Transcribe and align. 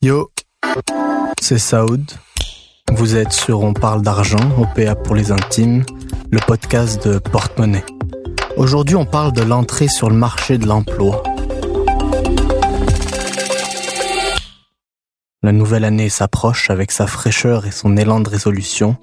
Yo, 0.00 0.30
c'est 1.42 1.58
Saoud. 1.58 2.10
Vous 2.92 3.16
êtes 3.16 3.32
sur 3.32 3.60
On 3.60 3.74
parle 3.74 4.00
d'argent, 4.00 4.38
OPA 4.58 4.94
pour 4.94 5.14
les 5.14 5.30
intimes, 5.30 5.84
le 6.30 6.38
podcast 6.38 7.06
de 7.06 7.18
Porte-Monnaie. 7.18 7.84
Aujourd'hui, 8.56 8.96
on 8.96 9.04
parle 9.04 9.32
de 9.32 9.42
l'entrée 9.42 9.88
sur 9.88 10.08
le 10.08 10.16
marché 10.16 10.56
de 10.56 10.66
l'emploi. 10.66 11.22
La 15.42 15.52
nouvelle 15.52 15.84
année 15.84 16.08
s'approche 16.08 16.70
avec 16.70 16.92
sa 16.92 17.06
fraîcheur 17.06 17.66
et 17.66 17.72
son 17.72 17.94
élan 17.98 18.20
de 18.20 18.30
résolution. 18.30 18.96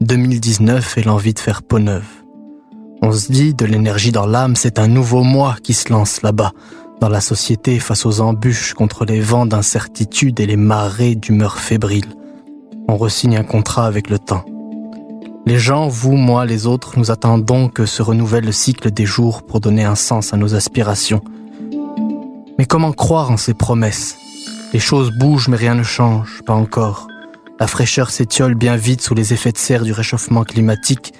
2019 0.00 0.98
et 0.98 1.02
l'envie 1.02 1.34
de 1.34 1.40
faire 1.40 1.64
peau 1.64 1.80
neuve. 1.80 2.21
On 3.04 3.10
se 3.10 3.32
dit, 3.32 3.52
de 3.52 3.66
l'énergie 3.66 4.12
dans 4.12 4.26
l'âme, 4.26 4.54
c'est 4.54 4.78
un 4.78 4.86
nouveau 4.86 5.24
moi 5.24 5.56
qui 5.60 5.74
se 5.74 5.92
lance 5.92 6.22
là-bas, 6.22 6.52
dans 7.00 7.08
la 7.08 7.20
société 7.20 7.80
face 7.80 8.06
aux 8.06 8.20
embûches 8.20 8.74
contre 8.74 9.04
les 9.04 9.20
vents 9.20 9.44
d'incertitude 9.44 10.38
et 10.38 10.46
les 10.46 10.56
marées 10.56 11.16
d'humeur 11.16 11.58
fébrile. 11.58 12.14
On 12.86 12.96
resigne 12.96 13.36
un 13.36 13.42
contrat 13.42 13.86
avec 13.86 14.08
le 14.08 14.20
temps. 14.20 14.44
Les 15.46 15.58
gens, 15.58 15.88
vous, 15.88 16.12
moi, 16.12 16.46
les 16.46 16.68
autres, 16.68 16.96
nous 16.96 17.10
attendons 17.10 17.68
que 17.68 17.86
se 17.86 18.02
renouvelle 18.02 18.44
le 18.44 18.52
cycle 18.52 18.92
des 18.92 19.04
jours 19.04 19.42
pour 19.42 19.58
donner 19.58 19.82
un 19.82 19.96
sens 19.96 20.32
à 20.32 20.36
nos 20.36 20.54
aspirations. 20.54 21.24
Mais 22.56 22.66
comment 22.66 22.92
croire 22.92 23.32
en 23.32 23.36
ces 23.36 23.54
promesses? 23.54 24.16
Les 24.72 24.78
choses 24.78 25.10
bougent 25.10 25.48
mais 25.48 25.56
rien 25.56 25.74
ne 25.74 25.82
change, 25.82 26.42
pas 26.46 26.54
encore. 26.54 27.08
La 27.58 27.66
fraîcheur 27.66 28.10
s'étiole 28.10 28.54
bien 28.54 28.76
vite 28.76 29.00
sous 29.00 29.14
les 29.14 29.32
effets 29.32 29.50
de 29.50 29.58
serre 29.58 29.82
du 29.82 29.92
réchauffement 29.92 30.44
climatique, 30.44 31.12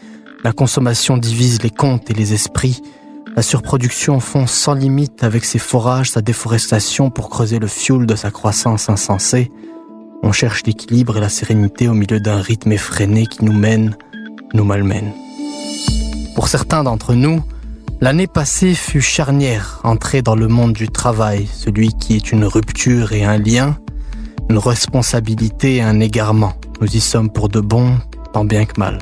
la 0.42 0.52
consommation 0.52 1.16
divise 1.16 1.62
les 1.62 1.70
comptes 1.70 2.10
et 2.10 2.14
les 2.14 2.32
esprits, 2.32 2.82
la 3.36 3.42
surproduction 3.42 4.20
fonce 4.20 4.52
sans 4.52 4.74
limite 4.74 5.22
avec 5.22 5.44
ses 5.44 5.58
forages, 5.58 6.10
sa 6.10 6.20
déforestation 6.20 7.10
pour 7.10 7.30
creuser 7.30 7.58
le 7.58 7.68
fioul 7.68 8.06
de 8.06 8.16
sa 8.16 8.30
croissance 8.30 8.90
insensée. 8.90 9.50
On 10.22 10.32
cherche 10.32 10.64
l'équilibre 10.66 11.16
et 11.16 11.20
la 11.20 11.28
sérénité 11.28 11.88
au 11.88 11.94
milieu 11.94 12.20
d'un 12.20 12.40
rythme 12.40 12.72
effréné 12.72 13.26
qui 13.26 13.44
nous 13.44 13.52
mène, 13.52 13.96
nous 14.52 14.64
malmène. 14.64 15.12
Pour 16.34 16.48
certains 16.48 16.82
d'entre 16.82 17.14
nous, 17.14 17.42
l'année 18.00 18.26
passée 18.26 18.74
fut 18.74 19.00
charnière, 19.00 19.80
entrée 19.84 20.22
dans 20.22 20.36
le 20.36 20.48
monde 20.48 20.72
du 20.72 20.88
travail, 20.88 21.48
celui 21.52 21.94
qui 21.94 22.16
est 22.16 22.32
une 22.32 22.44
rupture 22.44 23.12
et 23.12 23.24
un 23.24 23.38
lien, 23.38 23.76
une 24.50 24.58
responsabilité 24.58 25.76
et 25.76 25.82
un 25.82 26.00
égarement. 26.00 26.52
Nous 26.80 26.96
y 26.96 27.00
sommes 27.00 27.30
pour 27.30 27.48
de 27.48 27.60
bon, 27.60 27.96
tant 28.32 28.44
bien 28.44 28.64
que 28.64 28.78
mal. 28.78 28.98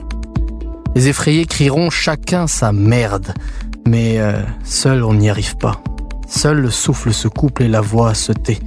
Les 0.94 1.08
effrayés 1.08 1.46
crieront 1.46 1.88
chacun 1.91 2.46
sa 2.46 2.72
merde, 2.72 3.33
mais 3.86 4.19
euh, 4.19 4.42
seul 4.64 5.05
on 5.05 5.14
n'y 5.14 5.30
arrive 5.30 5.56
pas. 5.56 5.83
Seul 6.28 6.58
le 6.58 6.70
souffle 6.70 7.12
se 7.12 7.28
couple 7.28 7.62
et 7.62 7.69
la 7.69 7.80
voix 7.80 8.14
se 8.14 8.33
tait. 8.33 8.58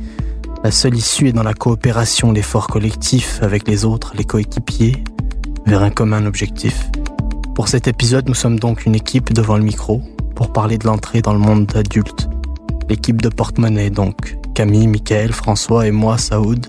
La 0.63 0.71
seule 0.71 0.95
issue 0.95 1.27
est 1.27 1.33
dans 1.33 1.43
la 1.43 1.53
coopération, 1.53 2.31
l'effort 2.31 2.67
collectif 2.67 3.39
avec 3.41 3.67
les 3.67 3.83
autres, 3.83 4.13
les 4.17 4.23
coéquipiers, 4.23 5.03
vers 5.65 5.83
un 5.83 5.89
commun 5.89 6.25
objectif. 6.25 6.89
Pour 7.55 7.67
cet 7.67 7.87
épisode, 7.87 8.27
nous 8.27 8.33
sommes 8.33 8.59
donc 8.59 8.85
une 8.85 8.95
équipe 8.95 9.33
devant 9.33 9.57
le 9.57 9.63
micro 9.63 10.01
pour 10.35 10.53
parler 10.53 10.77
de 10.77 10.87
l'entrée 10.87 11.21
dans 11.21 11.33
le 11.33 11.39
monde 11.39 11.71
adulte. 11.75 12.29
L'équipe 12.89 13.21
de 13.21 13.29
porte-monnaie 13.29 13.89
donc. 13.89 14.37
Camille, 14.55 14.87
Michael, 14.87 15.33
François 15.33 15.87
et 15.87 15.91
moi, 15.91 16.17
Saoud, 16.17 16.65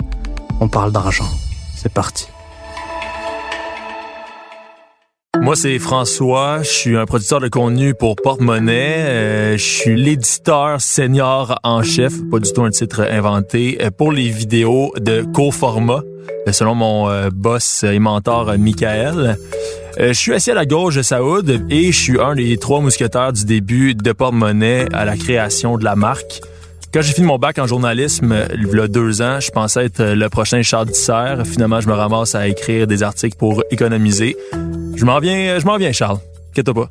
on 0.61 0.69
parle 0.69 0.91
d'argent. 0.91 1.29
C'est 1.75 1.93
parti. 1.93 2.27
Moi, 5.45 5.57
c'est 5.57 5.79
François. 5.79 6.63
Je 6.63 6.69
suis 6.71 6.97
un 6.97 7.05
producteur 7.05 7.39
de 7.39 7.49
contenu 7.49 7.93
pour 7.93 8.17
Porte-Monnaie. 8.17 8.95
Euh, 8.97 9.53
je 9.59 9.63
suis 9.63 9.95
l'éditeur 9.95 10.81
senior 10.81 11.61
en 11.63 11.83
chef, 11.83 12.15
pas 12.31 12.39
du 12.39 12.51
tout 12.51 12.63
un 12.63 12.71
titre 12.71 13.03
inventé, 13.03 13.77
euh, 13.83 13.91
pour 13.91 14.11
les 14.11 14.31
vidéos 14.31 14.95
de 14.99 15.21
co-format, 15.35 16.03
euh, 16.49 16.53
selon 16.53 16.75
mon 16.75 17.11
euh, 17.11 17.29
boss 17.31 17.85
et 17.85 17.99
mentor 17.99 18.55
Michael. 18.57 19.37
Euh, 20.01 20.09
je 20.09 20.19
suis 20.19 20.33
assis 20.33 20.51
à 20.51 20.55
la 20.55 20.65
gauche 20.65 20.97
de 20.97 21.03
Saoud 21.03 21.67
et 21.69 21.93
je 21.93 21.99
suis 21.99 22.19
un 22.19 22.37
des 22.37 22.57
trois 22.57 22.81
mousquetaires 22.81 23.35
du 23.35 23.45
début 23.45 23.95
de 23.95 24.13
Porte-Monnaie 24.13 24.87
à 24.95 25.05
la 25.05 25.19
création 25.19 25.77
de 25.77 25.85
la 25.85 25.95
marque. 25.95 26.41
Quand 26.95 27.03
j'ai 27.03 27.13
fini 27.13 27.27
mon 27.27 27.39
bac 27.39 27.59
en 27.59 27.67
journalisme, 27.67 28.35
il 28.55 28.75
y 28.75 28.81
a 28.81 28.89
deux 28.89 29.21
ans, 29.21 29.41
je 29.41 29.51
pensais 29.51 29.85
être 29.85 30.03
le 30.03 30.29
prochain 30.31 30.63
Charles 30.63 30.87
Disser. 30.87 31.35
Finalement, 31.45 31.83
je 31.83 31.89
me 31.89 31.93
ramasse 31.93 32.35
à 32.35 32.49
écrire 32.49 32.87
des 32.87 33.03
articles 33.03 33.37
pour 33.37 33.63
économiser. 33.71 34.37
Je 34.97 35.05
m'en 35.05 35.19
viens, 35.19 35.59
je 35.59 35.65
m'en 35.67 35.77
viens, 35.77 35.93
Charles. 35.93 36.19
Inquiète 36.51 36.73
pas. 36.73 36.89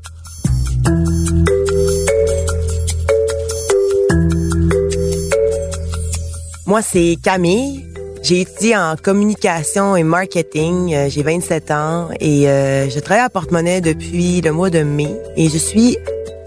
Moi, 6.65 6.81
c'est 6.81 7.17
Camille. 7.21 7.85
J'ai 8.21 8.41
étudié 8.41 8.77
en 8.77 8.95
communication 8.95 9.97
et 9.97 10.03
marketing. 10.03 10.93
Euh, 10.93 11.09
J'ai 11.09 11.23
27 11.23 11.71
ans 11.71 12.07
et 12.21 12.47
euh, 12.49 12.89
je 12.89 12.99
travaille 12.99 13.23
à 13.25 13.29
Porte-Monnaie 13.29 13.81
depuis 13.81 14.39
le 14.39 14.51
mois 14.53 14.69
de 14.69 14.81
mai 14.81 15.13
et 15.35 15.49
je 15.49 15.57
suis 15.57 15.97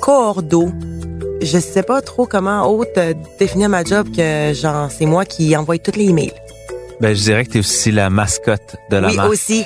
cordo. 0.01 0.71
Je 1.43 1.59
sais 1.59 1.83
pas 1.83 2.01
trop 2.01 2.25
comment 2.27 2.67
autre 2.67 2.91
euh, 2.97 3.13
définir 3.39 3.69
ma 3.69 3.85
job 3.85 4.09
que 4.17 4.55
genre 4.55 4.91
c'est 4.91 5.05
moi 5.05 5.27
qui 5.27 5.55
envoie 5.55 5.77
tous 5.77 5.99
les 5.99 6.07
emails. 6.07 6.33
Ben, 7.01 7.15
je 7.15 7.23
dirais 7.23 7.45
que 7.45 7.51
tu 7.51 7.57
es 7.59 7.61
aussi 7.61 7.93
la 7.93 8.09
mascotte 8.09 8.77
de 8.91 8.97
la 8.97 9.09
oui, 9.09 9.17
marque. 9.17 9.31
aussi. 9.33 9.65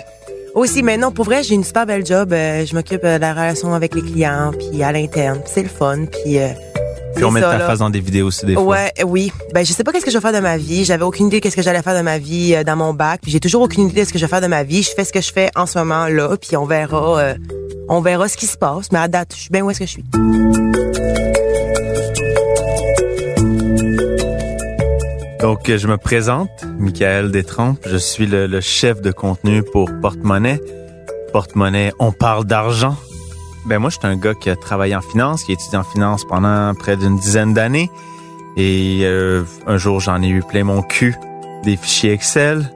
Aussi, 0.55 0.83
mais 0.83 0.97
non, 0.97 1.11
pour 1.13 1.25
vrai, 1.25 1.43
j'ai 1.43 1.55
une 1.55 1.65
super 1.65 1.87
belle 1.87 2.05
job. 2.05 2.33
Euh, 2.33 2.67
je 2.67 2.75
m'occupe 2.75 3.05
euh, 3.05 3.17
de 3.17 3.21
la 3.21 3.33
relation 3.33 3.73
avec 3.75 3.95
les 3.95 4.03
clients, 4.03 4.51
puis 4.57 4.83
à 4.83 4.93
l'interne. 4.93 5.41
C'est 5.47 5.63
le 5.63 5.69
fun, 5.69 6.07
puis... 6.07 6.39
euh, 6.39 6.49
Puis 7.15 7.25
on 7.25 7.31
met 7.31 7.41
ta 7.41 7.57
là. 7.59 7.67
face 7.67 7.79
dans 7.79 7.91
des 7.91 8.01
vidéos 8.01 8.27
aussi 8.27 8.47
des 8.47 8.55
fois. 8.55 8.65
Ouais, 8.65 8.93
oui. 9.05 9.33
Ben 9.55 9.65
je 9.65 9.73
sais 9.73 9.85
pas 9.85 9.93
qu'est-ce 9.93 10.05
que 10.05 10.11
je 10.11 10.17
vais 10.19 10.23
faire 10.23 10.33
de 10.33 10.41
ma 10.41 10.57
vie. 10.57 10.85
J'avais 10.85 11.03
aucune 11.05 11.27
idée 11.29 11.41
qu'est-ce 11.41 11.57
que 11.57 11.63
j'allais 11.63 11.83
faire 11.83 11.97
de 11.97 12.03
ma 12.03 12.19
vie 12.19 12.55
euh, 12.55 12.65
dans 12.65 12.77
mon 12.77 12.93
bac. 12.95 13.21
Puis 13.23 13.31
j'ai 13.33 13.41
toujours 13.41 13.63
aucune 13.63 13.89
idée 13.89 14.03
de 14.03 14.07
ce 14.07 14.13
que 14.13 14.19
je 14.19 14.25
vais 14.25 14.29
faire 14.31 14.41
de 14.41 14.47
ma 14.47 14.63
vie. 14.65 14.83
Je 14.83 14.91
fais 14.91 15.05
ce 15.05 15.13
que 15.13 15.21
je 15.21 15.33
fais 15.33 15.51
en 15.57 15.67
ce 15.67 15.79
moment 15.79 16.07
là, 16.07 16.37
puis 16.37 16.57
on 16.57 16.67
verra, 16.67 17.19
euh, 17.21 17.35
on 17.89 18.01
verra 18.01 18.29
ce 18.29 18.37
qui 18.37 18.47
se 18.47 18.57
passe. 18.57 18.93
Mais 18.93 18.99
à 18.99 19.09
date, 19.09 19.33
je 19.35 19.41
suis 19.43 19.51
bien 19.51 19.63
où 19.63 19.71
est-ce 19.71 19.81
que 19.81 19.87
je 19.87 19.91
suis. 19.91 20.05
Donc, 25.41 25.75
je 25.75 25.87
me 25.87 25.97
présente, 25.97 26.51
Michael 26.79 27.31
Détrempe. 27.31 27.79
Je 27.87 27.97
suis 27.97 28.27
le, 28.27 28.47
le 28.47 28.61
chef 28.61 29.01
de 29.01 29.11
contenu 29.11 29.63
pour 29.63 29.91
Porte-Monnaie. 30.03 30.61
Porte-Monnaie, 31.33 31.93
on 31.99 32.13
parle 32.13 32.45
d'argent. 32.45 32.95
Ben 33.65 33.79
moi, 33.79 33.89
je 33.89 33.97
suis 33.97 34.07
un 34.07 34.17
gars 34.17 34.35
qui 34.35 34.51
a 34.51 34.57
travaillé 34.57 34.95
en 34.95 35.01
finance, 35.01 35.45
qui 35.45 35.53
a 35.53 35.55
étudié 35.55 35.79
en 35.79 35.83
finance 35.83 36.27
pendant 36.29 36.75
près 36.75 36.99
d'une 36.99 37.19
dizaine 37.19 37.55
d'années. 37.55 37.91
Et 38.59 39.01
euh, 39.05 39.45
un 39.67 39.79
jour, 39.79 40.01
j'en 40.01 40.23
ai 40.23 40.29
eu 40.29 40.43
plein 40.43 40.65
mon 40.65 40.83
cul 40.83 41.17
des 41.65 41.77
fichiers 41.77 42.13
Excel. 42.13 42.71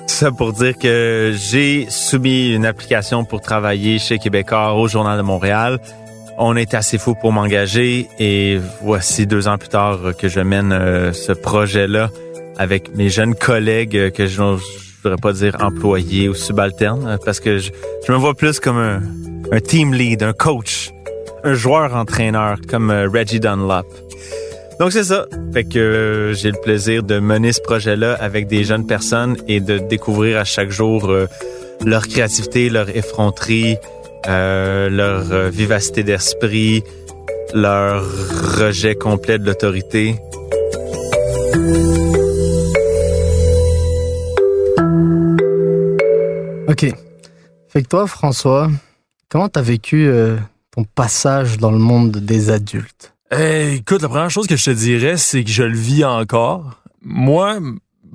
Tout 0.00 0.14
ça 0.14 0.32
pour 0.32 0.52
dire 0.52 0.76
que 0.76 1.32
j'ai 1.34 1.86
soumis 1.90 2.52
une 2.52 2.66
application 2.66 3.24
pour 3.24 3.40
travailler 3.40 4.00
chez 4.00 4.18
Québécois 4.18 4.74
au 4.74 4.88
Journal 4.88 5.16
de 5.16 5.22
Montréal. 5.22 5.80
On 6.36 6.56
est 6.56 6.74
assez 6.74 6.98
fou 6.98 7.14
pour 7.14 7.32
m'engager 7.32 8.08
et 8.18 8.58
voici 8.82 9.26
deux 9.26 9.46
ans 9.46 9.56
plus 9.56 9.68
tard 9.68 9.98
que 10.18 10.28
je 10.28 10.40
mène 10.40 10.72
euh, 10.72 11.12
ce 11.12 11.30
projet-là 11.30 12.10
avec 12.58 12.94
mes 12.96 13.08
jeunes 13.08 13.36
collègues 13.36 14.10
que 14.10 14.26
je 14.26 14.42
ne 14.42 14.56
voudrais 15.02 15.20
pas 15.20 15.32
dire 15.32 15.56
employés 15.60 16.28
ou 16.28 16.34
subalternes 16.34 17.18
parce 17.24 17.38
que 17.38 17.58
je, 17.58 17.70
me 18.08 18.16
vois 18.16 18.34
plus 18.34 18.58
comme 18.58 18.78
un, 18.78 19.60
team 19.60 19.94
lead, 19.94 20.24
un 20.24 20.32
coach, 20.32 20.90
un 21.44 21.54
joueur-entraîneur 21.54 22.56
comme 22.68 22.90
euh, 22.90 23.08
Reggie 23.08 23.38
Dunlop. 23.38 23.86
Donc 24.80 24.90
c'est 24.92 25.04
ça. 25.04 25.26
Fait 25.52 25.62
que 25.62 25.78
euh, 25.78 26.32
j'ai 26.34 26.50
le 26.50 26.60
plaisir 26.60 27.04
de 27.04 27.20
mener 27.20 27.52
ce 27.52 27.60
projet-là 27.60 28.14
avec 28.14 28.48
des 28.48 28.64
jeunes 28.64 28.88
personnes 28.88 29.36
et 29.46 29.60
de 29.60 29.78
découvrir 29.78 30.38
à 30.38 30.44
chaque 30.44 30.70
jour 30.70 31.08
leur 31.84 32.08
créativité, 32.08 32.70
leur 32.70 32.88
effronterie, 32.88 33.76
euh, 34.28 34.88
leur 34.88 35.32
euh, 35.32 35.50
vivacité 35.50 36.02
d'esprit, 36.02 36.82
leur 37.52 38.02
rejet 38.58 38.94
complet 38.94 39.38
de 39.38 39.44
l'autorité. 39.44 40.16
Ok. 46.68 46.86
Fait 47.68 47.82
que 47.82 47.88
toi, 47.88 48.06
François, 48.06 48.70
comment 49.28 49.48
t'as 49.48 49.62
vécu 49.62 50.06
euh, 50.06 50.36
ton 50.70 50.84
passage 50.84 51.58
dans 51.58 51.70
le 51.70 51.78
monde 51.78 52.16
des 52.16 52.50
adultes? 52.50 53.14
Eh, 53.30 53.74
écoute, 53.74 54.02
la 54.02 54.08
première 54.08 54.30
chose 54.30 54.46
que 54.46 54.56
je 54.56 54.64
te 54.64 54.70
dirais, 54.70 55.16
c'est 55.16 55.44
que 55.44 55.50
je 55.50 55.64
le 55.64 55.76
vis 55.76 56.04
encore. 56.04 56.80
Moi, 57.02 57.58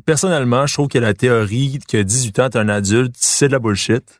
personnellement, 0.05 0.65
je 0.65 0.73
trouve 0.73 0.87
que 0.87 0.97
la 0.97 1.13
théorie 1.13 1.79
que 1.87 2.01
18 2.01 2.39
ans, 2.39 2.49
t'es 2.49 2.57
un 2.57 2.69
adulte, 2.69 3.15
c'est 3.17 3.47
de 3.47 3.53
la 3.53 3.59
bullshit. 3.59 4.18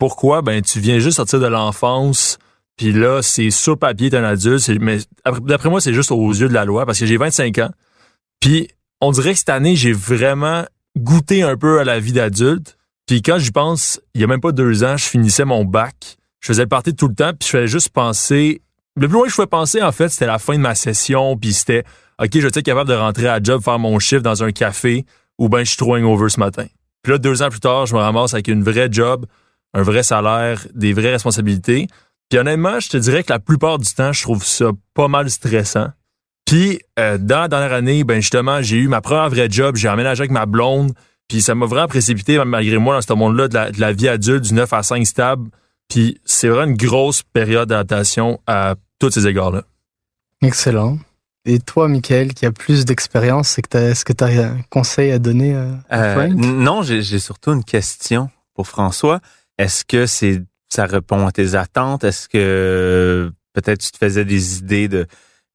Pourquoi? 0.00 0.42
Ben, 0.42 0.62
tu 0.62 0.80
viens 0.80 0.98
juste 0.98 1.18
sortir 1.18 1.38
de 1.38 1.46
l'enfance, 1.46 2.38
puis 2.76 2.90
là, 2.90 3.20
c'est 3.22 3.50
sur 3.50 3.78
papier, 3.78 4.10
t'es 4.10 4.16
un 4.16 4.24
adulte. 4.24 4.68
Mais 4.80 4.98
après- 5.24 5.42
d'après 5.42 5.68
moi, 5.68 5.80
c'est 5.80 5.94
juste 5.94 6.10
aux 6.10 6.32
yeux 6.32 6.48
de 6.48 6.54
la 6.54 6.64
loi, 6.64 6.86
parce 6.86 6.98
que 6.98 7.06
j'ai 7.06 7.18
25 7.18 7.58
ans. 7.58 7.70
Puis, 8.40 8.68
on 9.02 9.12
dirait 9.12 9.34
que 9.34 9.38
cette 9.38 9.50
année, 9.50 9.76
j'ai 9.76 9.92
vraiment 9.92 10.64
goûté 10.98 11.42
un 11.42 11.56
peu 11.56 11.78
à 11.78 11.84
la 11.84 12.00
vie 12.00 12.12
d'adulte. 12.12 12.76
Puis 13.06 13.22
quand 13.22 13.38
j'y 13.38 13.50
pense, 13.50 14.00
il 14.14 14.20
y 14.20 14.24
a 14.24 14.26
même 14.26 14.40
pas 14.40 14.52
deux 14.52 14.84
ans, 14.84 14.96
je 14.96 15.04
finissais 15.04 15.44
mon 15.44 15.64
bac. 15.64 16.16
je 16.40 16.46
faisais 16.46 16.66
party 16.66 16.94
tout 16.94 17.08
le 17.08 17.14
temps, 17.14 17.32
puis 17.38 17.46
je 17.46 17.48
faisais 17.48 17.66
juste 17.66 17.90
penser. 17.90 18.62
Le 18.96 19.06
plus 19.08 19.14
loin 19.14 19.24
que 19.24 19.30
je 19.30 19.34
pouvais 19.34 19.46
penser, 19.46 19.82
en 19.82 19.92
fait, 19.92 20.08
c'était 20.08 20.26
la 20.26 20.38
fin 20.38 20.54
de 20.54 20.60
ma 20.60 20.74
session, 20.74 21.36
puis 21.36 21.52
c'était 21.52 21.84
OK, 22.18 22.30
je 22.32 22.46
être 22.46 22.60
capable 22.62 22.88
de 22.88 22.94
rentrer 22.94 23.28
à 23.28 23.42
job, 23.42 23.62
faire 23.62 23.78
mon 23.78 23.98
chiffre 23.98 24.22
dans 24.22 24.42
un 24.42 24.50
café, 24.50 25.04
ou 25.38 25.50
ben 25.50 25.58
je 25.58 25.68
suis 25.70 25.76
trop 25.76 25.96
hangover 25.96 26.30
ce 26.30 26.40
matin. 26.40 26.64
Puis 27.02 27.12
là, 27.12 27.18
deux 27.18 27.42
ans 27.42 27.50
plus 27.50 27.60
tard, 27.60 27.84
je 27.84 27.94
me 27.94 28.00
ramasse 28.00 28.32
avec 28.32 28.48
une 28.48 28.62
vraie 28.62 28.88
job, 28.90 29.26
un 29.74 29.82
vrai 29.82 30.02
salaire, 30.02 30.66
des 30.74 30.92
vraies 30.92 31.12
responsabilités. 31.12 31.86
Puis 32.28 32.38
honnêtement, 32.38 32.80
je 32.80 32.88
te 32.88 32.96
dirais 32.96 33.22
que 33.22 33.32
la 33.32 33.38
plupart 33.38 33.78
du 33.78 33.92
temps, 33.92 34.12
je 34.12 34.22
trouve 34.22 34.44
ça 34.44 34.70
pas 34.94 35.08
mal 35.08 35.30
stressant. 35.30 35.88
Puis 36.44 36.80
euh, 36.98 37.18
dans 37.18 37.40
la 37.40 37.48
dernière 37.48 37.72
année, 37.72 38.04
ben 38.04 38.20
justement, 38.20 38.62
j'ai 38.62 38.76
eu 38.76 38.88
ma 38.88 39.00
première 39.00 39.28
vraie 39.28 39.48
job, 39.50 39.76
j'ai 39.76 39.88
aménagé 39.88 40.22
avec 40.22 40.30
ma 40.30 40.46
blonde, 40.46 40.92
puis 41.28 41.42
ça 41.42 41.54
m'a 41.54 41.66
vraiment 41.66 41.86
précipité 41.86 42.42
malgré 42.44 42.78
moi 42.78 42.94
dans 42.94 43.02
ce 43.02 43.12
monde-là 43.12 43.48
de 43.48 43.54
la, 43.54 43.70
de 43.70 43.80
la 43.80 43.92
vie 43.92 44.08
adulte 44.08 44.44
du 44.44 44.54
9 44.54 44.72
à 44.72 44.82
5 44.82 45.06
stable. 45.06 45.50
Puis 45.88 46.20
c'est 46.24 46.48
vraiment 46.48 46.70
une 46.70 46.76
grosse 46.76 47.22
période 47.22 47.68
d'adaptation 47.68 48.40
à 48.46 48.76
tous 48.98 49.10
ces 49.10 49.26
égards-là. 49.26 49.62
Excellent. 50.42 50.98
Et 51.44 51.58
toi, 51.58 51.88
Michael, 51.88 52.34
qui 52.34 52.46
a 52.46 52.52
plus 52.52 52.84
d'expérience, 52.84 53.58
est-ce 53.58 54.04
que 54.04 54.12
tu 54.12 54.24
as 54.24 54.26
un 54.26 54.60
conseil 54.70 55.10
à 55.10 55.18
donner 55.18 55.54
à 55.54 56.02
euh, 56.02 56.14
Frank? 56.14 56.34
non, 56.36 56.82
j'ai 56.82 57.18
surtout 57.18 57.52
une 57.52 57.64
question 57.64 58.28
pour 58.54 58.68
François. 58.68 59.20
Est-ce 59.60 59.84
que 59.84 60.06
c'est 60.06 60.42
ça 60.70 60.86
répond 60.86 61.26
à 61.26 61.32
tes 61.32 61.54
attentes? 61.54 62.02
Est-ce 62.02 62.30
que 62.30 63.30
peut-être 63.52 63.80
tu 63.80 63.90
te 63.90 63.98
faisais 63.98 64.24
des 64.24 64.58
idées 64.58 64.88
de, 64.88 65.06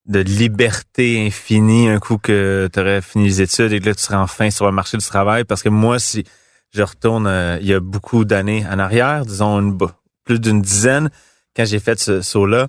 de 0.05 0.19
liberté 0.19 1.25
infinie 1.25 1.89
un 1.89 1.97
coup 1.97 2.19
que 2.19 2.69
tu 2.71 2.79
aurais 2.79 3.01
fini 3.01 3.25
les 3.25 3.41
études 3.41 3.73
et 3.73 3.79
que 3.79 3.87
là, 3.87 3.95
tu 3.95 4.03
serais 4.03 4.17
enfin 4.17 4.51
sur 4.51 4.67
le 4.67 4.71
marché 4.71 4.97
du 4.97 5.05
travail? 5.05 5.43
Parce 5.43 5.63
que 5.63 5.69
moi, 5.69 5.97
si 5.97 6.23
je 6.71 6.83
retourne 6.83 7.25
euh, 7.25 7.57
il 7.61 7.67
y 7.67 7.73
a 7.73 7.79
beaucoup 7.79 8.25
d'années 8.25 8.63
en 8.69 8.77
arrière, 8.77 9.25
disons 9.25 9.75
plus 10.23 10.39
d'une 10.39 10.61
dizaine, 10.61 11.09
quand 11.55 11.65
j'ai 11.65 11.79
fait 11.79 11.99
ce 11.99 12.21
saut-là, 12.21 12.67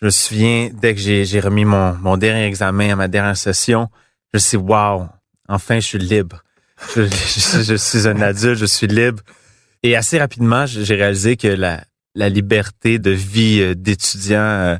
je 0.00 0.06
me 0.06 0.10
souviens, 0.10 0.70
dès 0.72 0.96
que 0.96 1.00
j'ai 1.00 1.40
remis 1.40 1.64
mon, 1.64 1.92
mon 1.92 2.16
dernier 2.16 2.46
examen 2.46 2.90
à 2.90 2.96
ma 2.96 3.06
dernière 3.06 3.36
session, 3.36 3.88
je 4.32 4.38
me 4.38 4.40
suis 4.40 4.58
dit, 4.58 4.64
wow, 4.64 5.06
enfin, 5.48 5.76
je 5.76 5.86
suis 5.86 5.98
libre. 5.98 6.42
Je, 6.96 7.76
suis 7.76 8.08
un 8.08 8.20
adulte, 8.20 8.58
je 8.58 8.66
suis 8.66 8.88
libre. 8.88 9.22
Et 9.82 9.96
assez 9.96 10.18
rapidement, 10.18 10.66
j'ai 10.66 10.94
réalisé 10.94 11.36
que 11.36 11.48
la, 11.48 11.82
la 12.14 12.28
liberté 12.28 12.98
de 12.98 13.10
vie 13.10 13.60
euh, 13.60 13.74
d'étudiant 13.74 14.38
euh, 14.40 14.76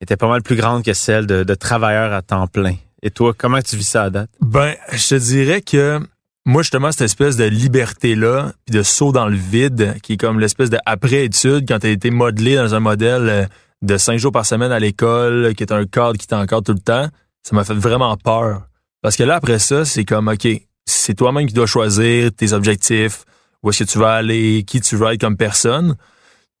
était 0.00 0.16
pas 0.16 0.28
mal 0.28 0.42
plus 0.42 0.56
grande 0.56 0.84
que 0.84 0.94
celle 0.94 1.26
de, 1.26 1.44
de 1.44 1.54
travailleur 1.54 2.12
à 2.12 2.22
temps 2.22 2.46
plein. 2.46 2.76
Et 3.02 3.10
toi, 3.10 3.34
comment 3.36 3.60
tu 3.60 3.76
vis 3.76 3.88
ça 3.88 4.04
à 4.04 4.10
date? 4.10 4.30
Ben, 4.40 4.74
je 4.92 5.08
te 5.08 5.14
dirais 5.16 5.60
que 5.60 6.00
moi, 6.46 6.62
justement, 6.62 6.90
cette 6.92 7.02
espèce 7.02 7.36
de 7.36 7.44
liberté-là, 7.44 8.52
puis 8.64 8.74
de 8.74 8.82
saut 8.82 9.12
dans 9.12 9.28
le 9.28 9.36
vide, 9.36 9.96
qui 10.02 10.14
est 10.14 10.16
comme 10.16 10.40
l'espèce 10.40 10.70
de 10.70 10.78
après-étude, 10.86 11.68
quand 11.68 11.80
tu 11.80 11.86
as 11.86 11.90
été 11.90 12.10
modelé 12.10 12.56
dans 12.56 12.74
un 12.74 12.80
modèle 12.80 13.28
euh, 13.28 13.46
de 13.82 13.96
cinq 13.98 14.18
jours 14.18 14.32
par 14.32 14.46
semaine 14.46 14.72
à 14.72 14.78
l'école, 14.78 15.54
qui 15.54 15.62
est 15.62 15.72
un 15.72 15.84
cadre 15.84 16.16
qui 16.16 16.26
t'encadre 16.26 16.64
tout 16.64 16.72
le 16.72 16.80
temps, 16.80 17.08
ça 17.42 17.54
m'a 17.54 17.64
fait 17.64 17.74
vraiment 17.74 18.16
peur. 18.16 18.62
Parce 19.02 19.14
que 19.14 19.24
là, 19.24 19.36
après 19.36 19.58
ça, 19.58 19.84
c'est 19.84 20.04
comme, 20.04 20.28
OK, 20.28 20.48
c'est 20.86 21.14
toi-même 21.14 21.46
qui 21.46 21.54
dois 21.54 21.66
choisir 21.66 22.32
tes 22.32 22.52
objectifs, 22.54 23.24
où 23.62 23.70
est-ce 23.70 23.84
que 23.84 23.90
tu 23.90 23.98
vas 23.98 24.14
aller, 24.14 24.64
qui 24.66 24.80
tu 24.80 24.96
vas 24.96 25.14
être 25.14 25.20
comme 25.20 25.36
personne. 25.36 25.96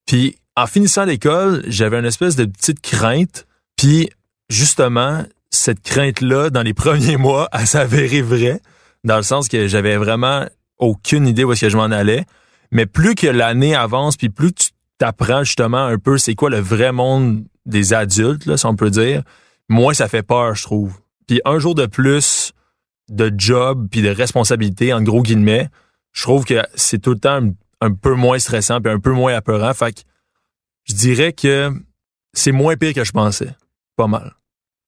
Puis, 0.06 0.36
en 0.56 0.66
finissant 0.66 1.04
l'école, 1.04 1.62
j'avais 1.66 1.98
une 1.98 2.04
espèce 2.04 2.36
de 2.36 2.44
petite 2.44 2.80
crainte. 2.80 3.46
Puis, 3.76 4.10
justement, 4.48 5.22
cette 5.50 5.82
crainte-là, 5.82 6.50
dans 6.50 6.62
les 6.62 6.74
premiers 6.74 7.16
mois, 7.16 7.48
elle 7.52 7.66
s'avérait 7.66 8.22
vraie, 8.22 8.60
dans 9.04 9.16
le 9.16 9.22
sens 9.22 9.48
que 9.48 9.68
j'avais 9.68 9.96
vraiment 9.96 10.46
aucune 10.78 11.26
idée 11.26 11.44
où 11.44 11.52
est-ce 11.52 11.62
que 11.62 11.68
je 11.68 11.76
m'en 11.76 11.84
allais. 11.84 12.24
Mais 12.70 12.86
plus 12.86 13.14
que 13.14 13.26
l'année 13.26 13.74
avance, 13.74 14.16
puis 14.16 14.28
plus 14.28 14.52
tu 14.52 14.68
t'apprends 14.98 15.44
justement 15.44 15.84
un 15.84 15.98
peu 15.98 16.18
c'est 16.18 16.34
quoi 16.34 16.50
le 16.50 16.58
vrai 16.58 16.92
monde 16.92 17.44
des 17.66 17.92
adultes, 17.92 18.46
là, 18.46 18.56
si 18.56 18.66
on 18.66 18.74
peut 18.74 18.90
dire, 18.90 19.22
moins 19.68 19.94
ça 19.94 20.08
fait 20.08 20.22
peur, 20.22 20.54
je 20.54 20.62
trouve. 20.62 20.94
Puis 21.26 21.40
un 21.44 21.58
jour 21.58 21.74
de 21.74 21.86
plus 21.86 22.52
de 23.08 23.32
job 23.36 23.88
puis 23.90 24.02
de 24.02 24.10
responsabilité, 24.10 24.92
en 24.92 25.02
gros 25.02 25.22
guillemets, 25.22 25.68
je 26.12 26.22
trouve 26.22 26.44
que 26.44 26.62
c'est 26.74 26.98
tout 26.98 27.12
le 27.12 27.18
temps 27.18 27.40
un, 27.80 27.92
peu 27.92 28.14
moins 28.14 28.38
stressant 28.38 28.80
puis 28.80 28.92
un 28.92 28.98
peu 28.98 29.12
moins 29.12 29.34
apeurant. 29.34 29.72
Fait 29.74 29.92
que 29.92 30.00
je 30.84 30.94
dirais 30.94 31.32
que 31.32 31.72
c'est 32.32 32.52
moins 32.52 32.76
pire 32.76 32.94
que 32.94 33.04
je 33.04 33.12
pensais. 33.12 33.54
Pas 33.96 34.06
mal. 34.06 34.34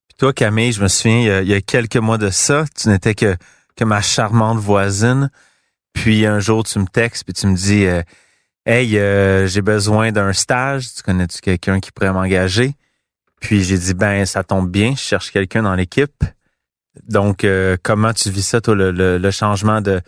Puis 0.07 0.17
toi, 0.17 0.33
Camille, 0.33 0.73
je 0.73 0.81
me 0.81 0.87
souviens, 0.87 1.41
il 1.41 1.47
y 1.47 1.53
a, 1.53 1.61
quelques 1.61 1.97
mois 1.97 2.17
de 2.17 2.29
ça, 2.29 2.65
tu 2.75 2.89
n'étais 2.89 3.15
que, 3.15 3.35
ma 3.81 4.01
charmante 4.01 4.59
voisine. 4.59 5.31
Puis 5.93 6.25
un 6.25 6.39
jour, 6.39 6.63
tu 6.63 6.77
me 6.79 6.85
textes 6.85 7.23
puis 7.23 7.33
tu 7.33 7.47
me 7.47 7.55
dis... 7.55 7.85
Euh, 7.85 8.03
Hey, 8.63 8.95
euh, 8.99 9.47
j'ai 9.47 9.63
besoin 9.63 10.11
d'un 10.11 10.33
stage. 10.33 10.93
Tu 10.93 11.01
connais-tu 11.01 11.41
quelqu'un 11.41 11.79
qui 11.79 11.91
pourrait 11.91 12.13
m'engager? 12.13 12.75
Puis 13.39 13.63
j'ai 13.63 13.77
dit, 13.77 13.95
ben, 13.95 14.23
ça 14.27 14.43
tombe 14.43 14.69
bien, 14.69 14.91
je 14.91 15.01
cherche 15.01 15.31
quelqu'un 15.31 15.63
dans 15.63 15.73
l'équipe. 15.73 16.23
Donc, 17.07 17.43
euh, 17.43 17.75
comment 17.81 18.13
tu 18.13 18.29
vis 18.29 18.43
ça, 18.45 18.61
toi, 18.61 18.75
le, 18.75 19.31
changement 19.31 19.81
de, 19.81 19.99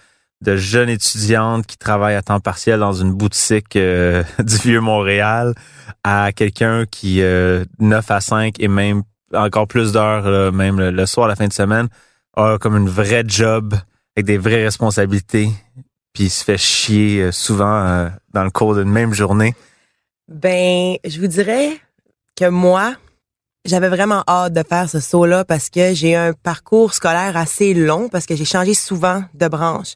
de 0.43 0.55
jeune 0.55 0.89
étudiante 0.89 1.65
qui 1.65 1.77
travaille 1.77 2.15
à 2.15 2.21
temps 2.21 2.39
partiel 2.39 2.79
dans 2.79 2.93
une 2.93 3.11
boutique 3.11 3.75
euh, 3.75 4.23
du 4.39 4.57
vieux 4.57 4.81
Montréal 4.81 5.53
à 6.03 6.31
quelqu'un 6.31 6.85
qui, 6.85 7.21
9 7.79 8.11
à 8.11 8.21
5 8.21 8.59
et 8.59 8.67
même 8.67 9.03
encore 9.33 9.67
plus 9.67 9.93
d'heures, 9.93 10.51
même 10.51 10.79
le, 10.79 11.05
soir, 11.05 11.27
la 11.27 11.35
fin 11.35 11.47
de 11.47 11.53
semaine, 11.53 11.87
a 12.35 12.57
comme 12.59 12.75
une 12.75 12.89
vraie 12.89 13.23
job 13.25 13.73
avec 14.15 14.25
des 14.25 14.37
vraies 14.37 14.63
responsabilités 14.63 15.49
puis 16.13 16.29
se 16.29 16.43
fait 16.43 16.57
chier 16.57 17.21
euh, 17.21 17.31
souvent 17.31 17.85
euh, 17.85 18.09
dans 18.33 18.43
le 18.43 18.51
cours 18.51 18.75
d'une 18.75 18.89
même 18.89 19.13
journée? 19.13 19.55
Ben, 20.27 20.95
je 21.03 21.19
vous 21.19 21.27
dirais 21.27 21.71
que 22.35 22.47
moi, 22.47 22.95
j'avais 23.65 23.89
vraiment 23.89 24.23
hâte 24.27 24.53
de 24.53 24.63
faire 24.63 24.89
ce 24.89 24.99
saut-là 24.99 25.43
parce 25.43 25.69
que 25.69 25.93
j'ai 25.93 26.15
un 26.15 26.33
parcours 26.33 26.93
scolaire 26.93 27.35
assez 27.35 27.73
long 27.73 28.09
parce 28.09 28.25
que 28.25 28.35
j'ai 28.35 28.45
changé 28.45 28.73
souvent 28.73 29.23
de 29.33 29.47
branche. 29.47 29.95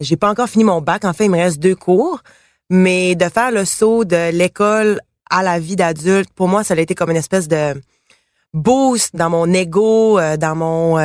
J'ai 0.00 0.16
pas 0.16 0.30
encore 0.30 0.48
fini 0.48 0.64
mon 0.64 0.80
bac. 0.80 1.04
En 1.04 1.12
fait, 1.12 1.26
il 1.26 1.30
me 1.30 1.38
reste 1.38 1.58
deux 1.58 1.74
cours. 1.74 2.22
Mais 2.70 3.14
de 3.14 3.28
faire 3.28 3.50
le 3.50 3.64
saut 3.64 4.04
de 4.04 4.30
l'école 4.30 5.00
à 5.30 5.42
la 5.42 5.58
vie 5.58 5.76
d'adulte, 5.76 6.30
pour 6.34 6.48
moi, 6.48 6.64
ça 6.64 6.74
a 6.74 6.78
été 6.78 6.94
comme 6.94 7.10
une 7.10 7.16
espèce 7.16 7.48
de 7.48 7.74
boost 8.52 9.16
dans 9.16 9.30
mon 9.30 9.52
ego, 9.52 10.18
euh, 10.18 10.36
dans 10.36 10.54
mon 10.54 10.98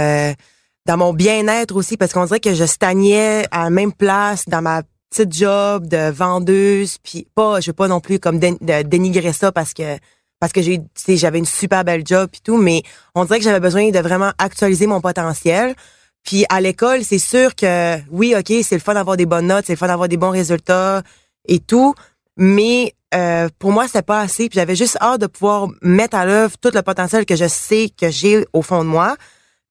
dans 0.86 0.98
mon 0.98 1.14
bien-être 1.14 1.76
aussi, 1.76 1.98
parce 1.98 2.12
qu'on 2.12 2.26
dirait 2.26 2.40
que 2.40 2.54
je 2.54 2.66
stagnais 2.66 3.46
à 3.52 3.64
la 3.64 3.70
même 3.70 3.94
place 3.94 4.46
dans 4.48 4.62
ma 4.62 4.82
petite 5.10 5.34
job 5.34 5.88
de 5.88 6.12
vendeuse, 6.12 6.98
puis 6.98 7.28
pas, 7.36 7.62
je 7.62 7.68
veux 7.68 7.74
pas 7.74 7.88
non 7.88 8.02
plus 8.02 8.20
comme 8.20 8.40
dénigrer 8.40 9.34
ça 9.34 9.52
parce 9.52 9.74
que 9.74 9.98
parce 10.40 10.52
que 10.52 10.62
j'ai 10.62 10.82
j'avais 11.08 11.40
une 11.40 11.46
super 11.46 11.86
belle 11.86 12.06
job 12.06 12.30
et 12.34 12.40
tout, 12.44 12.58
mais 12.58 12.84
on 13.16 13.24
dirait 13.24 13.40
que 13.40 13.46
j'avais 13.46 13.62
besoin 13.62 13.92
de 13.92 14.00
vraiment 14.00 14.32
actualiser 14.38 14.88
mon 14.88 15.00
potentiel. 15.00 15.76
Puis 16.24 16.46
à 16.50 16.62
l'école, 16.62 17.04
c'est 17.04 17.20
sûr 17.20 17.56
que 17.56 17.98
oui, 18.10 18.34
ok, 18.38 18.54
c'est 18.64 18.76
le 18.76 18.82
fun 18.82 18.94
d'avoir 18.94 19.18
des 19.18 19.26
bonnes 19.26 19.48
notes, 19.48 19.66
c'est 19.68 19.74
le 19.74 19.78
fun 19.78 19.88
d'avoir 19.88 20.08
des 20.08 20.18
bons 20.18 20.30
résultats 20.30 21.02
et 21.48 21.60
tout, 21.60 21.94
mais 22.38 22.94
euh, 23.14 23.50
pour 23.60 23.72
moi, 23.72 23.88
c'était 23.88 24.02
pas 24.02 24.22
assez. 24.22 24.50
Puis 24.50 24.58
j'avais 24.58 24.76
juste 24.76 24.98
hâte 25.02 25.22
de 25.22 25.28
pouvoir 25.28 25.68
mettre 25.82 26.16
à 26.16 26.26
l'œuvre 26.26 26.58
tout 26.58 26.72
le 26.74 26.82
potentiel 26.82 27.26
que 27.26 27.36
je 27.36 27.48
sais 27.48 27.90
que 27.90 28.10
j'ai 28.10 28.46
au 28.54 28.62
fond 28.62 28.84
de 28.84 28.90
moi. 28.90 29.16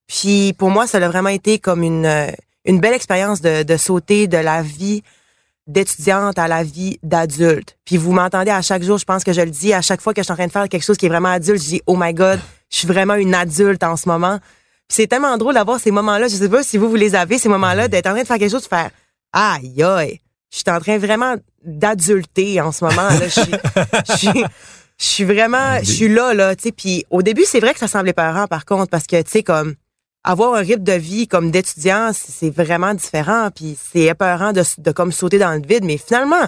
Puis 0.07 0.53
pour 0.59 0.71
moi, 0.71 0.87
ça 0.87 0.99
a 0.99 1.09
vraiment 1.09 1.31
été 1.31 1.59
comme 1.59 1.83
une, 1.83 2.07
euh, 2.07 2.31
une 2.65 2.81
belle 2.81 2.95
expérience 2.95 3.41
de, 3.41 3.63
de 3.63 3.77
sauter 3.77 4.27
de 4.27 4.37
la 4.37 4.63
vie 4.63 5.03
d'étudiante 5.67 6.39
à 6.39 6.49
la 6.49 6.65
vie 6.65 6.99
d'adulte. 7.03 7.77
Puis 7.85 7.97
vous 7.97 8.13
m'entendez 8.13 8.51
à 8.51 8.63
chaque 8.63 8.83
jour, 8.83 8.99
je 8.99 9.05
pense 9.05 9.25
que 9.25 9.33
je 9.33 9.41
le 9.41 9.51
dis, 9.51 9.73
à 9.73 9.81
chaque 9.81 10.01
fois 10.01 10.13
que 10.13 10.21
je 10.21 10.25
suis 10.25 10.33
en 10.33 10.37
train 10.37 10.47
de 10.47 10.53
faire 10.53 10.69
quelque 10.69 10.85
chose 10.85 10.97
qui 10.97 11.07
est 11.07 11.09
vraiment 11.09 11.31
adulte, 11.31 11.63
je 11.63 11.69
dis 11.69 11.83
oh 11.87 11.97
my 11.99 12.13
god, 12.13 12.41
je 12.69 12.79
suis 12.79 12.89
vraiment 12.89 13.15
une 13.15 13.35
adulte 13.35 13.83
en 13.83 13.97
ce 13.97 14.09
moment. 14.09 14.39
C'est 14.93 15.07
tellement 15.07 15.39
drôle 15.39 15.55
d'avoir 15.55 15.81
ces 15.81 15.91
moments-là. 15.91 16.29
Je 16.29 16.37
sais 16.37 16.51
pas 16.51 16.63
si 16.63 16.77
vous 16.77 16.91
vous 16.91 16.97
les 16.97 17.15
avez 17.15 17.39
ces 17.39 17.49
moments-là 17.49 17.89
d'être 17.89 18.07
en 18.09 18.11
train 18.11 18.21
de 18.21 18.27
faire 18.27 18.39
quelque 18.39 18.51
chose, 18.51 18.65
de 18.65 18.69
faire 18.69 18.91
aïe 19.33 19.83
aïe, 19.83 20.21
je 20.53 20.59
suis 20.59 20.71
en 20.71 20.79
train 20.81 20.99
vraiment 20.99 21.37
d'adulter 21.65 22.61
en 22.61 22.73
ce 22.73 22.85
moment. 22.85 23.09
Là. 23.09 23.27
Je 23.27 24.13
suis, 24.13 24.45
je 24.99 25.05
suis 25.07 25.25
vraiment, 25.25 25.79
je 25.79 25.91
suis 25.91 26.09
là 26.09 26.35
là, 26.35 26.55
tu 26.55 26.65
sais. 26.65 26.73
Puis 26.73 27.07
au 27.09 27.23
début, 27.23 27.45
c'est 27.47 27.61
vrai 27.61 27.73
que 27.73 27.79
ça 27.79 27.89
semblait 27.89 28.13
parent 28.13 28.47
par 28.47 28.67
contre, 28.67 28.91
parce 28.91 29.07
que 29.07 29.23
tu 29.23 29.31
sais 29.31 29.43
comme 29.43 29.77
avoir 30.25 30.57
un 30.57 30.61
rythme 30.61 30.85
de 30.85 30.93
vie 30.93 31.27
comme 31.27 31.51
d'étudiant, 31.51 32.11
c'est 32.13 32.51
vraiment 32.51 32.93
différent. 32.93 33.49
Puis 33.51 33.79
c'est 33.93 34.03
épeurant 34.03 34.53
de, 34.53 34.63
de 34.77 34.93
comme 34.93 35.11
sauter 35.11 35.39
dans 35.39 35.55
le 35.55 35.67
vide. 35.67 35.85
Mais 35.85 35.97
finalement, 35.97 36.47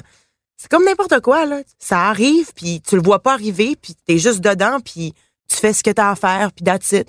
c'est 0.59 0.71
comme 0.71 0.85
n'importe 0.85 1.19
quoi. 1.21 1.47
Là. 1.47 1.63
Ça 1.79 2.09
arrive, 2.11 2.53
puis 2.55 2.83
tu 2.87 2.97
le 2.97 3.03
vois 3.03 3.21
pas 3.21 3.33
arriver, 3.33 3.75
puis 3.81 3.95
t'es 4.07 4.19
juste 4.19 4.43
dedans, 4.43 4.81
puis 4.85 5.15
tu 5.49 5.57
fais 5.57 5.73
ce 5.73 5.83
que 5.83 5.91
t'as 5.91 6.11
à 6.11 6.15
faire, 6.15 6.53
puis 6.53 6.63
that's 6.63 6.93
it. 6.93 7.09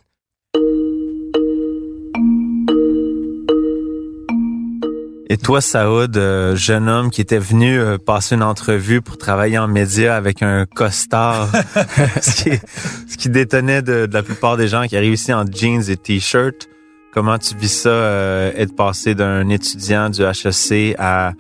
Et 5.36 5.38
toi, 5.38 5.60
Saoud, 5.60 6.16
euh, 6.16 6.56
jeune 6.56 6.88
homme 6.88 7.12
qui 7.12 7.20
était 7.20 7.40
venu 7.40 7.78
euh, 7.78 7.98
passer 7.98 8.36
une 8.36 8.42
entrevue 8.42 9.02
pour 9.02 9.18
travailler 9.18 9.58
en 9.58 9.68
média 9.68 10.16
avec 10.16 10.42
un 10.42 10.66
costard, 10.66 11.50
ce, 12.22 13.18
qui, 13.18 13.28
détonnait 13.28 13.82
de, 13.82 14.08
la 14.10 14.24
plupart 14.24 14.56
des 14.56 14.70
gens 14.70 14.88
qui 14.88 14.96
arrivent 14.96 15.16
ici 15.16 15.34
en 15.34 15.44
jeans 15.46 15.84
et 15.90 15.98
t-shirts. 15.98 16.70
Comment 17.14 17.38
tu 17.38 17.54
vis 17.58 17.82
ça, 17.82 17.90
euh, 17.90 18.54
être 18.56 18.78
passé 18.78 19.14
d'un 19.14 19.50
étudiant 19.50 20.10
du 20.10 20.22
HEC 20.22 20.96
à 21.00 21.34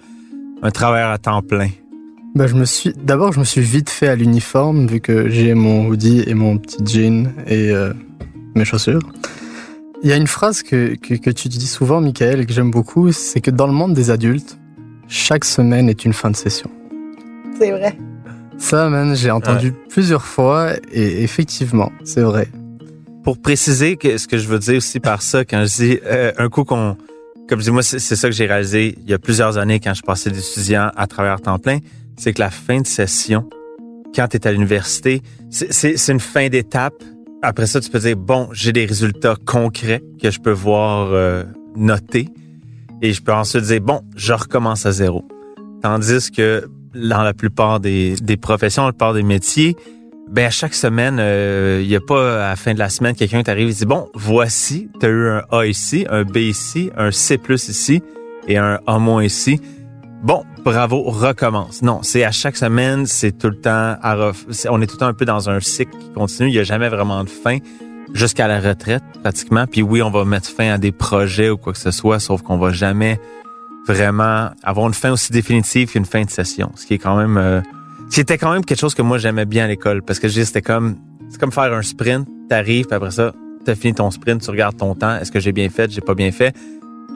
un 0.61 0.71
travailleur 0.71 1.11
à 1.11 1.17
temps 1.17 1.41
plein? 1.41 1.69
Bah, 2.35 2.47
je 2.47 2.55
me 2.55 2.65
suis 2.65 2.91
d'abord 3.01 3.31
je 3.31 3.39
me 3.39 3.45
suis 3.45 3.61
vite 3.61 3.89
fait 3.89 4.09
à 4.09 4.17
l'uniforme 4.17 4.87
vu 4.87 4.99
que 4.99 5.29
j'ai 5.29 5.53
mon 5.53 5.87
hoodie 5.87 6.21
et 6.27 6.33
mon 6.33 6.57
petit 6.57 6.83
jean 6.85 7.31
et 7.47 7.71
mes 8.55 8.65
chaussures. 8.65 8.99
Il 10.03 10.09
y 10.09 10.13
a 10.13 10.17
une 10.17 10.27
phrase 10.27 10.61
que, 10.61 10.95
que, 10.95 11.15
que 11.15 11.29
tu 11.29 11.47
dis 11.47 11.67
souvent, 11.67 12.01
Michael, 12.01 12.41
et 12.41 12.45
que 12.45 12.53
j'aime 12.53 12.71
beaucoup, 12.71 13.11
c'est 13.11 13.41
que 13.41 13.51
dans 13.51 13.67
le 13.67 13.73
monde 13.73 13.93
des 13.93 14.09
adultes, 14.09 14.57
chaque 15.07 15.45
semaine 15.45 15.89
est 15.89 16.05
une 16.05 16.13
fin 16.13 16.29
de 16.29 16.35
session. 16.35 16.69
C'est 17.57 17.71
vrai. 17.71 17.97
Ça, 18.57 18.89
man, 18.89 19.15
j'ai 19.15 19.31
entendu 19.31 19.73
plusieurs 19.89 20.25
fois 20.25 20.73
et 20.91 21.23
effectivement, 21.23 21.91
c'est 22.03 22.21
vrai. 22.21 22.47
Pour 23.23 23.41
préciser 23.41 23.97
ce 24.17 24.27
que 24.27 24.37
je 24.37 24.47
veux 24.47 24.59
dire 24.59 24.77
aussi 24.77 24.99
par 24.99 25.21
ça, 25.21 25.43
quand 25.43 25.65
je 25.65 25.75
dis 25.75 25.99
euh, 26.05 26.31
un 26.37 26.49
coup 26.49 26.63
qu'on, 26.63 26.95
comme 27.49 27.59
je 27.59 27.65
dis 27.65 27.71
moi, 27.71 27.83
c'est 27.83 27.99
ça 27.99 28.29
que 28.29 28.35
j'ai 28.35 28.45
réalisé 28.45 28.97
il 29.01 29.09
y 29.09 29.13
a 29.13 29.19
plusieurs 29.19 29.57
années 29.57 29.79
quand 29.79 29.93
je 29.93 30.03
passais 30.03 30.29
d'étudiant 30.29 30.91
à 30.95 31.07
travers 31.07 31.41
temps 31.41 31.59
plein, 31.59 31.79
c'est 32.17 32.33
que 32.33 32.39
la 32.39 32.49
fin 32.49 32.81
de 32.81 32.87
session, 32.87 33.49
quand 34.15 34.27
tu 34.27 34.37
es 34.37 34.47
à 34.47 34.51
l'université, 34.51 35.21
c'est 35.49 36.07
une 36.07 36.19
fin 36.19 36.47
d'étape. 36.47 37.03
Après 37.47 37.67
ça, 37.67 37.79
tu 37.79 37.91
peux 37.91 37.99
dire, 37.99 38.17
bon, 38.17 38.49
j'ai 38.53 38.71
des 38.71 38.87
résultats 38.87 39.35
concrets 39.45 40.01
que 40.19 40.31
je 40.31 40.39
peux 40.39 40.51
voir 40.51 41.09
euh, 41.13 41.43
noter. 41.75 42.27
Et 43.03 43.13
je 43.13 43.21
peux 43.21 43.33
ensuite 43.33 43.65
dire, 43.65 43.81
bon, 43.81 44.01
je 44.15 44.33
recommence 44.33 44.87
à 44.87 44.91
zéro. 44.91 45.23
Tandis 45.83 46.31
que 46.31 46.67
dans 46.95 47.21
la 47.21 47.35
plupart 47.35 47.79
des, 47.79 48.15
des 48.15 48.35
professions, 48.35 48.87
la 48.87 48.93
plupart 48.93 49.13
des 49.13 49.21
métiers, 49.21 49.75
ben 50.27 50.47
à 50.47 50.49
chaque 50.49 50.73
semaine, 50.73 51.17
euh, 51.19 51.81
il 51.83 51.87
y 51.87 51.95
a 51.95 51.99
pas 52.01 52.47
à 52.47 52.49
la 52.49 52.55
fin 52.55 52.73
de 52.73 52.79
la 52.79 52.89
semaine 52.89 53.13
quelqu'un 53.13 53.43
qui 53.43 53.51
arrive 53.51 53.69
et 53.69 53.73
dit, 53.73 53.85
bon, 53.85 54.07
voici, 54.15 54.89
tu 54.99 55.05
as 55.05 55.09
eu 55.09 55.27
un 55.27 55.43
A 55.51 55.67
ici, 55.67 56.07
un 56.09 56.23
B 56.23 56.37
ici, 56.37 56.89
un 56.97 57.11
C 57.11 57.37
plus 57.37 57.69
ici 57.69 58.01
et 58.47 58.57
un 58.57 58.79
A 58.87 58.97
moins 58.97 59.23
ici. 59.23 59.61
Bon, 60.23 60.43
bravo, 60.63 61.03
recommence. 61.03 61.81
Non, 61.81 61.99
c'est 62.01 62.23
à 62.23 62.31
chaque 62.31 62.57
semaine, 62.57 63.05
c'est 63.05 63.37
tout 63.37 63.49
le 63.49 63.59
temps, 63.59 63.95
on 64.69 64.81
est 64.81 64.87
tout 64.87 64.95
le 64.95 64.99
temps 64.99 65.07
un 65.07 65.13
peu 65.13 65.25
dans 65.25 65.49
un 65.49 65.59
cycle 65.59 65.95
qui 65.97 66.11
continue. 66.13 66.49
Il 66.49 66.53
n'y 66.53 66.59
a 66.59 66.63
jamais 66.63 66.89
vraiment 66.89 67.23
de 67.23 67.29
fin 67.29 67.59
jusqu'à 68.13 68.47
la 68.47 68.59
retraite 68.59 69.03
pratiquement. 69.21 69.67
Puis 69.67 69.83
oui, 69.83 70.01
on 70.01 70.09
va 70.09 70.25
mettre 70.25 70.49
fin 70.49 70.71
à 70.71 70.77
des 70.77 70.91
projets 70.91 71.49
ou 71.49 71.57
quoi 71.57 71.73
que 71.73 71.79
ce 71.79 71.91
soit, 71.91 72.19
sauf 72.19 72.41
qu'on 72.41 72.57
va 72.57 72.71
jamais 72.71 73.19
vraiment 73.87 74.49
avoir 74.63 74.87
une 74.87 74.93
fin 74.93 75.11
aussi 75.11 75.31
définitive 75.31 75.91
qu'une 75.91 76.05
fin 76.05 76.23
de 76.23 76.29
session. 76.29 76.71
Ce 76.75 76.87
qui 76.87 76.95
est 76.95 76.97
quand 76.97 77.17
même, 77.17 77.37
euh, 77.37 77.61
c'était 78.09 78.37
quand 78.39 78.51
même 78.51 78.65
quelque 78.65 78.79
chose 78.79 78.95
que 78.95 79.03
moi 79.03 79.19
j'aimais 79.19 79.45
bien 79.45 79.65
à 79.65 79.67
l'école 79.67 80.01
parce 80.01 80.19
que 80.19 80.27
c'était 80.27 80.63
comme, 80.63 80.97
c'est 81.29 81.39
comme 81.39 81.51
faire 81.51 81.71
un 81.71 81.83
sprint. 81.83 82.27
T'arrives, 82.49 82.85
puis 82.85 82.95
après 82.95 83.11
ça, 83.11 83.33
t'as 83.63 83.75
fini 83.75 83.93
ton 83.93 84.11
sprint, 84.11 84.41
tu 84.41 84.49
regardes 84.49 84.77
ton 84.77 84.95
temps. 84.95 85.17
Est-ce 85.17 85.31
que 85.31 85.39
j'ai 85.39 85.51
bien 85.51 85.69
fait, 85.69 85.91
j'ai 85.91 86.01
pas 86.01 86.15
bien 86.15 86.31
fait? 86.31 86.55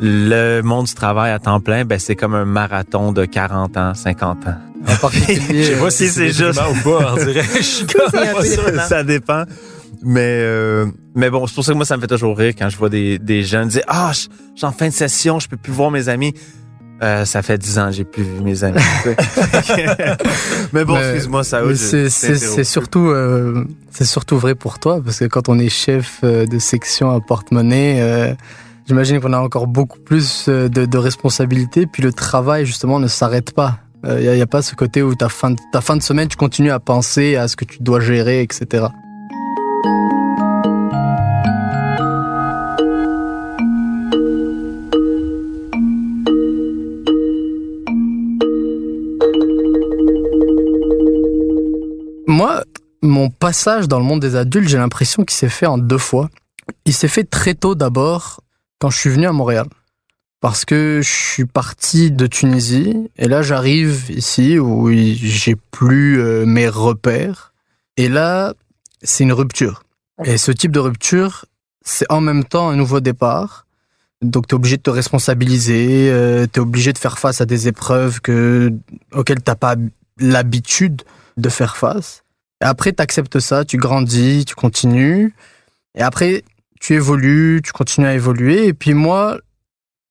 Le 0.02 0.62
monde 0.62 0.86
du 0.86 0.94
travail 0.94 1.32
à 1.32 1.40
temps 1.40 1.60
plein, 1.60 1.84
ben 1.84 2.00
c'est 2.00 2.16
comme 2.16 2.34
un 2.34 2.46
marathon 2.46 3.12
de 3.12 3.26
40 3.26 3.78
ans, 3.78 3.94
50 3.94 4.48
ans. 4.48 4.56
En 4.88 4.96
particulier, 4.96 5.64
Je 5.64 5.74
sais 5.74 5.80
pas 5.80 5.92
si 5.92 6.08
c'est 6.08 6.30
juste 6.30 6.60
ou 6.60 6.84
pas, 6.84 7.14
on 7.14 7.18
dirait. 7.18 7.44
Je 7.56 7.62
suis 7.62 7.86
comme 7.88 8.12
pas 8.12 8.44
sûr. 8.44 8.82
ça 8.88 9.04
dépend. 9.04 9.44
Mais 10.02 10.22
euh, 10.42 10.86
mais 11.16 11.30
bon, 11.30 11.46
c'est 11.48 11.56
pour 11.56 11.66
ça 11.66 11.74
que 11.74 11.78
moi 11.78 11.86
ça 11.86 11.98
me 11.98 12.02
fait 12.02 12.08
toujours 12.08 12.38
rire 12.38 12.54
quand 12.58 12.70
je 12.70 12.78
vois 12.78 12.88
des, 12.88 13.20
des 13.20 13.44
jeunes 13.44 13.68
dire 13.68 13.84
ah 13.88 14.12
je 14.14 14.28
je 14.54 14.60
suis 14.60 14.66
en 14.66 14.72
fin 14.72 14.88
de 14.88 14.94
session, 14.94 15.40
je 15.40 15.50
peux 15.50 15.58
plus 15.58 15.74
voir 15.74 15.92
mes 15.92 16.08
amis. 16.08 16.34
Euh, 17.02 17.24
ça 17.24 17.42
fait 17.42 17.58
10 17.58 17.80
ans 17.80 17.86
que 17.88 17.94
j'ai 17.94 18.04
plus 18.04 18.24
vu 18.24 18.42
mes 18.42 18.64
amis. 18.64 18.82
mais 20.74 20.84
bon, 20.84 20.98
excuse-moi 20.98 21.44
ça. 21.44 21.62
C'est 21.76 22.64
surtout 22.64 23.08
euh, 23.08 23.66
c'est 23.92 24.06
surtout 24.06 24.38
vrai 24.38 24.56
pour 24.56 24.80
toi 24.80 25.02
parce 25.04 25.20
que 25.20 25.26
quand 25.26 25.50
on 25.50 25.60
est 25.60 25.70
chef 25.70 26.20
euh, 26.24 26.46
de 26.46 26.60
section 26.60 27.10
à 27.12 27.20
porte-monnaie, 27.22 28.02
euh, 28.02 28.34
j'imagine 28.90 29.22
qu'on 29.22 29.34
a 29.34 29.40
encore 29.40 29.68
beaucoup 29.68 30.00
plus 30.00 30.48
euh, 30.50 30.68
de, 30.68 30.98
responsabilités. 30.98 31.86
Puis 31.86 32.02
le 32.02 32.12
travail 32.12 32.66
justement 32.66 33.00
ne 33.00 33.08
s'arrête 33.08 33.54
pas. 33.54 33.80
Il 34.06 34.32
n'y 34.32 34.42
a, 34.42 34.48
pas 34.48 34.62
ce 34.62 34.76
côté 34.76 35.04
où 35.04 35.14
ta 35.14 35.28
fin 35.28 35.52
de 35.52 36.02
semaine, 36.02 36.30
tu 36.30 36.38
continues 36.38 36.72
à 36.72 36.80
penser 36.80 37.36
à 37.36 37.50
ce 37.50 37.58
que 37.58 37.66
tu 37.66 37.80
dois 37.84 38.00
gérer, 38.00 38.42
etc. 38.42 38.88
Moi, 52.26 52.64
mon 53.02 53.30
passage 53.30 53.90
dans 53.90 54.00
le 54.00 54.06
monde 54.06 54.22
des 54.22 54.38
adultes, 54.38 54.70
j'ai 54.70 54.78
l'impression 54.78 55.26
qu'il 55.26 55.36
s'est 55.36 55.50
fait 55.50 55.66
en 55.66 55.78
deux 55.78 55.98
fois. 55.98 56.30
Il 56.86 56.94
s'est 56.94 57.10
fait 57.10 57.26
très 57.26 57.54
tôt 57.54 57.76
d'abord 57.76 58.40
quand 58.80 58.90
je 58.90 58.98
suis 58.98 59.10
venu 59.10 59.28
à 59.28 59.32
Montréal. 59.32 59.68
Parce 60.42 60.64
que 60.64 61.02
je 61.04 61.10
suis 61.10 61.46
parti 61.46 62.12
de 62.12 62.26
Tunisie 62.26 63.12
et 63.18 63.28
là 63.28 63.42
j'arrive 63.42 64.10
ici 64.10 64.58
où 64.58 64.90
j'ai 64.90 65.56
plus 65.72 66.22
euh, 66.22 66.46
mes 66.46 66.70
repères. 66.70 67.54
Et 67.98 68.08
là, 68.08 68.54
c'est 69.04 69.26
une 69.26 69.34
rupture. 69.34 69.84
Et 70.24 70.38
ce 70.38 70.52
type 70.52 70.72
de 70.72 70.80
rupture, 70.80 71.46
c'est 71.84 72.10
en 72.10 72.22
même 72.22 72.46
temps 72.46 72.70
un 72.70 72.78
nouveau 72.78 73.02
départ. 73.02 73.66
Donc 74.22 74.48
tu 74.48 74.54
es 74.54 74.56
obligé 74.56 74.78
de 74.78 74.82
te 74.82 74.90
responsabiliser, 74.90 76.10
euh, 76.10 76.46
tu 76.52 76.60
es 76.60 76.64
obligé 76.64 76.94
de 76.94 76.98
faire 76.98 77.20
face 77.20 77.42
à 77.42 77.46
des 77.46 77.68
épreuves 77.68 78.22
que, 78.22 78.74
auxquelles 79.14 79.42
t'as 79.42 79.56
pas 79.56 79.76
l'habitude 80.20 81.04
de 81.36 81.50
faire 81.50 81.76
face. 81.76 82.24
Et 82.62 82.66
après, 82.66 82.92
tu 82.92 83.02
acceptes 83.02 83.40
ça, 83.40 83.64
tu 83.64 83.78
grandis, 83.78 84.44
tu 84.46 84.56
continues. 84.56 85.34
Et 85.96 86.02
après, 86.02 86.44
tu 86.80 86.94
évolues, 86.96 87.62
tu 87.64 87.72
continues 87.72 88.08
à 88.08 88.14
évoluer. 88.14 88.68
Et 88.68 88.74
puis 88.74 88.94
moi, 88.94 89.38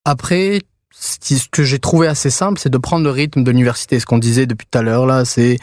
après, 0.04 0.60
ce 0.90 1.48
que 1.50 1.64
j'ai 1.64 1.78
trouvé 1.78 2.06
assez 2.06 2.30
simple, 2.30 2.58
c'est 2.60 2.70
de 2.70 2.78
prendre 2.78 3.04
le 3.04 3.10
rythme 3.10 3.44
de 3.44 3.50
l'université. 3.50 4.00
Ce 4.00 4.06
qu'on 4.06 4.18
disait 4.18 4.46
depuis 4.46 4.66
tout 4.70 4.78
à 4.78 4.82
l'heure, 4.82 5.06
là, 5.06 5.24
c'est 5.24 5.58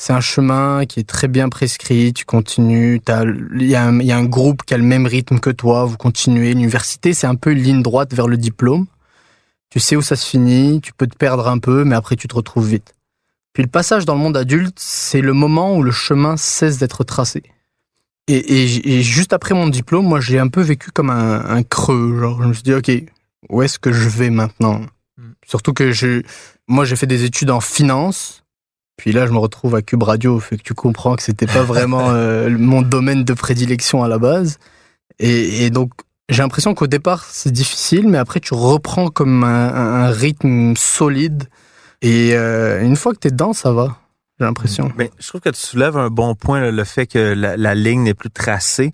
c'est 0.00 0.12
un 0.12 0.20
chemin 0.20 0.86
qui 0.86 1.00
est 1.00 1.08
très 1.08 1.26
bien 1.26 1.48
prescrit. 1.48 2.12
Tu 2.12 2.24
continues. 2.24 3.00
Il 3.56 3.62
y, 3.62 3.70
y 3.70 3.74
a 3.74 4.16
un 4.16 4.24
groupe 4.24 4.62
qui 4.62 4.72
a 4.72 4.78
le 4.78 4.84
même 4.84 5.06
rythme 5.06 5.40
que 5.40 5.50
toi. 5.50 5.84
Vous 5.84 5.96
continuez. 5.96 6.54
L'université, 6.54 7.12
c'est 7.14 7.26
un 7.26 7.34
peu 7.34 7.50
une 7.50 7.58
ligne 7.58 7.82
droite 7.82 8.14
vers 8.14 8.28
le 8.28 8.36
diplôme. 8.36 8.86
Tu 9.70 9.80
sais 9.80 9.96
où 9.96 10.02
ça 10.02 10.14
se 10.14 10.24
finit. 10.24 10.80
Tu 10.80 10.92
peux 10.92 11.08
te 11.08 11.16
perdre 11.16 11.48
un 11.48 11.58
peu, 11.58 11.82
mais 11.82 11.96
après, 11.96 12.14
tu 12.14 12.28
te 12.28 12.34
retrouves 12.36 12.68
vite. 12.68 12.94
Puis 13.52 13.64
le 13.64 13.68
passage 13.68 14.04
dans 14.04 14.14
le 14.14 14.20
monde 14.20 14.36
adulte, 14.36 14.78
c'est 14.78 15.20
le 15.20 15.32
moment 15.32 15.76
où 15.76 15.82
le 15.82 15.90
chemin 15.90 16.36
cesse 16.36 16.78
d'être 16.78 17.02
tracé. 17.02 17.42
Et, 18.28 18.98
et 18.98 19.02
juste 19.02 19.32
après 19.32 19.54
mon 19.54 19.68
diplôme, 19.68 20.06
moi, 20.06 20.20
j'ai 20.20 20.38
un 20.38 20.48
peu 20.48 20.60
vécu 20.60 20.90
comme 20.90 21.10
un, 21.10 21.44
un 21.44 21.62
creux. 21.62 22.18
Genre, 22.20 22.42
je 22.42 22.48
me 22.48 22.52
suis 22.52 22.62
dit, 22.62 22.74
OK, 22.74 22.90
où 23.48 23.62
est-ce 23.62 23.78
que 23.78 23.90
je 23.90 24.08
vais 24.08 24.30
maintenant? 24.30 24.80
Mm. 25.16 25.30
Surtout 25.46 25.72
que 25.72 25.92
je, 25.92 26.22
moi, 26.66 26.84
j'ai 26.84 26.96
fait 26.96 27.06
des 27.06 27.24
études 27.24 27.50
en 27.50 27.60
finance. 27.60 28.44
Puis 28.98 29.12
là, 29.12 29.26
je 29.26 29.32
me 29.32 29.38
retrouve 29.38 29.74
à 29.76 29.82
Cube 29.82 30.02
Radio, 30.02 30.40
fait 30.40 30.58
que 30.58 30.62
tu 30.62 30.74
comprends 30.74 31.16
que 31.16 31.22
c'était 31.22 31.46
pas 31.46 31.62
vraiment 31.62 32.10
euh, 32.10 32.50
mon 32.50 32.82
domaine 32.82 33.24
de 33.24 33.32
prédilection 33.32 34.02
à 34.02 34.08
la 34.08 34.18
base. 34.18 34.58
Et, 35.18 35.64
et 35.64 35.70
donc, 35.70 35.92
j'ai 36.28 36.42
l'impression 36.42 36.74
qu'au 36.74 36.86
départ, 36.86 37.24
c'est 37.24 37.52
difficile, 37.52 38.08
mais 38.08 38.18
après, 38.18 38.40
tu 38.40 38.52
reprends 38.52 39.08
comme 39.08 39.44
un 39.44 40.10
rythme 40.10 40.74
solide. 40.76 41.44
Et 42.02 42.34
euh, 42.34 42.82
une 42.82 42.96
fois 42.96 43.12
que 43.12 43.18
t'es 43.18 43.30
dedans, 43.30 43.52
ça 43.52 43.72
va. 43.72 43.98
J'ai 44.38 44.44
l'impression. 44.44 44.92
Mais 44.96 45.10
je 45.18 45.26
trouve 45.28 45.40
que 45.40 45.48
tu 45.48 45.60
soulèves 45.60 45.96
un 45.96 46.10
bon 46.10 46.34
point, 46.34 46.70
le 46.70 46.84
fait 46.84 47.06
que 47.06 47.18
la, 47.18 47.74
ligne 47.74 48.02
n'est 48.02 48.14
plus 48.14 48.30
tracée. 48.30 48.92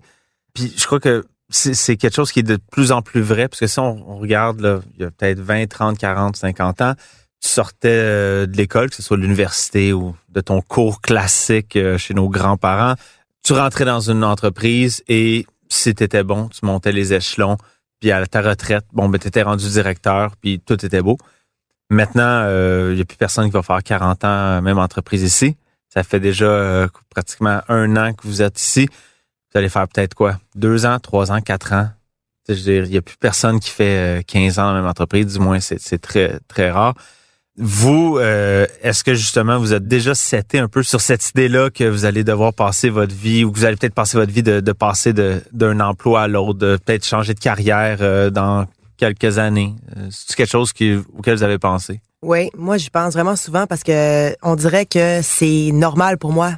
Puis 0.54 0.72
je 0.76 0.86
crois 0.86 1.00
que 1.00 1.24
c'est 1.50 1.96
quelque 1.96 2.14
chose 2.14 2.32
qui 2.32 2.40
est 2.40 2.44
de 2.44 2.58
plus 2.70 2.92
en 2.92 3.02
plus 3.02 3.20
vrai, 3.20 3.48
parce 3.48 3.60
que 3.60 3.66
si 3.66 3.78
on, 3.78 4.18
regarde, 4.18 4.60
là, 4.60 4.80
il 4.94 5.02
y 5.02 5.04
a 5.04 5.10
peut-être 5.10 5.40
20, 5.40 5.66
30, 5.66 5.98
40, 5.98 6.36
50 6.36 6.80
ans, 6.80 6.94
tu 7.40 7.48
sortais 7.50 7.88
euh, 7.88 8.46
de 8.46 8.56
l'école, 8.56 8.88
que 8.88 8.96
ce 8.96 9.02
soit 9.02 9.18
l'université 9.18 9.92
ou 9.92 10.16
de 10.30 10.40
ton 10.40 10.62
cours 10.62 11.02
classique 11.02 11.76
euh, 11.76 11.98
chez 11.98 12.14
nos 12.14 12.30
grands-parents, 12.30 12.94
tu 13.42 13.52
rentrais 13.52 13.84
dans 13.84 14.00
une 14.00 14.24
entreprise 14.24 15.04
et 15.08 15.46
si 15.68 15.94
t'étais 15.94 16.24
bon, 16.24 16.48
tu 16.48 16.64
montais 16.64 16.92
les 16.92 17.12
échelons, 17.12 17.58
puis 18.00 18.10
à 18.10 18.26
ta 18.26 18.40
retraite, 18.40 18.86
bon, 18.92 19.10
ben 19.10 19.18
t'étais 19.18 19.42
rendu 19.42 19.68
directeur, 19.68 20.36
puis 20.36 20.60
tout 20.60 20.84
était 20.84 21.02
beau. 21.02 21.18
Maintenant, 21.90 22.42
euh, 22.44 22.90
il 22.92 22.96
n'y 22.96 23.02
a 23.02 23.04
plus 23.04 23.16
personne 23.16 23.46
qui 23.46 23.52
va 23.52 23.62
faire 23.62 23.82
40 23.82 24.24
ans, 24.24 24.28
euh, 24.28 24.60
même 24.60 24.78
entreprise 24.78 25.22
ici. 25.22 25.56
Ça 25.88 26.02
fait 26.02 26.20
déjà 26.20 26.46
euh, 26.46 26.88
pratiquement 27.10 27.60
un 27.68 27.96
an 27.96 28.12
que 28.12 28.26
vous 28.26 28.42
êtes 28.42 28.60
ici. 28.60 28.88
Vous 28.88 29.58
allez 29.58 29.68
faire 29.68 29.86
peut-être 29.86 30.14
quoi? 30.14 30.38
Deux 30.56 30.86
ans, 30.86 30.98
trois 30.98 31.30
ans, 31.30 31.40
quatre 31.40 31.72
ans? 31.72 31.88
Je 32.48 32.54
veux 32.54 32.60
dire, 32.60 32.84
il 32.84 32.90
n'y 32.90 32.96
a 32.96 33.02
plus 33.02 33.16
personne 33.16 33.58
qui 33.60 33.70
fait 33.70 34.18
euh, 34.18 34.22
15 34.26 34.58
ans 34.58 34.64
dans 34.64 34.72
la 34.72 34.80
même 34.80 34.90
entreprise, 34.90 35.32
du 35.32 35.38
moins 35.38 35.60
c'est 35.60 35.98
très, 35.98 36.38
très 36.48 36.70
rare. 36.70 36.94
Vous, 37.56 38.18
euh, 38.18 38.66
est-ce 38.82 39.04
que 39.04 39.14
justement 39.14 39.58
vous 39.58 39.72
êtes 39.72 39.86
déjà 39.86 40.14
seté 40.14 40.58
un 40.58 40.66
peu 40.66 40.82
sur 40.82 41.00
cette 41.00 41.30
idée-là 41.30 41.70
que 41.70 41.84
vous 41.84 42.04
allez 42.04 42.24
devoir 42.24 42.52
passer 42.52 42.90
votre 42.90 43.14
vie 43.14 43.44
ou 43.44 43.52
que 43.52 43.58
vous 43.58 43.64
allez 43.64 43.76
peut-être 43.76 43.94
passer 43.94 44.18
votre 44.18 44.32
vie 44.32 44.42
de, 44.42 44.58
de 44.58 44.72
passer 44.72 45.12
d'un 45.12 45.80
emploi 45.80 46.22
à 46.22 46.28
l'autre, 46.28 46.58
de 46.58 46.76
peut-être 46.84 47.06
changer 47.06 47.32
de 47.32 47.38
carrière 47.38 47.98
euh, 48.00 48.28
dans 48.30 48.66
quelques 48.96 49.38
années? 49.38 49.74
Euh, 49.96 50.08
C'est 50.10 50.36
quelque 50.36 50.50
chose 50.50 50.72
auquel 51.16 51.36
vous 51.36 51.42
avez 51.42 51.58
pensé? 51.58 52.00
Oui, 52.22 52.50
moi 52.56 52.78
j'y 52.78 52.90
pense 52.90 53.12
vraiment 53.12 53.36
souvent 53.36 53.66
parce 53.66 53.82
que 53.82 54.34
on 54.42 54.56
dirait 54.56 54.86
que 54.86 55.20
c'est 55.22 55.70
normal 55.72 56.18
pour 56.18 56.32
moi 56.32 56.54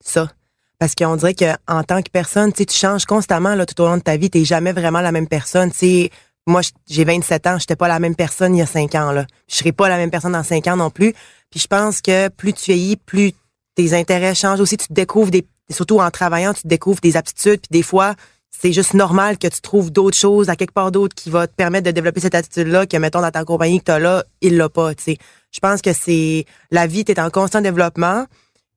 ça. 0.00 0.30
Parce 0.78 0.94
qu'on 0.94 1.16
dirait 1.16 1.34
que 1.34 1.52
en 1.66 1.82
tant 1.82 2.02
que 2.02 2.10
personne, 2.10 2.52
tu 2.52 2.64
tu 2.64 2.76
changes 2.76 3.04
constamment 3.04 3.56
là, 3.56 3.66
tout 3.66 3.80
au 3.82 3.86
long 3.86 3.96
de 3.96 4.02
ta 4.02 4.16
vie, 4.16 4.30
t'es 4.30 4.44
jamais 4.44 4.72
vraiment 4.72 5.00
la 5.00 5.10
même 5.10 5.26
personne. 5.26 5.72
Tu 5.72 5.78
sais, 5.78 6.10
moi 6.46 6.60
j'ai 6.88 7.04
27 7.04 7.46
ans, 7.48 7.58
j'étais 7.58 7.74
pas 7.74 7.88
la 7.88 7.98
même 7.98 8.14
personne 8.14 8.54
il 8.54 8.60
y 8.60 8.62
a 8.62 8.66
5 8.66 8.94
ans 8.94 9.10
là. 9.10 9.26
Je 9.48 9.56
serai 9.56 9.72
pas 9.72 9.88
la 9.88 9.96
même 9.96 10.10
personne 10.10 10.32
dans 10.32 10.44
5 10.44 10.66
ans 10.68 10.76
non 10.76 10.90
plus 10.90 11.14
Puis 11.50 11.60
je 11.60 11.66
pense 11.66 12.00
que 12.00 12.28
plus 12.28 12.52
tu 12.52 12.72
vieillis, 12.72 12.96
plus 12.96 13.32
tes 13.74 13.92
intérêts 13.94 14.34
changent 14.34 14.60
aussi. 14.60 14.76
Tu 14.76 14.88
te 14.88 14.92
découvres 14.92 15.30
des, 15.30 15.46
surtout 15.70 15.98
en 15.98 16.10
travaillant, 16.10 16.54
tu 16.54 16.62
te 16.62 16.68
découvres 16.68 17.00
des 17.00 17.16
aptitudes. 17.16 17.60
Puis 17.60 17.70
des 17.70 17.82
fois, 17.82 18.14
c'est 18.50 18.72
juste 18.72 18.94
normal 18.94 19.38
que 19.38 19.46
tu 19.46 19.60
trouves 19.60 19.92
d'autres 19.92 20.16
choses 20.16 20.48
à 20.48 20.56
quelque 20.56 20.72
part 20.72 20.90
d'autre 20.90 21.14
qui 21.14 21.30
va 21.30 21.46
te 21.46 21.54
permettre 21.54 21.86
de 21.86 21.90
développer 21.90 22.20
cette 22.20 22.34
attitude-là 22.34 22.86
que, 22.86 22.96
mettons, 22.96 23.20
dans 23.20 23.30
ta 23.30 23.44
compagnie 23.44 23.78
que 23.78 23.84
tu 23.84 23.90
as 23.92 23.98
là, 23.98 24.24
il 24.40 24.56
l'a 24.56 24.68
pas, 24.68 24.94
tu 24.94 25.02
sais. 25.04 25.18
Je 25.52 25.60
pense 25.60 25.80
que 25.80 25.92
c'est, 25.92 26.44
la 26.70 26.86
vie, 26.86 27.04
tu 27.04 27.18
en 27.20 27.30
constant 27.30 27.60
développement. 27.60 28.26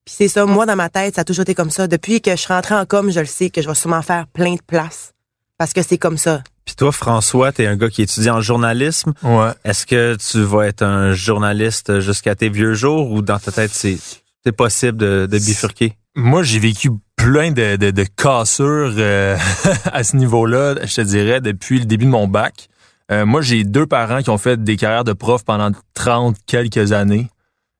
Puis 0.04 0.14
c'est 0.18 0.28
ça, 0.28 0.46
moi, 0.46 0.66
dans 0.66 0.76
ma 0.76 0.88
tête, 0.88 1.16
ça 1.16 1.20
a 1.20 1.24
toujours 1.24 1.42
été 1.42 1.54
comme 1.54 1.70
ça. 1.70 1.86
Depuis 1.86 2.20
que 2.20 2.30
je 2.30 2.36
suis 2.36 2.52
rentrée 2.52 2.74
en 2.74 2.86
com, 2.86 3.10
je 3.10 3.20
le 3.20 3.26
sais 3.26 3.50
que 3.50 3.60
je 3.60 3.68
vais 3.68 3.74
sûrement 3.74 4.02
faire 4.02 4.26
plein 4.26 4.54
de 4.54 4.62
places. 4.62 5.12
Parce 5.58 5.72
que 5.72 5.82
c'est 5.82 5.98
comme 5.98 6.18
ça. 6.18 6.42
Puis 6.64 6.74
toi, 6.76 6.92
François, 6.92 7.52
t'es 7.52 7.66
un 7.66 7.76
gars 7.76 7.90
qui 7.90 8.02
étudie 8.02 8.30
en 8.30 8.40
journalisme. 8.40 9.12
Ouais. 9.22 9.50
Est-ce 9.64 9.84
que 9.86 10.16
tu 10.16 10.42
vas 10.42 10.66
être 10.66 10.82
un 10.82 11.12
journaliste 11.12 12.00
jusqu'à 12.00 12.34
tes 12.34 12.48
vieux 12.48 12.74
jours 12.74 13.10
ou 13.10 13.20
dans 13.20 13.38
ta 13.38 13.52
tête, 13.52 13.72
c'est, 13.72 13.98
c'est 14.44 14.52
possible 14.52 14.96
de, 14.96 15.28
de 15.30 15.38
bifurquer? 15.38 15.96
Moi, 16.14 16.42
j'ai 16.42 16.58
vécu 16.58 16.90
plein 17.16 17.52
de, 17.52 17.76
de, 17.76 17.90
de 17.90 18.04
cassures 18.04 18.94
euh, 18.98 19.36
à 19.92 20.04
ce 20.04 20.16
niveau-là, 20.16 20.74
je 20.84 20.96
te 20.96 21.00
dirais, 21.00 21.40
depuis 21.40 21.78
le 21.78 21.86
début 21.86 22.04
de 22.04 22.10
mon 22.10 22.28
bac. 22.28 22.68
Euh, 23.10 23.24
moi, 23.24 23.40
j'ai 23.40 23.64
deux 23.64 23.86
parents 23.86 24.22
qui 24.22 24.30
ont 24.30 24.38
fait 24.38 24.62
des 24.62 24.76
carrières 24.76 25.04
de 25.04 25.12
prof 25.12 25.44
pendant 25.44 25.70
30 25.94 26.36
quelques 26.46 26.92
années. 26.92 27.28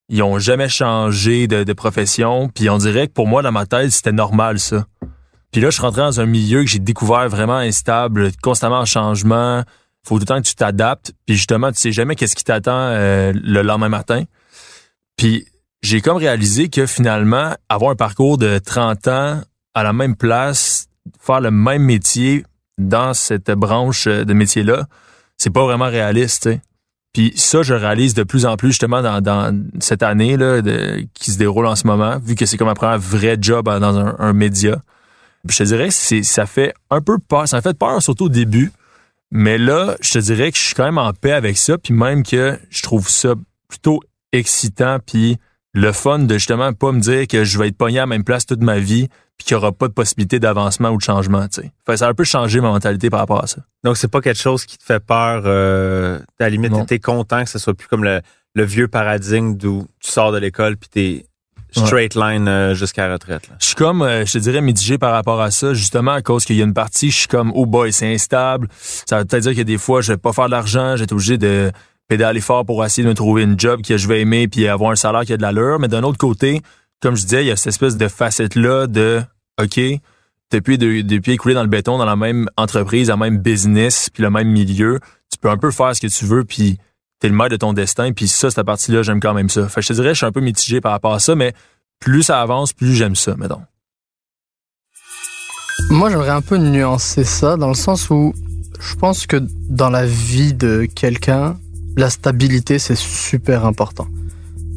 Ils 0.08 0.22
ont 0.22 0.38
jamais 0.38 0.68
changé 0.68 1.46
de, 1.46 1.62
de 1.64 1.72
profession. 1.72 2.48
Puis 2.48 2.70
on 2.70 2.78
dirait 2.78 3.08
que 3.08 3.12
pour 3.12 3.26
moi, 3.26 3.42
dans 3.42 3.52
ma 3.52 3.66
tête, 3.66 3.90
c'était 3.90 4.12
normal, 4.12 4.58
ça. 4.58 4.86
Puis 5.50 5.60
là, 5.60 5.68
je 5.68 5.74
suis 5.74 5.82
rentré 5.82 6.00
dans 6.00 6.20
un 6.20 6.26
milieu 6.26 6.62
que 6.64 6.70
j'ai 6.70 6.78
découvert 6.78 7.28
vraiment 7.28 7.56
instable, 7.56 8.30
constamment 8.42 8.80
en 8.80 8.84
changement. 8.86 9.62
Faut 10.04 10.16
tout 10.16 10.20
le 10.20 10.26
temps 10.26 10.40
que 10.40 10.48
tu 10.48 10.54
t'adaptes. 10.54 11.12
Puis 11.26 11.36
justement, 11.36 11.70
tu 11.70 11.78
sais 11.78 11.92
jamais 11.92 12.16
qu'est-ce 12.16 12.34
qui 12.34 12.44
t'attend 12.44 12.72
euh, 12.72 13.32
le 13.34 13.62
lendemain 13.62 13.90
matin. 13.90 14.24
Puis 15.16 15.46
j'ai 15.82 16.00
comme 16.00 16.16
réalisé 16.16 16.68
que 16.68 16.86
finalement, 16.86 17.54
avoir 17.68 17.90
un 17.90 17.96
parcours 17.96 18.38
de 18.38 18.58
30 18.58 19.08
ans 19.08 19.40
à 19.74 19.82
la 19.82 19.92
même 19.92 20.16
place, 20.16 20.88
faire 21.20 21.40
le 21.40 21.50
même 21.50 21.82
métier 21.82 22.44
dans 22.78 23.14
cette 23.14 23.50
branche 23.50 24.06
de 24.06 24.32
métier-là, 24.32 24.86
c'est 25.38 25.50
pas 25.50 25.64
vraiment 25.64 25.86
réaliste. 25.86 26.48
Puis 27.12 27.32
ça, 27.36 27.62
je 27.62 27.74
réalise 27.74 28.14
de 28.14 28.22
plus 28.22 28.46
en 28.46 28.56
plus 28.56 28.68
justement 28.68 29.02
dans, 29.02 29.20
dans 29.20 29.62
cette 29.80 30.02
année 30.02 30.36
là, 30.36 30.62
de, 30.62 31.06
qui 31.14 31.32
se 31.32 31.38
déroule 31.38 31.66
en 31.66 31.76
ce 31.76 31.86
moment, 31.86 32.18
vu 32.18 32.36
que 32.36 32.46
c'est 32.46 32.56
comme 32.56 32.68
un 32.68 32.74
premier 32.74 32.96
vrai 32.96 33.36
job 33.40 33.66
dans 33.66 33.98
un, 33.98 34.16
un 34.18 34.32
média. 34.32 34.80
Puis 35.46 35.56
je 35.56 35.64
te 35.64 35.68
dirais 35.68 35.88
que 35.88 36.22
ça 36.22 36.46
fait 36.46 36.72
un 36.90 37.00
peu 37.00 37.18
peur. 37.18 37.48
Ça 37.48 37.60
fait 37.60 37.76
peur 37.76 38.00
surtout 38.00 38.26
au 38.26 38.28
début. 38.28 38.70
Mais 39.30 39.58
là, 39.58 39.96
je 40.00 40.12
te 40.12 40.18
dirais 40.18 40.52
que 40.52 40.58
je 40.58 40.62
suis 40.62 40.74
quand 40.74 40.84
même 40.84 40.98
en 40.98 41.12
paix 41.12 41.32
avec 41.32 41.58
ça. 41.58 41.76
Puis 41.78 41.92
même 41.92 42.22
que 42.22 42.58
je 42.70 42.82
trouve 42.82 43.08
ça 43.08 43.34
plutôt 43.68 44.00
excitant. 44.32 44.98
Puis 45.04 45.38
le 45.74 45.92
fun 45.92 46.20
de 46.20 46.34
justement 46.34 46.72
pas 46.72 46.92
me 46.92 47.00
dire 47.00 47.26
que 47.26 47.44
je 47.44 47.58
vais 47.58 47.68
être 47.68 47.76
pogné 47.76 47.98
à 47.98 48.02
la 48.02 48.06
même 48.06 48.24
place 48.24 48.46
toute 48.46 48.62
ma 48.62 48.78
vie 48.78 49.08
puis 49.38 49.46
qu'il 49.46 49.54
y 49.54 49.56
aura 49.56 49.72
pas 49.72 49.88
de 49.88 49.92
possibilité 49.92 50.38
d'avancement 50.38 50.90
ou 50.90 50.98
de 50.98 51.02
changement, 51.02 51.48
tu 51.48 51.62
sais. 51.62 51.72
Fait 51.86 51.96
ça 51.96 52.06
a 52.06 52.10
un 52.10 52.14
peu 52.14 52.24
changé 52.24 52.60
ma 52.60 52.68
mentalité 52.68 53.08
par 53.08 53.20
rapport 53.20 53.42
à 53.42 53.46
ça. 53.46 53.62
Donc 53.82 53.96
c'est 53.96 54.10
pas 54.10 54.20
quelque 54.20 54.40
chose 54.40 54.66
qui 54.66 54.76
te 54.76 54.84
fait 54.84 55.00
peur 55.00 55.42
euh, 55.46 56.18
à 56.38 56.44
la 56.44 56.50
limite 56.50 56.72
t'es 56.86 56.98
content 56.98 57.44
que 57.44 57.50
ce 57.50 57.58
soit 57.58 57.74
plus 57.74 57.88
comme 57.88 58.04
le, 58.04 58.20
le 58.54 58.64
vieux 58.64 58.88
paradigme 58.88 59.54
d'où 59.54 59.86
tu 60.00 60.10
sors 60.10 60.32
de 60.32 60.38
l'école 60.38 60.76
puis 60.76 60.88
t'es 60.90 61.26
straight 61.74 62.14
line 62.14 62.48
euh, 62.48 62.74
jusqu'à 62.74 63.06
la 63.06 63.14
retraite. 63.14 63.48
Je 63.58 63.66
suis 63.66 63.74
comme, 63.74 64.02
euh, 64.02 64.24
je 64.26 64.32
te 64.32 64.38
dirais, 64.38 64.60
mitigé 64.60 64.98
par 64.98 65.12
rapport 65.12 65.40
à 65.40 65.50
ça, 65.50 65.74
justement 65.74 66.12
à 66.12 66.22
cause 66.22 66.44
qu'il 66.44 66.56
y 66.56 66.60
a 66.60 66.64
une 66.64 66.74
partie, 66.74 67.10
je 67.10 67.18
suis 67.20 67.28
comme, 67.28 67.50
oh 67.54 67.66
boy, 67.66 67.92
c'est 67.92 68.12
instable. 68.12 68.68
Ça 68.78 69.18
veut 69.18 69.24
peut-être 69.24 69.44
dire 69.44 69.56
que 69.56 69.62
des 69.62 69.78
fois, 69.78 70.00
je 70.00 70.12
vais 70.12 70.18
pas 70.18 70.32
faire 70.32 70.46
de 70.46 70.50
l'argent, 70.50 70.96
j'ai 70.96 71.04
été 71.04 71.14
obligé 71.14 71.38
de 71.38 71.72
pédaler 72.12 72.42
fort 72.42 72.66
pour 72.66 72.84
essayer 72.84 73.02
de 73.02 73.08
me 73.08 73.14
trouver 73.14 73.42
une 73.42 73.58
job 73.58 73.80
que 73.80 73.96
je 73.96 74.06
vais 74.06 74.20
aimer 74.20 74.46
puis 74.46 74.68
avoir 74.68 74.90
un 74.90 74.96
salaire 74.96 75.22
qui 75.22 75.32
a 75.32 75.38
de 75.38 75.42
l'allure. 75.42 75.78
Mais 75.78 75.88
d'un 75.88 76.02
autre 76.02 76.18
côté, 76.18 76.60
comme 77.00 77.16
je 77.16 77.22
disais, 77.22 77.42
il 77.42 77.46
y 77.46 77.50
a 77.50 77.56
cette 77.56 77.68
espèce 77.68 77.96
de 77.96 78.06
facette-là 78.06 78.86
de 78.86 79.22
OK, 79.58 79.80
depuis 80.50 80.76
de, 80.76 81.18
pieds 81.18 81.54
dans 81.54 81.62
le 81.62 81.70
béton, 81.70 81.96
dans 81.96 82.04
la 82.04 82.16
même 82.16 82.50
entreprise, 82.58 83.08
le 83.08 83.16
même 83.16 83.38
business, 83.38 84.10
puis 84.12 84.22
le 84.22 84.28
même 84.28 84.48
milieu, 84.48 85.00
tu 85.30 85.38
peux 85.38 85.48
un 85.48 85.56
peu 85.56 85.70
faire 85.70 85.96
ce 85.96 86.02
que 86.02 86.06
tu 86.06 86.26
veux, 86.26 86.44
puis 86.44 86.76
t'es 87.18 87.30
le 87.30 87.34
maître 87.34 87.52
de 87.52 87.56
ton 87.56 87.72
destin, 87.72 88.12
puis 88.12 88.28
ça, 88.28 88.50
cette 88.50 88.66
partie-là, 88.66 89.02
j'aime 89.02 89.20
quand 89.20 89.32
même 89.32 89.48
ça. 89.48 89.66
Fait 89.70 89.80
je 89.80 89.88
te 89.88 89.92
dirais, 89.94 90.10
je 90.10 90.18
suis 90.18 90.26
un 90.26 90.32
peu 90.32 90.42
mitigé 90.42 90.82
par 90.82 90.92
rapport 90.92 91.14
à 91.14 91.18
ça, 91.18 91.34
mais 91.34 91.54
plus 91.98 92.24
ça 92.24 92.42
avance, 92.42 92.74
plus 92.74 92.94
j'aime 92.94 93.16
ça, 93.16 93.36
mettons. 93.36 93.62
Moi, 95.88 96.10
j'aimerais 96.10 96.28
un 96.28 96.42
peu 96.42 96.58
nuancer 96.58 97.24
ça, 97.24 97.56
dans 97.56 97.68
le 97.68 97.74
sens 97.74 98.10
où 98.10 98.34
je 98.80 98.94
pense 98.96 99.26
que 99.26 99.38
dans 99.70 99.88
la 99.88 100.04
vie 100.04 100.52
de 100.52 100.86
quelqu'un, 100.94 101.56
la 101.96 102.10
stabilité, 102.10 102.78
c'est 102.78 102.96
super 102.96 103.66
important. 103.66 104.06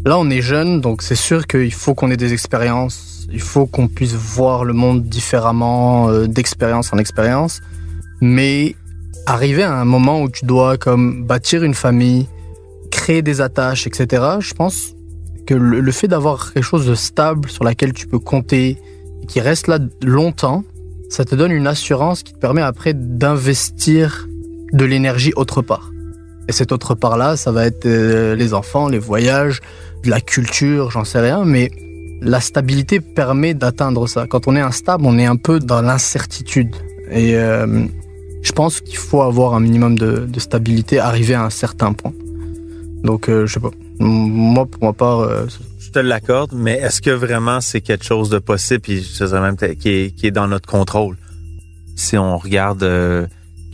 Là, 0.06 0.18
on 0.20 0.30
est 0.30 0.42
jeune, 0.42 0.82
donc 0.82 1.02
c'est 1.02 1.16
sûr 1.16 1.48
qu'il 1.48 1.74
faut 1.74 1.96
qu'on 1.96 2.12
ait 2.12 2.18
des 2.18 2.34
expériences, 2.34 3.28
il 3.32 3.42
faut 3.42 3.66
qu'on 3.66 3.88
puisse 3.88 4.14
voir 4.14 4.64
le 4.64 4.74
monde 4.74 5.04
différemment, 5.04 6.10
euh, 6.10 6.28
d'expérience 6.28 6.94
en 6.94 6.98
expérience. 6.98 7.62
Mais 8.22 8.76
arriver 9.26 9.64
à 9.64 9.74
un 9.74 9.86
moment 9.86 10.22
où 10.22 10.30
tu 10.30 10.46
dois 10.46 10.78
comme 10.78 11.26
bâtir 11.26 11.64
une 11.64 11.74
famille, 11.74 12.28
créer 12.92 13.22
des 13.22 13.42
attaches, 13.42 13.88
etc. 13.88 14.24
Je 14.40 14.54
pense 14.54 14.94
que 15.48 15.56
le, 15.56 15.80
le 15.80 15.92
fait 15.92 16.08
d'avoir 16.08 16.54
quelque 16.54 16.64
chose 16.64 16.86
de 16.86 16.96
stable 16.96 17.50
sur 17.50 17.64
laquelle 17.64 17.94
tu 17.94 18.08
peux 18.08 18.20
compter, 18.20 18.78
et 19.24 19.26
qui 19.26 19.40
reste 19.40 19.68
là 19.68 19.80
longtemps, 20.04 20.64
ça 21.10 21.26
te 21.26 21.34
donne 21.34 21.52
une 21.52 21.68
assurance 21.68 22.24
qui 22.24 22.34
te 22.34 22.40
permet 22.40 22.62
après 22.62 22.94
d'investir 22.94 24.28
de 24.74 24.86
l'énergie 24.86 25.34
autre 25.36 25.62
part. 25.62 25.92
Et 26.48 26.52
cette 26.52 26.72
autre 26.72 26.96
part-là, 26.96 27.38
ça 27.38 27.52
va 27.52 27.66
être 27.66 27.86
euh, 27.86 28.36
les 28.36 28.54
enfants, 28.54 28.88
les 28.88 29.00
voyages, 29.00 29.62
de 30.04 30.10
la 30.10 30.22
culture, 30.22 30.92
j'en 30.92 31.04
sais 31.04 31.20
rien, 31.20 31.44
mais 31.46 31.72
la 32.22 32.40
stabilité 32.40 33.00
permet 33.00 33.54
d'atteindre 33.54 34.08
ça. 34.08 34.26
Quand 34.28 34.48
on 34.48 34.56
est 34.56 34.62
instable, 34.62 35.06
on 35.06 35.18
est 35.18 35.26
un 35.26 35.36
peu 35.36 35.60
dans 35.60 35.82
l'incertitude. 35.82 36.76
Et 37.12 37.36
euh, 37.36 37.86
je 38.42 38.52
pense 38.52 38.82
qu'il 38.82 38.98
faut 38.98 39.22
avoir 39.22 39.54
un 39.54 39.60
minimum 39.60 39.98
de, 39.98 40.26
de, 40.26 40.40
stabilité, 40.40 41.00
arriver 41.00 41.34
à 41.34 41.44
un 41.44 41.50
certain 41.50 41.94
point. 41.94 42.14
Donc, 43.04 43.30
euh, 43.30 43.46
je 43.46 43.54
sais 43.54 43.60
pas. 43.60 43.72
Moi, 44.00 44.66
pour 44.66 44.84
ma 44.84 44.94
part... 44.94 45.20
Euh, 45.20 45.46
je 45.80 45.92
te 45.92 46.00
l'accorde, 46.00 46.52
mais 46.54 46.74
est-ce 46.74 47.02
que 47.02 47.12
vraiment 47.12 47.62
c'est 47.62 47.82
quelque 47.82 48.06
chose 48.06 48.30
de 48.30 48.40
possible, 48.40 48.82
puis 48.82 49.04
je 49.04 49.24
dirais 49.26 49.40
même 49.40 49.56
qui 49.56 50.14
est, 50.24 50.32
dans 50.32 50.48
notre 50.48 50.68
contrôle? 50.68 51.16
Si 51.96 52.18
on 52.18 52.38
regarde 52.38 52.84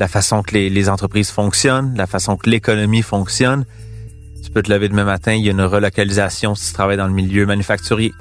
la 0.01 0.07
façon 0.07 0.41
que 0.41 0.55
les, 0.55 0.89
entreprises 0.89 1.29
fonctionnent, 1.29 1.93
la 1.95 2.07
façon 2.07 2.35
que 2.35 2.49
l'économie 2.49 3.03
fonctionne. 3.03 3.65
Tu 4.43 4.49
peux 4.49 4.63
te 4.63 4.73
lever 4.73 4.89
demain 4.89 5.03
matin, 5.03 5.33
il 5.33 5.45
y 5.45 5.47
a 5.47 5.51
une 5.51 5.61
relocalisation 5.61 6.55
si 6.55 6.69
tu 6.69 6.73
travailles 6.73 6.97
dans 6.97 7.05
le 7.05 7.13
milieu 7.13 7.45
manufacturier. 7.45 8.11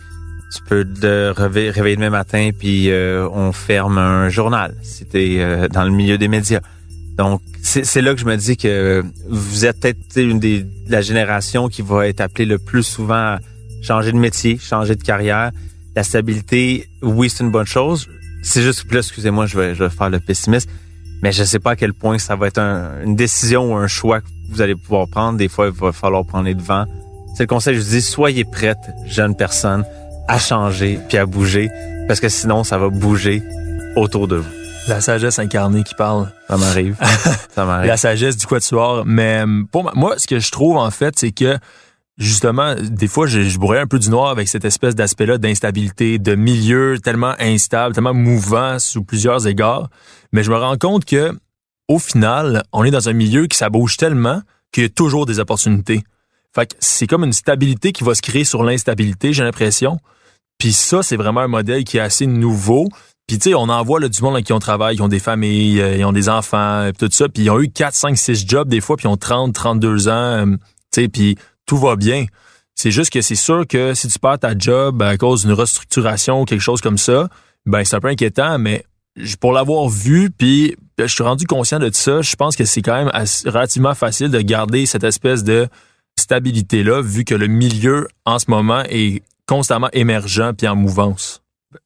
Tu 0.54 0.62
peux 0.68 0.84
te 0.84 1.30
réveiller 1.30 1.96
demain 1.96 2.10
matin 2.10 2.50
puis 2.56 2.90
euh, 2.90 3.26
on 3.32 3.52
ferme 3.52 3.96
un 3.96 4.28
journal 4.28 4.74
si 4.82 5.06
tu 5.06 5.16
es 5.22 5.42
euh, 5.42 5.68
dans 5.68 5.84
le 5.84 5.90
milieu 5.90 6.18
des 6.18 6.28
médias. 6.28 6.60
Donc 7.16 7.40
c'est 7.62 8.02
là 8.02 8.12
que 8.12 8.20
je 8.20 8.26
me 8.26 8.36
dis 8.36 8.58
que 8.58 9.02
vous 9.26 9.64
êtes 9.64 9.80
peut-être 9.80 10.18
une 10.18 10.38
des 10.38 10.66
la 10.86 11.00
génération 11.00 11.70
qui 11.70 11.80
va 11.80 12.08
être 12.08 12.20
appelée 12.20 12.44
le 12.44 12.58
plus 12.58 12.82
souvent 12.82 13.14
à 13.14 13.38
changer 13.80 14.12
de 14.12 14.18
métier, 14.18 14.58
changer 14.58 14.96
de 14.96 15.02
carrière. 15.02 15.50
La 15.96 16.02
stabilité, 16.02 16.90
oui, 17.00 17.30
c'est 17.30 17.42
une 17.42 17.50
bonne 17.50 17.66
chose. 17.66 18.06
C'est 18.42 18.60
juste 18.60 18.84
là, 18.92 18.98
excusez-moi, 18.98 19.46
je 19.46 19.58
vais, 19.58 19.74
je 19.74 19.84
vais 19.84 19.90
faire 19.90 20.10
le 20.10 20.20
pessimiste 20.20 20.68
mais 21.22 21.32
je 21.32 21.44
sais 21.44 21.58
pas 21.58 21.72
à 21.72 21.76
quel 21.76 21.92
point 21.92 22.18
ça 22.18 22.36
va 22.36 22.46
être 22.46 22.58
une 22.58 23.16
décision 23.16 23.72
ou 23.72 23.76
un 23.76 23.86
choix 23.86 24.20
que 24.20 24.26
vous 24.50 24.62
allez 24.62 24.74
pouvoir 24.74 25.08
prendre. 25.08 25.38
Des 25.38 25.48
fois, 25.48 25.66
il 25.66 25.72
va 25.72 25.92
falloir 25.92 26.24
prendre 26.24 26.44
les 26.44 26.54
devants. 26.54 26.86
C'est 27.34 27.44
le 27.44 27.48
conseil, 27.48 27.76
je 27.76 27.80
dis, 27.80 28.02
soyez 28.02 28.44
prête, 28.44 28.78
jeune 29.06 29.36
personne, 29.36 29.84
à 30.28 30.38
changer 30.38 30.98
puis 31.08 31.18
à 31.18 31.26
bouger, 31.26 31.70
parce 32.08 32.20
que 32.20 32.28
sinon, 32.28 32.64
ça 32.64 32.78
va 32.78 32.88
bouger 32.88 33.42
autour 33.96 34.28
de 34.28 34.36
vous. 34.36 34.50
La 34.88 35.00
sagesse 35.00 35.38
incarnée 35.38 35.84
qui 35.84 35.94
parle. 35.94 36.32
Ça 36.48 36.56
m'arrive. 36.56 36.96
ça 37.54 37.64
m'arrive. 37.64 37.86
La 37.86 37.96
sagesse 37.96 38.36
du 38.36 38.46
quatuor. 38.46 39.04
Mais 39.06 39.44
pour 39.70 39.94
moi, 39.94 40.14
ce 40.18 40.26
que 40.26 40.38
je 40.38 40.50
trouve, 40.50 40.76
en 40.76 40.90
fait, 40.90 41.18
c'est 41.18 41.30
que 41.30 41.58
justement, 42.20 42.74
des 42.78 43.08
fois, 43.08 43.26
je, 43.26 43.40
je 43.40 43.58
un 43.58 43.86
peu 43.86 43.98
du 43.98 44.10
noir 44.10 44.28
avec 44.28 44.46
cette 44.46 44.64
espèce 44.64 44.94
d'aspect-là 44.94 45.38
d'instabilité, 45.38 46.18
de 46.18 46.34
milieu 46.34 46.98
tellement 47.02 47.34
instable, 47.40 47.94
tellement 47.94 48.14
mouvant 48.14 48.78
sous 48.78 49.02
plusieurs 49.02 49.46
égards. 49.46 49.88
Mais 50.32 50.44
je 50.44 50.50
me 50.50 50.56
rends 50.56 50.76
compte 50.76 51.04
que, 51.06 51.32
au 51.88 51.98
final, 51.98 52.62
on 52.72 52.84
est 52.84 52.90
dans 52.90 53.08
un 53.08 53.14
milieu 53.14 53.46
qui 53.46 53.56
ça 53.56 53.70
bouge 53.70 53.96
tellement 53.96 54.42
qu'il 54.70 54.82
y 54.84 54.86
a 54.86 54.90
toujours 54.90 55.26
des 55.26 55.40
opportunités. 55.40 56.02
Fait 56.54 56.66
que 56.66 56.74
c'est 56.78 57.06
comme 57.06 57.24
une 57.24 57.32
stabilité 57.32 57.92
qui 57.92 58.04
va 58.04 58.14
se 58.14 58.22
créer 58.22 58.44
sur 58.44 58.62
l'instabilité, 58.62 59.32
j'ai 59.32 59.42
l'impression. 59.42 59.98
Puis 60.58 60.72
ça, 60.72 61.02
c'est 61.02 61.16
vraiment 61.16 61.40
un 61.40 61.48
modèle 61.48 61.84
qui 61.84 61.96
est 61.96 62.00
assez 62.00 62.26
nouveau. 62.26 62.88
Puis 63.26 63.38
tu 63.38 63.50
sais, 63.50 63.54
on 63.54 63.68
en 63.68 63.82
voit 63.82 63.98
là, 63.98 64.08
du 64.08 64.20
monde 64.22 64.42
qui 64.42 64.52
ont 64.52 64.58
travaillé, 64.58 64.96
qui 64.96 65.02
ont 65.02 65.08
des 65.08 65.20
familles, 65.20 65.80
euh, 65.80 65.96
ils 65.96 66.04
ont 66.04 66.12
des 66.12 66.28
enfants, 66.28 66.90
tout 66.98 67.08
ça. 67.10 67.28
Puis 67.28 67.44
ils 67.44 67.50
ont 67.50 67.60
eu 67.60 67.70
4, 67.70 67.94
5, 67.94 68.18
6 68.18 68.46
jobs 68.46 68.68
des 68.68 68.80
fois, 68.80 68.96
puis 68.96 69.06
ils 69.06 69.10
ont 69.10 69.16
30, 69.16 69.54
32 69.54 70.08
ans. 70.08 70.12
Euh, 70.12 70.46
tu 70.92 71.02
sais, 71.02 71.08
puis 71.08 71.36
tout 71.70 71.76
va 71.76 71.94
bien. 71.94 72.26
C'est 72.74 72.90
juste 72.90 73.12
que 73.12 73.20
c'est 73.20 73.36
sûr 73.36 73.64
que 73.64 73.94
si 73.94 74.08
tu 74.08 74.18
perds 74.18 74.40
ta 74.40 74.58
job 74.58 75.00
à 75.02 75.16
cause 75.16 75.42
d'une 75.42 75.52
restructuration 75.52 76.40
ou 76.40 76.44
quelque 76.44 76.60
chose 76.60 76.80
comme 76.80 76.98
ça, 76.98 77.28
ben 77.64 77.84
c'est 77.84 77.94
un 77.94 78.00
peu 78.00 78.08
inquiétant, 78.08 78.58
mais 78.58 78.84
pour 79.38 79.52
l'avoir 79.52 79.88
vu, 79.88 80.30
puis 80.36 80.74
je 80.98 81.06
suis 81.06 81.22
rendu 81.22 81.46
conscient 81.46 81.78
de 81.78 81.88
ça, 81.92 82.22
je 82.22 82.34
pense 82.34 82.56
que 82.56 82.64
c'est 82.64 82.82
quand 82.82 82.96
même 82.96 83.12
relativement 83.46 83.94
facile 83.94 84.32
de 84.32 84.40
garder 84.40 84.84
cette 84.84 85.04
espèce 85.04 85.44
de 85.44 85.68
stabilité-là, 86.18 87.02
vu 87.02 87.24
que 87.24 87.36
le 87.36 87.46
milieu, 87.46 88.08
en 88.24 88.40
ce 88.40 88.50
moment, 88.50 88.82
est 88.88 89.22
constamment 89.46 89.90
émergent 89.92 90.52
puis 90.58 90.66
en 90.66 90.74
mouvance? 90.74 91.40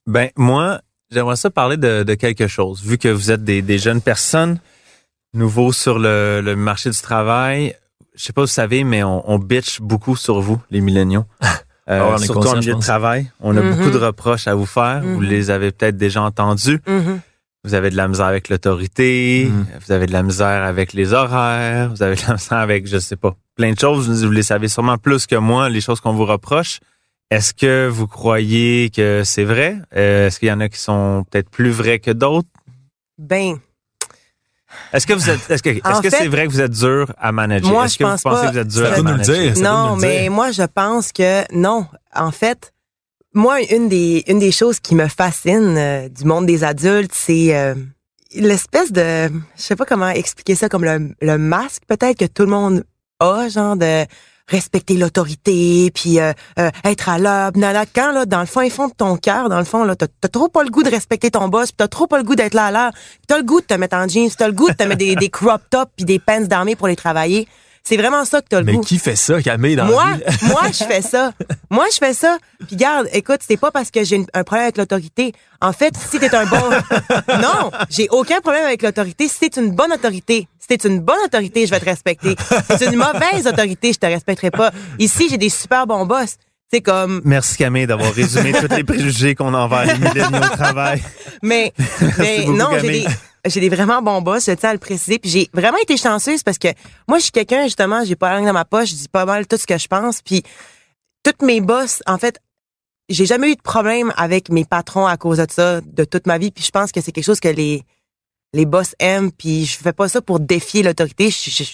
Ben, 0.07 0.31
moi, 0.35 0.81
j'aimerais 1.11 1.37
ça 1.37 1.51
parler 1.51 1.77
de, 1.77 2.15
quelque 2.15 2.47
chose. 2.47 2.83
Vu 2.83 2.97
que 2.97 3.09
vous 3.09 3.31
êtes 3.31 3.45
des, 3.45 3.79
jeunes 3.79 4.01
personnes, 4.01 4.61
nouveaux 5.35 5.75
sur 5.75 5.99
le, 5.99 6.55
marché 6.57 6.89
du 6.89 7.01
travail, 7.03 7.77
je 8.15 8.25
sais 8.25 8.33
pas 8.33 8.43
si 8.43 8.53
vous 8.53 8.55
savez, 8.55 8.85
mais 8.85 9.03
on, 9.03 9.29
on 9.31 9.39
bitch 9.39 9.81
beaucoup 9.81 10.17
sur 10.17 10.41
vous, 10.41 10.61
les 10.71 10.81
milléniaux. 10.81 11.25
Euh, 11.91 12.15
ah 12.15 12.17
surtout 12.17 12.49
en 12.49 12.57
milieu 12.57 12.77
de 12.77 12.81
travail. 12.81 13.31
On 13.41 13.55
a 13.59 13.61
mm-hmm. 13.61 13.77
beaucoup 13.77 13.91
de 13.91 13.99
reproches 13.99 14.49
à 14.49 14.55
vous 14.55 14.65
faire. 14.65 15.03
Vous 15.03 15.21
mm-hmm. 15.21 15.29
les 15.29 15.51
avez 15.51 15.71
peut-être 15.71 15.99
déjà 15.99 16.23
entendus. 16.23 16.81
Mm-hmm. 16.87 17.21
Vous 17.65 17.75
avez 17.75 17.91
de 17.91 17.97
la 17.97 18.09
misère 18.09 18.25
avec 18.25 18.49
l'autorité. 18.49 19.51
Vous 19.85 19.93
avez 19.93 20.07
de 20.07 20.13
la 20.13 20.23
misère 20.23 20.63
avec 20.63 20.95
les 20.95 21.13
horaires. 21.13 21.91
Vous 21.91 22.03
avez 22.03 22.17
de 22.17 22.23
la 22.27 22.33
misère 22.35 22.59
avec, 22.59 22.87
je 22.87 22.97
sais 22.97 23.17
pas, 23.17 23.37
plein 23.55 23.73
de 23.73 23.79
choses. 23.79 24.25
Vous 24.25 24.31
les 24.31 24.43
savez 24.43 24.69
sûrement 24.69 24.97
plus 24.97 25.27
que 25.27 25.37
moi, 25.37 25.69
les 25.69 25.83
choses 25.83 26.01
qu'on 26.01 26.15
vous 26.15 26.25
reproche. 26.25 26.81
Est-ce 27.31 27.53
que 27.53 27.89
vous 27.89 28.07
croyez 28.07 28.91
que 28.91 29.23
c'est 29.25 29.45
vrai? 29.45 29.77
Euh, 29.97 30.29
est-ce 30.29 30.39
qu'il 30.39 30.49
y 30.49 30.53
en 30.53 30.61
a 30.61 30.69
qui 30.69 30.79
sont 30.79 31.25
peut-être 31.31 31.51
plus 31.51 31.71
vrais 31.71 31.99
que 31.99 32.11
d'autres? 32.11 32.49
Ben, 33.19 33.59
est-ce 34.93 35.07
que 35.07 35.13
vous 35.13 35.31
êtes, 35.31 35.51
est-ce 35.51 35.63
que, 35.63 35.71
est-ce 35.71 36.03
que 36.03 36.11
c'est 36.11 36.29
vrai 36.29 36.47
que 36.47 36.53
vous 36.53 36.61
êtes 36.61 36.73
dur 36.73 37.13
à 37.19 37.33
manager? 37.33 37.71
Moi, 37.71 37.85
est-ce 37.87 37.99
que 37.99 38.05
vous 38.05 38.17
pensez 38.23 38.47
que 38.47 38.53
vous 38.53 38.59
êtes 38.59 38.69
dur 38.69 38.93
à 38.93 39.03
manager? 39.03 39.55
non, 39.59 39.97
mais 39.97 40.29
moi, 40.29 40.51
je 40.51 40.63
pense 40.63 41.13
que 41.13 41.43
non. 41.53 41.87
En 42.15 42.31
fait, 42.31 42.73
moi, 43.35 43.61
une 43.63 43.89
des, 43.89 44.25
une 44.29 44.39
des 44.39 44.53
choses 44.53 44.79
qui 44.81 44.95
me 44.95 45.09
fascine 45.09 45.77
euh, 45.77 46.09
du 46.09 46.25
monde 46.25 46.47
des 46.47 46.63
adultes, 46.63 47.13
c'est 47.13 47.57
euh, 47.57 47.75
l'espèce 48.35 48.93
de, 48.93 49.29
je 49.57 49.63
sais 49.63 49.77
pas 49.77 49.85
comment 49.85 50.09
expliquer 50.09 50.55
ça, 50.55 50.69
comme 50.69 50.85
le, 50.85 51.11
le 51.21 51.39
masque 51.39 51.83
peut-être 51.89 52.19
que 52.19 52.27
tout 52.27 52.45
le 52.45 52.51
monde 52.51 52.85
a, 53.21 53.49
genre 53.49 53.77
de 53.77 54.05
respecter 54.49 54.97
l'autorité, 54.97 55.91
puis 55.95 56.21
euh, 56.21 56.33
euh, 56.59 56.71
être 56.85 57.09
à 57.09 57.19
l'heure. 57.19 57.51
Quand, 57.95 58.13
là, 58.13 58.27
dans 58.27 58.41
le 58.41 58.47
fond, 58.47 58.69
fond 58.69 58.89
de 58.89 58.93
ton 58.93 59.17
cœur, 59.17 59.49
dans 59.49 59.59
le 59.59 59.65
fond, 59.65 59.85
là, 59.85 59.97
t'as, 59.97 60.07
trop 60.29 60.49
pas 60.49 60.63
le 60.63 60.71
goût 60.71 60.83
de 60.83 60.91
respecter 60.91 61.31
ton 61.31 61.49
boss, 61.49 61.71
t'as 61.77 61.89
trop 61.89 62.07
pas 62.07 62.19
le 62.19 62.25
goût 62.25 62.35
d'être 62.35 62.55
là 62.55 62.67
à 62.67 62.71
l'heure. 62.71 62.93
T'as 63.27 63.39
le 63.39 63.45
goût 63.45 63.61
de 63.61 63.67
te 63.67 63.75
mettre 63.75 63.97
en 63.97 64.07
jeans, 64.07 64.31
t'as 64.37 64.47
le 64.47 64.53
goût 64.53 64.69
de 64.69 64.75
te 64.75 64.83
mettre 64.85 64.99
des, 64.99 65.17
des 65.17 65.31
crop 65.31 65.63
tops 65.71 65.91
puis 65.97 66.05
des 66.05 66.19
pants 66.19 66.41
d'armée 66.41 66.77
pour 66.77 66.89
les 66.89 66.97
travailler. 66.97 67.49
C'est 67.87 67.99
vraiment 67.99 68.25
ça 68.25 68.41
que 68.41 68.47
t'as 68.49 68.61
le 68.61 68.73
goût. 68.73 68.79
Mais 68.79 68.85
qui 68.85 68.99
fait 68.99 69.15
ça, 69.15 69.43
Camille, 69.43 69.77
dans 69.77 69.85
Moi, 69.85 70.07
moi, 70.45 70.63
je 70.69 70.85
fais 70.85 71.03
ça. 71.03 71.33
Moi, 71.69 71.85
je 71.93 71.99
fais 71.99 72.15
ça. 72.15 72.39
Puis 72.67 72.77
garde, 72.77 73.09
écoute, 73.13 73.41
c'est 73.47 73.59
pas 73.59 73.71
parce 73.71 73.91
que 73.91 74.05
j'ai 74.05 74.25
un 74.33 74.43
problème 74.43 74.65
avec 74.65 74.79
l'autorité. 74.79 75.33
En 75.61 75.75
fait, 75.75 75.95
si 75.95 76.19
t'es 76.19 76.35
un 76.35 76.47
bon... 76.47 76.57
non, 77.43 77.71
j'ai 77.91 78.09
aucun 78.09 78.41
problème 78.41 78.65
avec 78.65 78.81
l'autorité. 78.81 79.29
Si 79.29 79.39
t'es 79.51 79.61
une 79.61 79.73
bonne 79.73 79.93
autorité, 79.93 80.49
si 80.59 80.67
t'es 80.67 80.89
une 80.89 81.01
bonne 81.01 81.21
autorité, 81.27 81.67
je 81.67 81.71
vais 81.73 81.81
te 81.81 81.85
respecter. 81.85 82.35
Si 82.71 82.79
t'es 82.79 82.87
une 82.87 82.97
mauvaise 82.97 83.47
autorité, 83.47 83.93
je 83.93 83.99
te 83.99 84.07
respecterai 84.07 84.51
pas. 84.51 84.73
Ici, 84.99 85.29
j'ai 85.29 85.37
des 85.37 85.51
super 85.51 85.87
bons 85.87 86.07
boss. 86.07 86.37
C'est 86.75 86.81
comme. 86.81 87.21
Merci 87.25 87.57
Camille 87.57 87.87
d'avoir 87.87 88.13
résumé 88.15 88.53
tous 88.53 88.75
les 88.75 88.83
préjugés 88.83 89.37
qu'on 89.37 89.55
a 89.55 89.59
envers 89.59 89.87
les 89.87 89.95
milléniaux 89.95 90.43
au 90.43 90.57
travail. 90.57 91.01
Mais, 91.43 91.73
mais 92.19 92.47
non, 92.47 92.71
j'ai 92.81 92.89
des, 92.89 93.07
j'ai 93.47 93.61
des 93.61 93.69
vraiment 93.69 94.01
bons 94.03 94.23
boss, 94.23 94.47
je 94.47 94.53
tiens 94.53 94.71
à 94.71 94.73
le 94.73 94.79
préciser. 94.81 95.21
Puis 95.21 95.31
j'ai 95.31 95.51
vraiment 95.53 95.77
été 95.79 95.97
chanceuse 95.97 96.43
parce 96.43 96.59
que 96.59 96.69
moi, 97.07 97.19
je 97.19 97.25
suis 97.25 97.33
quelqu'un, 97.33 97.65
justement, 97.65 98.03
j'ai 98.05 98.17
pas 98.17 98.31
la 98.31 98.37
langue 98.39 98.47
dans 98.47 98.55
ma 98.55 98.65
poche, 98.65 98.89
je 98.89 98.95
dis 98.95 99.09
pas 99.09 99.27
mal 99.27 99.47
tout 99.47 99.59
ce 99.59 99.67
que 99.67 99.77
je 99.77 99.87
pense. 99.87 100.23
Puis 100.23 100.43
toutes 101.23 101.43
mes 101.43 101.61
boss, 101.61 102.03
en 102.07 102.19
fait, 102.19 102.41
j'ai 103.09 103.27
jamais 103.27 103.53
eu 103.53 103.57
de 103.57 103.63
problème 103.63 104.13
avec 104.17 104.49
mes 104.49 104.65
patrons 104.65 105.07
à 105.07 105.17
cause 105.17 105.39
de 105.39 105.47
ça, 105.49 105.81
de 105.81 106.05
toute 106.05 106.27
ma 106.27 106.39
vie. 106.39 106.51
Puis 106.51 106.65
je 106.65 106.71
pense 106.71 106.91
que 106.91 107.01
c'est 107.01 107.13
quelque 107.13 107.25
chose 107.25 107.41
que 107.41 107.49
les 107.49 107.85
les 108.53 108.67
boss 108.67 108.97
aiment. 108.99 109.31
Puis 109.31 109.67
je 109.67 109.77
fais 109.77 109.93
pas 109.93 110.09
ça 110.09 110.23
pour 110.23 110.41
défier 110.41 110.83
l'autorité. 110.83 111.31
Je, 111.31 111.51
je, 111.51 111.65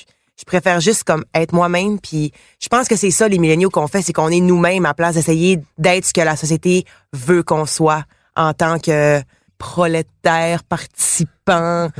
préfère 0.44 0.80
juste 0.80 1.04
comme 1.04 1.24
être 1.34 1.52
moi-même. 1.52 1.98
Puis 2.00 2.32
je 2.60 2.68
pense 2.68 2.88
que 2.88 2.96
c'est 2.96 3.10
ça 3.10 3.28
les 3.28 3.38
milléniaux 3.38 3.70
qu'on 3.70 3.88
fait, 3.88 4.02
c'est 4.02 4.12
qu'on 4.12 4.28
est 4.28 4.40
nous-mêmes 4.40 4.86
à 4.86 4.94
place 4.94 5.14
d'essayer 5.14 5.60
d'être 5.78 6.06
ce 6.06 6.12
que 6.12 6.20
la 6.20 6.36
société 6.36 6.84
veut 7.12 7.42
qu'on 7.42 7.66
soit 7.66 8.04
en 8.36 8.52
tant 8.54 8.78
que 8.78 9.20
prolétaires 9.58 10.64
participants 10.64 11.90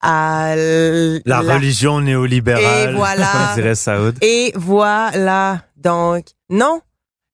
à 0.00 0.54
la, 0.56 1.40
religion 1.40 2.00
néolibérale, 2.00 2.90
et 2.90 2.94
voilà, 2.94 3.52
dirait 3.54 3.74
Saoud. 3.74 4.16
Et 4.22 4.52
voilà. 4.56 5.62
Donc, 5.76 6.24
non. 6.48 6.80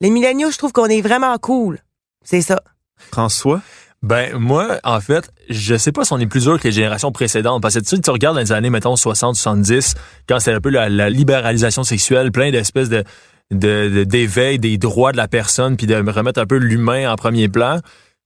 Les 0.01 0.11
milléniaux, 0.11 0.51
je 0.51 0.59
trouve 0.59 0.73
qu'on 0.73 0.87
est 0.87 1.01
vraiment 1.01 1.37
cool. 1.39 1.79
C'est 2.25 2.41
ça. 2.41 2.61
François? 2.97 3.63
Ben, 4.07 4.39
moi, 4.39 4.79
en 4.85 5.01
fait, 5.01 5.33
je 5.51 5.75
sais 5.75 5.91
pas 5.91 6.05
si 6.05 6.13
on 6.13 6.19
est 6.21 6.29
plus 6.29 6.45
dur 6.45 6.61
que 6.61 6.69
les 6.69 6.73
générations 6.73 7.11
précédentes. 7.11 7.61
Parce 7.61 7.75
que 7.75 7.81
tu, 7.81 8.01
tu 8.01 8.11
regardes 8.11 8.37
dans 8.37 8.41
les 8.41 8.53
années, 8.53 8.71
mettons, 8.71 8.95
60, 8.95 9.35
70, 9.35 9.97
quand 10.29 10.39
c'était 10.39 10.53
un 10.53 10.61
peu 10.61 10.71
la, 10.71 11.11
libéralisation 11.11 11.83
sexuelle, 11.83 12.31
plein 12.31 12.53
d'espèces 12.53 12.89
de, 12.89 13.03
d'éveil 13.51 14.61
des 14.61 14.79
droits 14.79 15.11
de 15.11 15.17
la 15.17 15.27
personne 15.27 15.77
puis 15.77 15.89
de 15.89 15.97
remettre 15.97 16.41
un 16.41 16.47
peu 16.47 16.57
l'humain 16.57 17.11
en 17.11 17.17
premier 17.17 17.49
plan. 17.49 17.81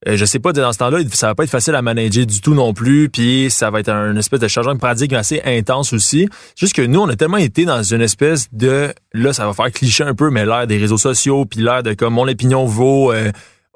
Euh, 0.07 0.19
je 0.19 0.25
sais 0.27 0.39
pas, 0.39 0.53
dans 0.53 0.71
ce 0.75 0.79
temps-là, 0.79 0.99
ça 1.13 1.29
va 1.29 1.35
pas 1.35 1.45
être 1.45 1.51
facile 1.51 1.75
à 1.75 1.81
manager 1.81 2.27
du 2.27 2.43
tout 2.43 2.53
non 2.53 2.75
plus, 2.75 3.09
puis 3.09 3.51
ça 3.51 3.71
va 3.71 3.81
être 3.81 3.89
un 3.89 4.17
espèce 4.17 4.41
de 4.41 4.49
changement 4.49 4.75
de 4.75 4.81
paradigme 4.81 5.15
assez 5.15 5.41
intense 5.47 5.95
aussi. 5.95 6.29
Juste 6.59 6.75
que 6.75 6.83
nous, 6.83 7.01
on 7.01 7.09
a 7.09 7.17
tellement 7.17 7.39
été 7.39 7.65
dans 7.65 7.83
une 7.83 8.03
espèce 8.03 8.49
de, 8.53 8.93
là, 9.15 9.33
ça 9.33 9.47
va 9.47 9.55
faire 9.55 9.73
cliché 9.73 10.05
un 10.05 10.15
peu, 10.15 10.29
mais 10.29 10.45
l'ère 10.45 10.67
des 10.67 10.77
réseaux 10.77 10.99
sociaux, 10.99 11.47
puis 11.47 11.61
l'ère 11.61 11.83
de 11.83 11.95
comme 11.95 12.15
mon 12.15 12.29
opinion 12.29 12.67
vaut 12.67 13.13
euh, 13.13 13.31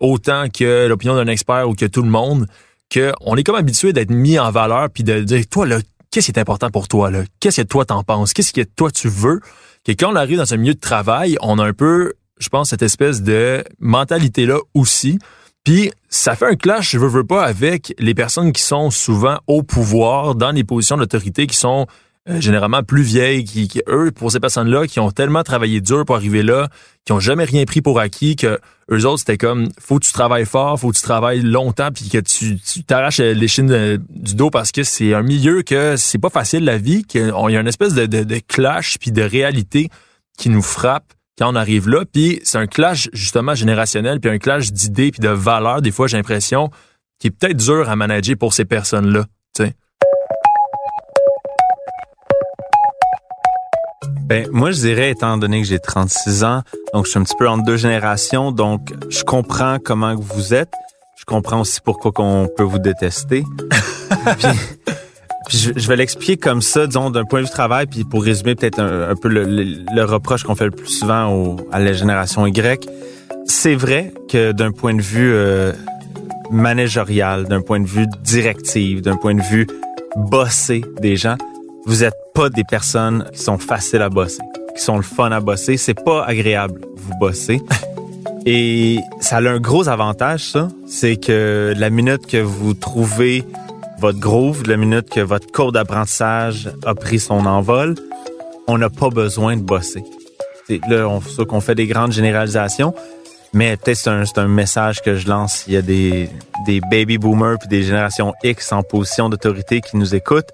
autant 0.05 0.47
que 0.49 0.87
l'opinion 0.87 1.17
d'un 1.17 1.27
expert 1.27 1.69
ou 1.69 1.75
que 1.75 1.87
tout 1.87 2.03
le 2.03 2.11
monde, 2.11 2.47
qu'on 2.93 3.37
est 3.37 3.43
comme 3.43 3.57
habitué 3.57 3.93
d'être 3.93 4.11
mis 4.11 4.39
en 4.39 4.51
valeur, 4.51 4.91
puis 4.91 5.05
de 5.05 5.21
dire, 5.21 5.45
toi, 5.51 5.67
là, 5.67 5.79
qu'est-ce 6.11 6.27
qui 6.27 6.33
est 6.33 6.41
important 6.41 6.71
pour 6.71 6.89
toi, 6.89 7.11
là? 7.11 7.23
Qu'est-ce 7.41 7.63
que 7.63 7.67
toi 7.67 7.85
t'en 7.85 8.03
penses? 8.03 8.33
Qu'est-ce 8.33 8.53
que 8.53 8.63
toi 8.63 8.91
tu 8.91 9.09
veux? 9.09 9.41
Que 9.85 9.93
quand 9.93 10.13
on 10.13 10.17
arrive 10.17 10.39
dans 10.39 10.55
un 10.55 10.57
milieu 10.57 10.75
de 10.75 10.81
travail, 10.81 11.37
on 11.41 11.59
a 11.59 11.65
un 11.65 11.73
peu, 11.73 12.13
je 12.39 12.49
pense, 12.49 12.71
cette 12.71 12.83
espèce 12.83 13.23
de 13.23 13.65
mentalité-là 13.81 14.59
aussi 14.75 15.19
puis 15.65 15.91
ça 16.11 16.37
fait 16.37 16.45
un 16.45 16.57
clash, 16.57 16.91
je 16.91 16.99
veux, 16.99 17.09
veux 17.09 17.25
pas, 17.25 17.43
avec 17.43 17.95
les 17.99 18.15
personnes 18.15 18.53
qui 18.53 18.63
sont 18.63 18.91
souvent 18.91 19.39
au 19.47 19.63
pouvoir, 19.63 20.35
dans 20.35 20.53
des 20.53 20.63
positions 20.63 20.99
d'autorité 20.99 21.47
qui 21.47 21.57
sont 21.57 21.87
euh, 22.29 22.41
généralement 22.41 22.83
plus 22.83 23.03
vieilles, 23.03 23.45
qui, 23.45 23.83
eux, 23.89 24.11
pour 24.11 24.33
ces 24.33 24.41
personnes-là, 24.41 24.87
qui 24.87 24.99
ont 25.01 25.11
tellement 25.11 25.43
travaillé 25.43 25.81
dur 25.81 26.05
pour 26.05 26.17
arriver 26.17 26.43
là, 26.43 26.69
qui 27.05 27.13
ont 27.13 27.21
jamais 27.21 27.45
rien 27.45 27.65
pris 27.65 27.83
pour 27.83 28.01
acquis, 28.01 28.37
que 28.37 28.59
eux 28.91 29.07
autres, 29.07 29.19
c'était 29.21 29.37
comme, 29.37 29.69
faut 29.79 29.99
que 29.99 30.05
tu 30.05 30.13
travailles 30.13 30.47
fort, 30.47 30.79
faut 30.79 30.91
que 30.91 30.97
tu 30.97 31.03
travailles 31.03 31.41
longtemps, 31.41 31.91
puis 31.93 32.09
que 32.09 32.19
tu 32.19 32.85
t'arraches 32.85 33.19
les 33.19 33.49
chines 33.49 33.99
du 34.11 34.35
dos 34.35 34.51
parce 34.51 34.73
que 34.73 34.85
c'est 34.85 35.15
un 35.15 35.23
milieu 35.23 35.63
que 35.63 35.97
c'est 35.97 36.19
pas 36.19 36.31
facile 36.31 36.65
la 36.65 36.79
vie, 36.79 37.05
qu'il 37.05 37.27
y 37.27 37.57
a 37.57 37.61
une 37.61 37.69
espèce 37.69 37.95
de, 37.95 38.07
de, 38.07 38.25
de 38.25 38.39
clash 38.47 38.99
puis 38.99 39.13
de 39.13 39.23
réalité 39.23 39.89
qui 40.39 40.49
nous 40.49 40.63
frappe 40.63 41.13
quand 41.39 41.53
on 41.53 41.57
arrive 41.57 41.89
là. 41.89 42.05
Puis 42.11 42.41
c'est 42.45 42.59
un 42.59 42.67
clash 42.67 43.09
justement 43.13 43.55
générationnel, 43.55 44.21
puis 44.21 44.31
un 44.31 44.39
clash 44.39 44.73
d'idées 44.73 45.11
puis 45.11 45.21
de 45.21 45.29
valeurs. 45.29 45.83
Des 45.83 45.91
fois, 45.91 46.07
j'ai 46.07 46.17
l'impression 46.17 46.71
qui 47.19 47.29
est 47.29 47.31
peut-être 47.31 47.57
dur 47.57 47.89
à 47.89 47.97
manager 47.97 48.37
pour 48.37 48.55
ces 48.55 48.65
personnes-là. 48.65 49.27
Tu 49.55 49.65
Ben, 54.25 54.49
moi, 54.53 54.71
je 54.71 54.81
dirais, 54.81 55.11
étant 55.11 55.37
donné 55.37 55.61
que 55.61 55.67
j'ai 55.67 55.79
36 55.79 56.45
ans, 56.45 56.63
donc 56.95 57.05
je 57.05 57.11
suis 57.11 57.19
un 57.19 57.25
petit 57.25 57.37
peu 57.39 57.47
entre 57.47 57.65
deux 57.65 57.77
générations, 57.77 58.53
donc 58.53 58.95
je 59.11 59.23
comprends 59.23 59.77
comment 59.79 60.15
vous 60.15 60.55
êtes. 60.55 60.73
Je 61.19 61.25
comprends 61.27 61.61
aussi 61.61 61.81
pourquoi 61.85 62.11
qu'on 62.11 62.49
peut 62.57 62.63
vous 62.63 62.79
détester. 62.79 63.45
je, 65.51 65.89
vais 65.89 65.97
l'expliquer 65.97 66.39
comme 66.39 66.63
ça, 66.63 66.87
disons, 66.87 67.11
d'un 67.11 67.25
point 67.25 67.41
de 67.43 67.47
vue 67.47 67.53
travail, 67.53 67.87
puis 67.87 68.05
pour 68.05 68.25
résumer 68.25 68.55
peut-être 68.55 68.81
un, 68.81 69.15
peu 69.15 69.29
le, 69.29 70.05
reproche 70.05 70.43
qu'on 70.43 70.55
fait 70.55 70.65
le 70.65 70.71
plus 70.71 70.89
souvent 70.89 71.57
à 71.71 71.79
la 71.79 71.93
génération 71.93 72.47
Y. 72.47 72.89
C'est 73.47 73.75
vrai 73.75 74.15
que 74.31 74.53
d'un 74.53 74.73
point 74.73 74.95
de 74.95 75.03
vue 75.03 75.35
euh, 75.35 75.73
managérial, 76.51 77.45
d'un 77.45 77.61
point 77.61 77.81
de 77.81 77.87
vue 77.87 78.07
directive, 78.23 79.03
d'un 79.03 79.17
point 79.17 79.35
de 79.35 79.43
vue 79.43 79.67
bossé 80.17 80.83
des 81.01 81.17
gens, 81.17 81.37
vous 81.87 82.05
êtes 82.05 82.17
pas 82.35 82.49
des 82.49 82.65
personnes 82.65 83.29
qui 83.33 83.41
sont 83.41 83.59
faciles 83.59 84.03
à 84.03 84.09
bosser, 84.09 84.43
qui 84.77 84.83
sont 84.83 84.97
le 84.97 85.03
fun 85.03 85.31
à 85.33 85.41
bosser. 85.41 85.77
C'est 85.77 86.03
pas 86.03 86.25
agréable, 86.25 86.81
vous 86.97 87.15
bosser. 87.19 87.61
Et 88.47 88.99
ça 89.21 89.37
a 89.37 89.41
un 89.41 89.59
gros 89.59 89.89
avantage, 89.89 90.51
ça. 90.51 90.69
C'est 90.87 91.17
que 91.17 91.73
la 91.77 91.91
minute 91.91 92.27
que 92.27 92.37
vous 92.37 92.75
trouvez 92.75 93.45
votre 93.99 94.19
groove, 94.19 94.65
la 94.69 94.77
minute 94.77 95.09
que 95.09 95.21
votre 95.21 95.51
cours 95.51 95.73
d'apprentissage 95.73 96.71
a 96.85 96.95
pris 96.95 97.19
son 97.19 97.47
envol, 97.47 97.95
on 98.67 98.77
n'a 98.77 98.91
pas 98.91 99.09
besoin 99.09 99.57
de 99.57 99.63
bosser. 99.63 100.05
C'est 100.67 100.81
là, 100.89 101.09
on, 101.09 101.21
ça 101.21 101.45
qu'on 101.45 101.61
fait 101.61 101.75
des 101.75 101.87
grandes 101.87 102.13
généralisations, 102.13 102.95
mais 103.53 103.77
peut-être 103.77 103.97
c'est 103.97 104.11
un, 104.11 104.25
un, 104.37 104.49
message 104.49 105.01
que 105.03 105.17
je 105.17 105.29
lance. 105.29 105.65
Il 105.67 105.75
y 105.75 105.77
a 105.77 105.83
des, 105.83 106.29
des 106.67 106.81
baby 106.91 107.19
boomers 107.19 107.59
puis 107.59 107.69
des 107.69 107.83
générations 107.83 108.35
X 108.43 108.73
en 108.73 108.83
position 108.83 109.29
d'autorité 109.29 109.81
qui 109.81 109.97
nous 109.97 110.15
écoutent. 110.15 110.53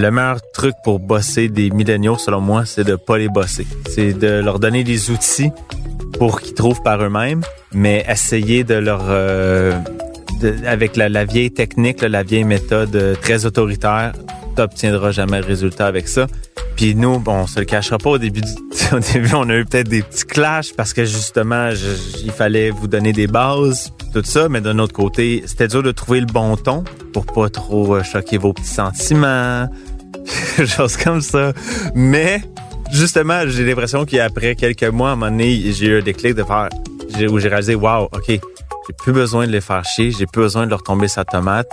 Le 0.00 0.12
meilleur 0.12 0.38
truc 0.52 0.76
pour 0.84 1.00
bosser 1.00 1.48
des 1.48 1.70
milléniaux, 1.70 2.16
selon 2.16 2.40
moi, 2.40 2.64
c'est 2.64 2.84
de 2.84 2.94
pas 2.94 3.18
les 3.18 3.28
bosser. 3.28 3.66
C'est 3.90 4.12
de 4.12 4.28
leur 4.28 4.60
donner 4.60 4.84
des 4.84 5.10
outils 5.10 5.50
pour 6.20 6.40
qu'ils 6.40 6.54
trouvent 6.54 6.80
par 6.82 7.02
eux-mêmes, 7.02 7.42
mais 7.72 8.06
essayer 8.08 8.62
de 8.62 8.74
leur 8.74 9.02
euh, 9.08 9.76
avec 10.64 10.94
la, 10.94 11.24
vieille 11.24 11.50
technique, 11.50 12.00
la 12.02 12.22
vieille 12.22 12.44
méthode 12.44 12.94
euh, 12.94 13.16
très 13.16 13.44
autoritaire, 13.44 14.12
tu 14.54 14.60
n'obtiendras 14.60 15.10
jamais 15.10 15.40
le 15.40 15.46
résultat 15.46 15.88
avec 15.88 16.06
ça. 16.06 16.28
Puis 16.76 16.94
nous, 16.94 17.18
bon, 17.18 17.32
on 17.32 17.46
se 17.48 17.58
le 17.58 17.66
cachera 17.66 17.98
pas 17.98 18.10
au 18.10 18.18
début. 18.18 18.40
Du, 18.40 18.52
au 18.92 19.00
début, 19.00 19.34
on 19.34 19.50
a 19.50 19.56
eu 19.56 19.64
peut-être 19.64 19.88
des 19.88 20.02
petits 20.02 20.26
clashs 20.26 20.72
parce 20.76 20.92
que 20.92 21.04
justement, 21.04 21.70
il 22.22 22.30
fallait 22.30 22.70
vous 22.70 22.86
donner 22.86 23.12
des 23.12 23.26
bases, 23.26 23.92
tout 24.14 24.22
ça. 24.22 24.48
Mais 24.48 24.60
d'un 24.60 24.78
autre 24.78 24.92
côté, 24.92 25.42
c'était 25.46 25.66
dur 25.66 25.82
de 25.82 25.90
trouver 25.90 26.20
le 26.20 26.26
bon 26.26 26.56
ton 26.56 26.84
pour 27.12 27.26
pas 27.26 27.48
trop 27.48 27.96
euh, 27.96 28.04
choquer 28.04 28.38
vos 28.38 28.52
petits 28.52 28.68
sentiments, 28.68 29.68
choses 30.66 30.96
comme 30.96 31.20
ça. 31.20 31.52
Mais 31.94 32.42
justement, 32.92 33.42
j'ai 33.46 33.64
l'impression 33.64 34.04
qu'après 34.04 34.54
quelques 34.54 34.84
mois, 34.84 35.10
à 35.10 35.12
un 35.12 35.16
moment 35.16 35.30
donné, 35.30 35.72
j'ai 35.72 35.86
eu 35.86 35.98
un 35.98 36.02
déclic 36.02 36.34
de 36.34 36.44
faire, 36.44 36.68
où 37.30 37.38
j'ai 37.38 37.48
réalisé, 37.48 37.74
wow, 37.74 38.04
ok, 38.04 38.26
j'ai 38.26 38.94
plus 38.96 39.12
besoin 39.12 39.46
de 39.46 39.52
les 39.52 39.60
faire 39.60 39.84
chier, 39.84 40.10
j'ai 40.10 40.26
plus 40.26 40.42
besoin 40.42 40.64
de 40.64 40.70
leur 40.70 40.82
tomber 40.82 41.08
sa 41.08 41.24
tomate. 41.24 41.68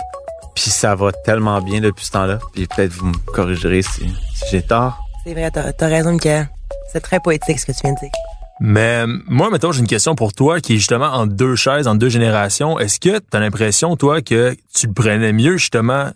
Puis 0.54 0.70
ça 0.70 0.94
va 0.94 1.12
tellement 1.12 1.60
bien 1.60 1.80
depuis 1.80 2.06
ce 2.06 2.12
temps-là. 2.12 2.38
Puis 2.54 2.66
peut-être 2.66 2.92
vous 2.92 3.06
me 3.06 3.32
corrigerez 3.32 3.82
si, 3.82 4.08
si 4.34 4.44
j'ai 4.50 4.62
tort. 4.62 4.98
C'est 5.24 5.34
vrai, 5.34 5.50
t'as 5.50 5.72
as 5.78 5.88
raison, 5.88 6.12
Michael. 6.12 6.48
C'est 6.92 7.00
très 7.00 7.20
poétique 7.20 7.58
ce 7.58 7.66
que 7.66 7.72
tu 7.72 7.80
viens 7.82 7.92
de 7.92 7.98
dire. 7.98 8.10
Mais 8.58 9.04
moi, 9.26 9.50
mettons, 9.50 9.70
j'ai 9.70 9.80
une 9.80 9.86
question 9.86 10.14
pour 10.14 10.32
toi 10.32 10.60
qui 10.60 10.74
est 10.74 10.78
justement 10.78 11.08
en 11.08 11.26
deux 11.26 11.56
chaises, 11.56 11.86
en 11.86 11.94
deux 11.94 12.08
générations. 12.08 12.78
Est-ce 12.78 12.98
que 12.98 13.18
tu 13.18 13.36
as 13.36 13.40
l'impression, 13.40 13.96
toi, 13.96 14.22
que 14.22 14.56
tu 14.74 14.86
le 14.86 14.94
prenais 14.94 15.32
mieux 15.34 15.58
justement 15.58 16.10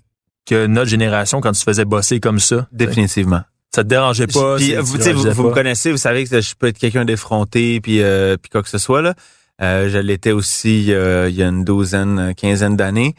que 0.50 0.66
notre 0.66 0.90
génération 0.90 1.40
quand 1.40 1.52
tu 1.52 1.62
faisais 1.62 1.84
bosser 1.84 2.18
comme 2.20 2.40
ça? 2.40 2.66
Définitivement. 2.72 3.42
Ça 3.74 3.84
te 3.84 3.88
dérangeait 3.88 4.26
pas? 4.26 4.56
puis, 4.56 4.74
vous, 4.74 4.98
tu 4.98 5.12
vous, 5.12 5.30
vous 5.30 5.42
me 5.48 5.54
connaissez, 5.54 5.92
vous 5.92 5.96
savez 5.96 6.24
que 6.26 6.40
je 6.40 6.54
peux 6.58 6.66
être 6.66 6.78
quelqu'un 6.78 7.04
d'effronté 7.04 7.80
puis, 7.80 8.02
euh, 8.02 8.36
puis 8.36 8.50
quoi 8.50 8.62
que 8.62 8.68
ce 8.68 8.78
soit. 8.78 9.00
Là. 9.00 9.14
Euh, 9.62 9.88
je 9.88 9.98
l'étais 9.98 10.32
aussi 10.32 10.92
euh, 10.92 11.28
il 11.28 11.36
y 11.36 11.42
a 11.42 11.48
une 11.48 11.64
douzaine, 11.64 12.34
quinzaine 12.36 12.76
d'années. 12.76 13.14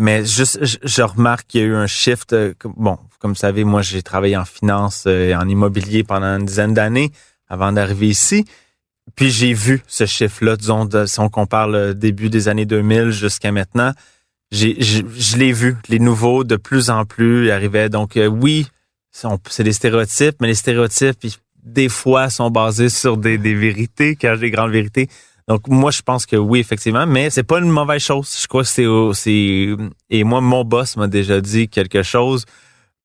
Mais 0.00 0.24
juste, 0.24 0.64
je, 0.64 0.76
je 0.84 1.02
remarque 1.02 1.48
qu'il 1.48 1.60
y 1.62 1.64
a 1.64 1.66
eu 1.66 1.74
un 1.74 1.88
shift. 1.88 2.32
euh, 2.32 2.54
bon, 2.76 2.96
comme 3.18 3.32
vous 3.32 3.36
savez, 3.38 3.64
moi, 3.64 3.82
j'ai 3.82 4.02
travaillé 4.02 4.36
en 4.36 4.44
finance 4.44 5.06
et 5.06 5.34
en 5.34 5.48
immobilier 5.48 6.04
pendant 6.04 6.38
une 6.38 6.44
dizaine 6.46 6.74
d'années 6.74 7.10
avant 7.48 7.72
d'arriver 7.72 8.06
ici. 8.06 8.44
Puis 9.16 9.30
j'ai 9.30 9.52
vu 9.54 9.82
ce 9.88 10.06
chiffre-là, 10.06 10.54
disons, 10.56 10.84
de- 10.84 11.06
si 11.06 11.18
on 11.18 11.28
compare 11.30 11.66
le 11.66 11.94
début 11.94 12.30
des 12.30 12.46
années 12.46 12.66
2000 12.66 13.10
jusqu'à 13.10 13.50
maintenant. 13.50 13.92
Je, 14.50 15.36
l'ai 15.36 15.52
vu. 15.52 15.76
Les 15.88 15.98
nouveaux, 15.98 16.44
de 16.44 16.56
plus 16.56 16.90
en 16.90 17.04
plus, 17.04 17.50
arrivaient. 17.50 17.88
Donc, 17.88 18.16
euh, 18.16 18.26
oui, 18.26 18.66
c'est 19.10 19.64
des 19.64 19.72
stéréotypes, 19.72 20.36
mais 20.40 20.48
les 20.48 20.54
stéréotypes, 20.54 21.18
des 21.62 21.88
fois, 21.88 22.30
sont 22.30 22.50
basés 22.50 22.88
sur 22.88 23.16
des, 23.16 23.36
vérités, 23.36 24.16
car 24.16 24.38
des 24.38 24.50
grandes 24.50 24.70
vérités. 24.70 25.08
Donc, 25.48 25.66
moi, 25.68 25.90
je 25.90 26.02
pense 26.02 26.26
que 26.26 26.36
oui, 26.36 26.60
effectivement, 26.60 27.06
mais 27.06 27.30
c'est 27.30 27.42
pas 27.42 27.58
une 27.58 27.70
mauvaise 27.70 28.02
chose. 28.02 28.38
Je 28.40 28.46
crois 28.46 28.62
que 28.62 28.68
c'est, 28.68 28.86
c'est, 29.14 29.68
et 30.10 30.24
moi, 30.24 30.40
mon 30.40 30.64
boss 30.64 30.96
m'a 30.96 31.08
déjà 31.08 31.40
dit 31.40 31.68
quelque 31.68 32.02
chose 32.02 32.44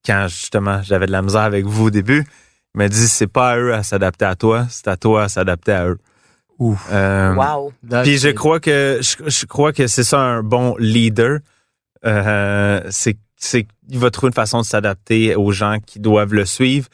quand, 0.04 0.26
justement, 0.28 0.82
j'avais 0.82 1.06
de 1.06 1.12
la 1.12 1.22
misère 1.22 1.42
avec 1.42 1.64
vous 1.64 1.86
au 1.86 1.90
début. 1.90 2.24
Il 2.74 2.78
m'a 2.78 2.88
dit, 2.88 3.08
c'est 3.08 3.26
pas 3.26 3.52
à 3.52 3.58
eux 3.58 3.72
à 3.72 3.82
s'adapter 3.82 4.24
à 4.24 4.34
toi, 4.34 4.66
c'est 4.68 4.88
à 4.88 4.96
toi 4.96 5.24
à 5.24 5.28
s'adapter 5.28 5.72
à 5.72 5.88
eux. 5.88 5.98
Ouf. 6.64 6.86
Euh, 6.92 7.34
Wow. 7.34 7.72
puis 8.02 8.18
je 8.18 8.28
crois 8.30 8.60
que 8.60 9.00
je, 9.02 9.28
je 9.28 9.46
crois 9.46 9.72
que 9.72 9.86
c'est 9.86 10.04
ça 10.04 10.18
un 10.20 10.42
bon 10.42 10.74
leader. 10.78 11.38
Euh, 12.06 12.80
c'est 12.90 13.16
c'est 13.36 13.66
il 13.88 13.98
va 13.98 14.10
trouver 14.10 14.28
une 14.28 14.34
façon 14.34 14.60
de 14.60 14.64
s'adapter 14.66 15.34
aux 15.36 15.52
gens 15.52 15.78
qui 15.84 16.00
doivent 16.00 16.32
le 16.34 16.44
suivre 16.46 16.88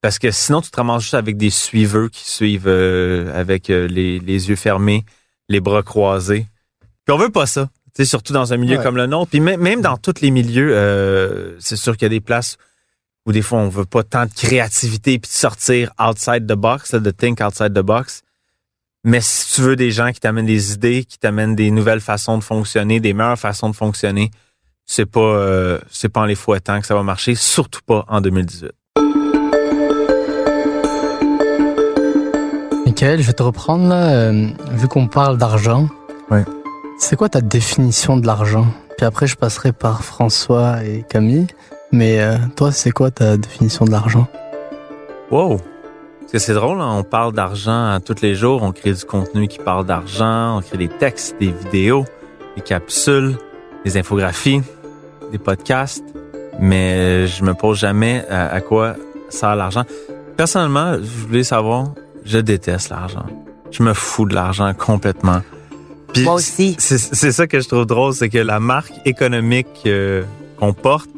parce 0.00 0.18
que 0.18 0.30
sinon 0.30 0.60
tu 0.60 0.70
te 0.70 0.76
ramasses 0.76 1.02
juste 1.02 1.14
avec 1.14 1.36
des 1.36 1.50
suiveurs 1.50 2.10
qui 2.10 2.28
suivent 2.30 2.68
euh, 2.68 3.32
avec 3.38 3.70
euh, 3.70 3.86
les, 3.88 4.18
les 4.20 4.48
yeux 4.48 4.56
fermés, 4.56 5.04
les 5.48 5.60
bras 5.60 5.82
croisés. 5.82 6.46
Puis 7.04 7.14
on 7.14 7.18
veut 7.18 7.30
pas 7.30 7.46
ça. 7.46 7.68
Tu 7.96 8.02
sais, 8.02 8.04
surtout 8.04 8.32
dans 8.32 8.52
un 8.52 8.56
milieu 8.58 8.76
Ouais. 8.78 8.82
comme 8.82 8.96
le 8.96 9.06
nôtre. 9.06 9.30
Puis 9.30 9.40
même, 9.40 9.60
même 9.60 9.80
dans 9.80 9.96
tous 9.96 10.20
les 10.20 10.30
milieux, 10.30 10.70
euh, 10.76 11.56
c'est 11.58 11.76
sûr 11.76 11.96
qu'il 11.96 12.04
y 12.04 12.06
a 12.06 12.10
des 12.10 12.20
places 12.20 12.56
où 13.26 13.32
des 13.32 13.42
fois 13.42 13.58
on 13.58 13.68
veut 13.68 13.84
pas 13.86 14.04
tant 14.04 14.26
de 14.26 14.32
créativité 14.32 15.18
puis 15.18 15.28
de 15.28 15.34
sortir 15.34 15.90
outside 16.00 16.46
the 16.46 16.54
box, 16.54 16.92
là, 16.92 17.00
de 17.00 17.10
think 17.10 17.40
outside 17.40 17.72
the 17.74 17.80
box. 17.82 18.22
Mais 19.04 19.20
si 19.20 19.54
tu 19.54 19.60
veux 19.60 19.76
des 19.76 19.90
gens 19.90 20.10
qui 20.10 20.20
t'amènent 20.20 20.46
des 20.46 20.72
idées, 20.72 21.04
qui 21.04 21.18
t'amènent 21.18 21.54
des 21.54 21.70
nouvelles 21.70 22.00
façons 22.00 22.36
de 22.36 22.42
fonctionner, 22.42 22.98
des 22.98 23.12
meilleures 23.12 23.38
façons 23.38 23.70
de 23.70 23.76
fonctionner, 23.76 24.30
c'est 24.86 25.06
pas 25.06 25.20
euh, 25.20 25.78
c'est 25.90 26.08
pas 26.08 26.22
en 26.22 26.24
les 26.24 26.34
fouettant 26.34 26.80
que 26.80 26.86
ça 26.86 26.94
va 26.94 27.02
marcher, 27.02 27.34
surtout 27.34 27.80
pas 27.86 28.04
en 28.08 28.20
2018. 28.20 28.72
Michael, 32.86 33.20
je 33.20 33.26
vais 33.26 33.32
te 33.32 33.42
reprendre 33.42 33.88
là, 33.88 34.10
euh, 34.10 34.48
vu 34.72 34.88
qu'on 34.88 35.06
parle 35.06 35.38
d'argent. 35.38 35.88
Ouais. 36.30 36.44
C'est 36.98 37.14
quoi 37.14 37.28
ta 37.28 37.40
définition 37.40 38.16
de 38.16 38.26
l'argent? 38.26 38.66
Puis 38.96 39.06
après, 39.06 39.28
je 39.28 39.36
passerai 39.36 39.72
par 39.72 40.02
François 40.02 40.82
et 40.82 41.04
Camille. 41.08 41.46
Mais 41.92 42.20
euh, 42.20 42.36
toi, 42.56 42.72
c'est 42.72 42.90
quoi 42.90 43.12
ta 43.12 43.36
définition 43.36 43.84
de 43.84 43.92
l'argent? 43.92 44.26
Wow! 45.30 45.60
Parce 46.30 46.32
que 46.32 46.38
c'est 46.40 46.54
drôle, 46.54 46.78
hein, 46.80 46.90
on 46.98 47.04
parle 47.04 47.32
d'argent 47.32 47.90
à 47.92 48.00
tous 48.00 48.20
les 48.20 48.34
jours, 48.34 48.62
on 48.62 48.72
crée 48.72 48.92
du 48.92 49.04
contenu 49.04 49.48
qui 49.48 49.58
parle 49.58 49.86
d'argent, 49.86 50.58
on 50.58 50.60
crée 50.60 50.76
des 50.76 50.88
textes, 50.88 51.36
des 51.40 51.50
vidéos, 51.50 52.04
des 52.54 52.60
capsules, 52.62 53.38
des 53.86 53.96
infographies, 53.96 54.60
des 55.32 55.38
podcasts, 55.38 56.04
mais 56.60 57.26
je 57.26 57.42
me 57.44 57.54
pose 57.54 57.78
jamais 57.78 58.26
à, 58.28 58.48
à 58.48 58.60
quoi 58.60 58.94
sert 59.30 59.56
l'argent. 59.56 59.84
Personnellement, 60.36 60.94
je 60.98 61.26
voulais 61.26 61.44
savoir, 61.44 61.92
je 62.26 62.38
déteste 62.38 62.90
l'argent. 62.90 63.24
Je 63.70 63.82
me 63.82 63.94
fous 63.94 64.26
de 64.26 64.34
l'argent 64.34 64.72
complètement. 64.74 65.40
Puis 66.12 66.24
Moi 66.24 66.34
aussi. 66.34 66.76
c'est 66.78 66.98
ça 67.32 67.46
que 67.46 67.58
je 67.60 67.68
trouve 67.68 67.86
drôle, 67.86 68.12
c'est 68.12 68.28
que 68.28 68.38
la 68.38 68.60
marque 68.60 68.92
économique 69.06 69.68
euh, 69.86 70.24
qu'on 70.58 70.74
porte, 70.74 71.08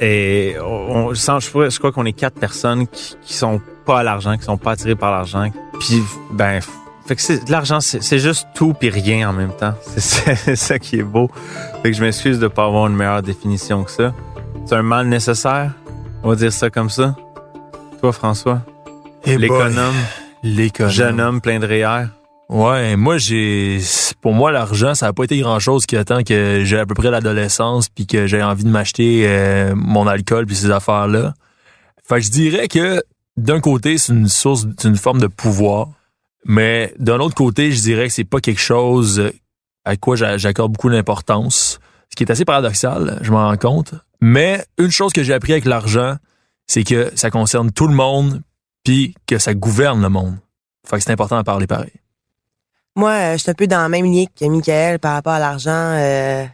et 0.00 0.56
on, 0.62 1.08
on- 1.08 1.14
je, 1.14 1.78
crois, 1.78 1.92
qu'on 1.92 2.04
est 2.04 2.12
quatre 2.12 2.38
personnes 2.38 2.86
qui, 2.86 3.16
qui 3.22 3.32
sont 3.34 3.60
pas 3.88 4.00
à 4.00 4.02
l'argent, 4.02 4.36
qui 4.36 4.44
sont 4.44 4.58
pas 4.58 4.72
attirées 4.72 4.96
par 4.96 5.10
l'argent. 5.10 5.50
Puis, 5.80 6.02
ben, 6.30 6.60
fait 7.06 7.16
que 7.16 7.22
c'est, 7.22 7.48
l'argent, 7.48 7.80
c'est, 7.80 8.18
juste 8.18 8.46
tout 8.54 8.74
puis 8.74 8.90
rien 8.90 9.30
en 9.30 9.32
même 9.32 9.52
temps. 9.56 9.72
C'est, 9.96 10.56
ça 10.56 10.78
qui 10.78 10.96
est 10.96 11.02
beau. 11.02 11.30
Fait 11.82 11.90
que 11.90 11.96
je 11.96 12.02
m'excuse 12.02 12.38
de 12.38 12.48
pas 12.48 12.66
avoir 12.66 12.86
une 12.88 12.96
meilleure 12.96 13.22
définition 13.22 13.84
que 13.84 13.90
ça. 13.90 14.12
C'est 14.66 14.74
un 14.74 14.82
mal 14.82 15.08
nécessaire? 15.08 15.72
On 16.22 16.28
va 16.28 16.36
dire 16.36 16.52
ça 16.52 16.68
comme 16.68 16.90
ça. 16.90 17.16
Toi, 18.00 18.12
François, 18.12 18.60
Eh 19.24 19.38
boy, 19.38 19.48
l'économe, 19.48 19.94
L'économe. 20.42 20.92
jeune 20.92 21.20
homme 21.22 21.40
plein 21.40 21.58
de 21.58 21.66
REER. 21.66 22.08
Ouais, 22.50 22.94
moi 22.96 23.16
j'ai 23.18 23.78
pour 24.22 24.32
moi 24.32 24.50
l'argent 24.50 24.94
ça 24.94 25.08
a 25.08 25.12
pas 25.12 25.24
été 25.24 25.38
grand 25.38 25.58
chose 25.58 25.84
qui 25.84 25.98
attend 25.98 26.22
que 26.22 26.62
j'ai 26.64 26.78
à 26.78 26.86
peu 26.86 26.94
près 26.94 27.10
l'adolescence 27.10 27.90
puis 27.90 28.06
que 28.06 28.26
j'ai 28.26 28.42
envie 28.42 28.64
de 28.64 28.70
m'acheter 28.70 29.24
euh, 29.26 29.74
mon 29.76 30.06
alcool 30.06 30.46
puis 30.46 30.56
ces 30.56 30.70
affaires 30.70 31.08
là. 31.08 31.34
Fait 32.08 32.16
que 32.16 32.20
je 32.22 32.30
dirais 32.30 32.68
que 32.68 33.02
d'un 33.38 33.60
côté 33.60 33.98
c'est 33.98 34.12
une 34.12 34.28
source 34.28 34.66
c'est 34.78 34.88
une 34.88 34.96
forme 34.96 35.20
de 35.20 35.26
pouvoir, 35.26 35.88
mais 36.44 36.94
d'un 36.98 37.18
autre 37.20 37.34
côté 37.34 37.72
je 37.72 37.80
dirais 37.80 38.08
que 38.08 38.12
c'est 38.14 38.24
pas 38.24 38.40
quelque 38.40 38.60
chose 38.60 39.30
à 39.84 39.96
quoi 39.96 40.16
j'a- 40.16 40.36
j'accorde 40.38 40.72
beaucoup 40.72 40.90
d'importance, 40.90 41.78
ce 42.10 42.16
qui 42.16 42.24
est 42.24 42.30
assez 42.30 42.44
paradoxal, 42.44 43.18
je 43.22 43.30
m'en 43.30 43.48
rends 43.48 43.56
compte. 43.56 43.94
Mais 44.20 44.64
une 44.78 44.90
chose 44.90 45.12
que 45.12 45.22
j'ai 45.22 45.32
appris 45.32 45.52
avec 45.52 45.64
l'argent, 45.64 46.16
c'est 46.66 46.84
que 46.84 47.10
ça 47.14 47.30
concerne 47.30 47.70
tout 47.70 47.86
le 47.86 47.94
monde 47.94 48.42
puis 48.84 49.14
que 49.26 49.38
ça 49.38 49.54
gouverne 49.54 50.02
le 50.02 50.08
monde. 50.08 50.36
Fait 50.86 50.96
que 50.98 51.02
c'est 51.04 51.12
important 51.12 51.36
à 51.36 51.44
parler 51.44 51.66
pareil. 51.66 51.92
Moi, 52.96 53.10
euh, 53.12 53.32
je 53.34 53.38
suis 53.42 53.50
un 53.50 53.54
peu 53.54 53.66
dans 53.66 53.80
la 53.80 53.88
même 53.88 54.04
ligne 54.06 54.26
que 54.38 54.44
Michael 54.46 54.98
par 54.98 55.12
rapport 55.14 55.34
à 55.34 55.38
l'argent. 55.38 55.70
euh, 55.70 56.44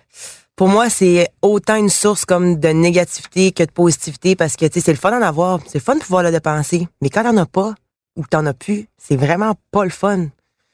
pour 0.57 0.69
moi, 0.69 0.88
c'est 0.88 1.29
autant 1.43 1.77
une 1.77 1.88
source 1.90 2.25
comme 2.25 2.59
de 2.61 2.69
négativité 2.69 3.53
que 3.53 3.64
de 3.64 3.71
positivité 3.73 4.37
parce 4.37 4.57
que 4.57 4.67
tu 4.67 4.75
sais, 4.75 4.81
c'est 4.87 4.93
le 4.93 4.99
fun 4.99 5.11
d'en 5.11 5.25
avoir, 5.27 5.59
c'est 5.67 5.79
le 5.79 5.85
fun 5.85 5.97
de 5.97 6.01
pouvoir 6.01 6.23
le 6.23 6.31
dépenser. 6.31 6.87
Mais 7.03 7.11
quand 7.11 7.23
t'en 7.25 7.37
as 7.37 7.47
pas 7.47 7.75
ou 8.17 8.23
que 8.23 8.29
t'en 8.29 8.47
as 8.47 8.55
plus, 8.55 8.87
c'est 8.97 9.17
vraiment 9.17 9.55
pas 9.73 9.85
le 9.85 9.90
fun. 9.90 10.27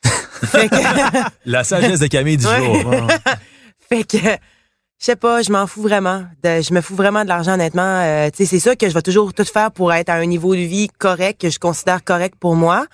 fait 0.43 0.69
que, 0.69 0.77
La 1.47 1.65
sagesse 1.65 2.01
de 2.01 2.07
Camille 2.07 2.37
du 2.37 2.47
Ouais. 2.47 2.59
jour. 2.83 2.93
fait 3.89 4.05
que, 4.05 4.19
je 4.19 5.05
sais 5.07 5.17
pas, 5.17 5.41
je 5.41 5.51
m'en 5.51 5.67
fous 5.67 5.81
vraiment. 5.83 6.25
De- 6.43 6.61
je 6.61 6.75
me 6.75 6.81
fous 6.83 6.95
vraiment 6.95 7.23
de 7.25 7.29
l'argent, 7.29 7.55
honnêtement. 7.55 7.83
Euh, 8.03 8.29
tu 8.31 8.39
sais, 8.39 8.47
c'est 8.47 8.61
sûr 8.61 8.77
que 8.77 8.87
je 8.89 8.93
vais 8.95 9.01
toujours 9.03 9.33
tout 9.33 9.45
faire 9.45 9.71
pour 9.73 9.93
être 9.95 10.11
à 10.11 10.15
un 10.17 10.27
niveau 10.27 10.55
de 10.55 10.61
vie 10.61 10.89
correct, 10.99 11.41
que 11.41 11.49
je 11.49 11.59
considère 11.59 12.05
correct 12.05 12.35
pour 12.39 12.55
moi. 12.55 12.87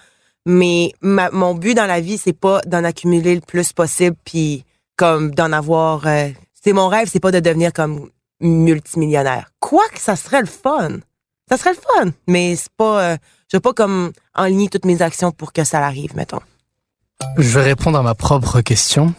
Mais 0.46 0.92
ma- 1.00 1.30
mon 1.32 1.54
but 1.54 1.74
dans 1.74 1.86
la 1.86 2.00
vie, 2.00 2.18
c'est 2.18 2.32
pas 2.32 2.60
d'en 2.66 2.84
accumuler 2.84 3.34
le 3.34 3.40
plus 3.40 3.72
possible, 3.72 4.16
puis 4.24 4.64
comme 4.96 5.34
d'en 5.34 5.50
avoir. 5.52 6.06
euh, 6.06 6.28
c'est 6.66 6.72
mon 6.72 6.88
rêve, 6.88 7.08
c'est 7.08 7.20
pas 7.20 7.30
de 7.30 7.38
devenir 7.38 7.72
comme 7.72 8.10
multimillionnaire. 8.40 9.52
Quoi 9.60 9.84
que 9.94 10.00
ça 10.00 10.16
serait 10.16 10.40
le 10.40 10.48
fun, 10.48 10.98
ça 11.48 11.56
serait 11.56 11.70
le 11.70 11.76
fun. 11.76 12.10
Mais 12.26 12.56
c'est 12.56 12.72
pas, 12.76 13.02
euh, 13.02 13.16
je 13.48 13.56
vais 13.56 13.60
pas 13.60 13.72
comme 13.72 14.10
enligner 14.34 14.68
toutes 14.68 14.84
mes 14.84 15.00
actions 15.00 15.30
pour 15.30 15.52
que 15.52 15.62
ça 15.62 15.86
arrive, 15.86 16.16
mettons. 16.16 16.40
Je 17.38 17.56
vais 17.56 17.62
répondre 17.62 17.96
à 17.96 18.02
ma 18.02 18.16
propre 18.16 18.62
question. 18.62 19.14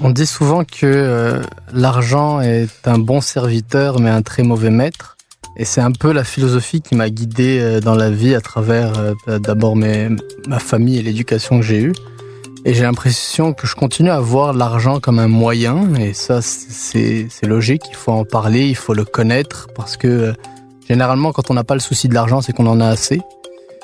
On 0.00 0.08
dit 0.08 0.24
souvent 0.24 0.64
que 0.64 0.86
euh, 0.86 1.42
l'argent 1.74 2.40
est 2.40 2.88
un 2.88 2.98
bon 2.98 3.20
serviteur 3.20 4.00
mais 4.00 4.08
un 4.08 4.22
très 4.22 4.42
mauvais 4.42 4.70
maître. 4.70 5.18
Et 5.58 5.66
c'est 5.66 5.82
un 5.82 5.92
peu 5.92 6.10
la 6.10 6.24
philosophie 6.24 6.80
qui 6.80 6.94
m'a 6.94 7.10
guidé 7.10 7.60
euh, 7.60 7.80
dans 7.80 7.96
la 7.96 8.10
vie 8.10 8.34
à 8.34 8.40
travers 8.40 8.92
d'abord 9.26 9.76
ma 9.76 10.58
famille 10.58 10.96
et 10.96 11.02
l'éducation 11.02 11.60
que 11.60 11.66
j'ai 11.66 11.82
eue. 11.82 11.92
Et 12.68 12.74
j'ai 12.74 12.84
l'impression 12.84 13.54
que 13.54 13.66
je 13.66 13.74
continue 13.74 14.10
à 14.10 14.20
voir 14.20 14.52
l'argent 14.52 15.00
comme 15.00 15.18
un 15.18 15.26
moyen. 15.26 15.94
Et 15.94 16.12
ça, 16.12 16.42
c'est 16.42 17.26
logique. 17.42 17.82
Il 17.88 17.96
faut 17.96 18.12
en 18.12 18.24
parler, 18.24 18.68
il 18.68 18.76
faut 18.76 18.94
le 18.94 19.04
connaître 19.04 19.66
parce 19.74 19.96
que 19.96 20.06
euh, 20.06 20.32
Généralement, 20.88 21.32
quand 21.32 21.50
on 21.50 21.54
n'a 21.54 21.64
pas 21.64 21.74
le 21.74 21.80
souci 21.80 22.08
de 22.08 22.14
l'argent, 22.14 22.40
c'est 22.40 22.54
qu'on 22.54 22.66
en 22.66 22.80
a 22.80 22.86
assez. 22.86 23.20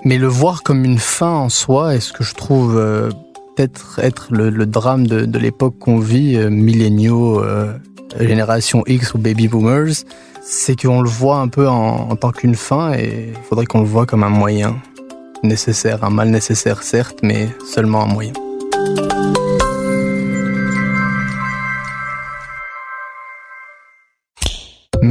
Mais 0.05 0.17
le 0.17 0.27
voir 0.27 0.63
comme 0.63 0.85
une 0.85 0.99
fin 0.99 1.31
en 1.31 1.49
soi 1.51 1.95
est 1.95 2.01
ce 2.01 2.13
que 2.13 2.25
je 2.25 2.35
trouve 2.35 2.79
euh, 2.79 3.11
peut-être 3.57 4.01
être 4.03 4.29
le, 4.31 4.51
drame 4.67 5.07
de, 5.07 5.39
l'époque 5.39 5.79
qu'on 5.79 5.99
vit, 5.99 6.37
euh, 6.37 6.49
milléniaux, 6.49 7.43
euh, 7.43 7.75
génération 8.19 8.85
X 8.87 9.15
ou 9.15 9.19
baby 9.19 9.49
boomers, 9.49 10.05
c'est 10.43 10.81
qu'on 10.81 11.03
le 11.03 11.09
voit 11.09 11.39
un 11.39 11.49
peu 11.49 11.69
en, 11.69 12.11
en 12.11 12.17
tant 12.17 12.33
qu'une 12.33 12.55
fin 12.55 12.95
et 12.95 13.33
il 13.35 13.43
faudrait 13.49 13.67
qu'on 13.67 13.81
le 13.81 13.87
voit 13.87 14.07
comme 14.07 14.25
un 14.25 14.31
moyen 14.31 14.77
nécessaire, 15.43 16.05
un 16.05 16.11
mal 16.11 16.31
nécessaire 16.31 16.83
certes, 16.83 17.19
mais 17.23 17.49
seulement 17.67 18.03
un 18.03 18.07
moyen. 18.07 18.33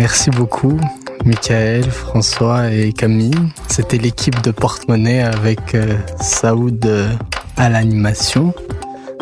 Merci 0.03 0.31
beaucoup, 0.31 0.77
Michael, 1.23 1.89
François 1.89 2.69
et 2.73 2.91
Camille. 2.91 3.31
C'était 3.69 3.97
l'équipe 3.97 4.41
de 4.41 4.51
Porte-Monnaie 4.51 5.23
avec 5.23 5.75
euh, 5.75 5.95
Saoud 6.19 6.85
euh, 6.85 7.07
à 7.55 7.69
l'animation. 7.69 8.53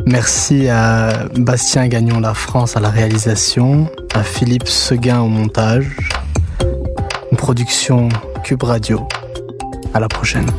Merci 0.07 0.69
à 0.69 1.27
Bastien 1.35 1.87
Gagnon 1.87 2.19
La 2.19 2.33
France 2.33 2.77
à 2.77 2.79
la 2.79 2.89
réalisation, 2.89 3.91
à 4.15 4.23
Philippe 4.23 4.67
Seguin 4.67 5.21
au 5.21 5.27
montage. 5.27 5.85
Une 7.31 7.37
production 7.37 8.09
Cube 8.43 8.63
Radio. 8.63 9.07
À 9.93 9.99
la 9.99 10.07
prochaine. 10.07 10.49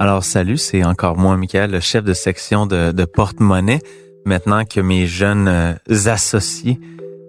Alors 0.00 0.24
salut, 0.24 0.56
c'est 0.56 0.84
encore 0.84 1.18
moi, 1.18 1.36
Michael, 1.36 1.70
le 1.70 1.80
chef 1.80 2.02
de 2.02 2.14
section 2.14 2.64
de, 2.64 2.92
de 2.92 3.04
Porte-Monnaie 3.04 3.80
maintenant 4.24 4.64
que 4.64 4.80
mes 4.80 5.06
jeunes 5.06 5.48
euh, 5.48 5.74
associés 6.06 6.80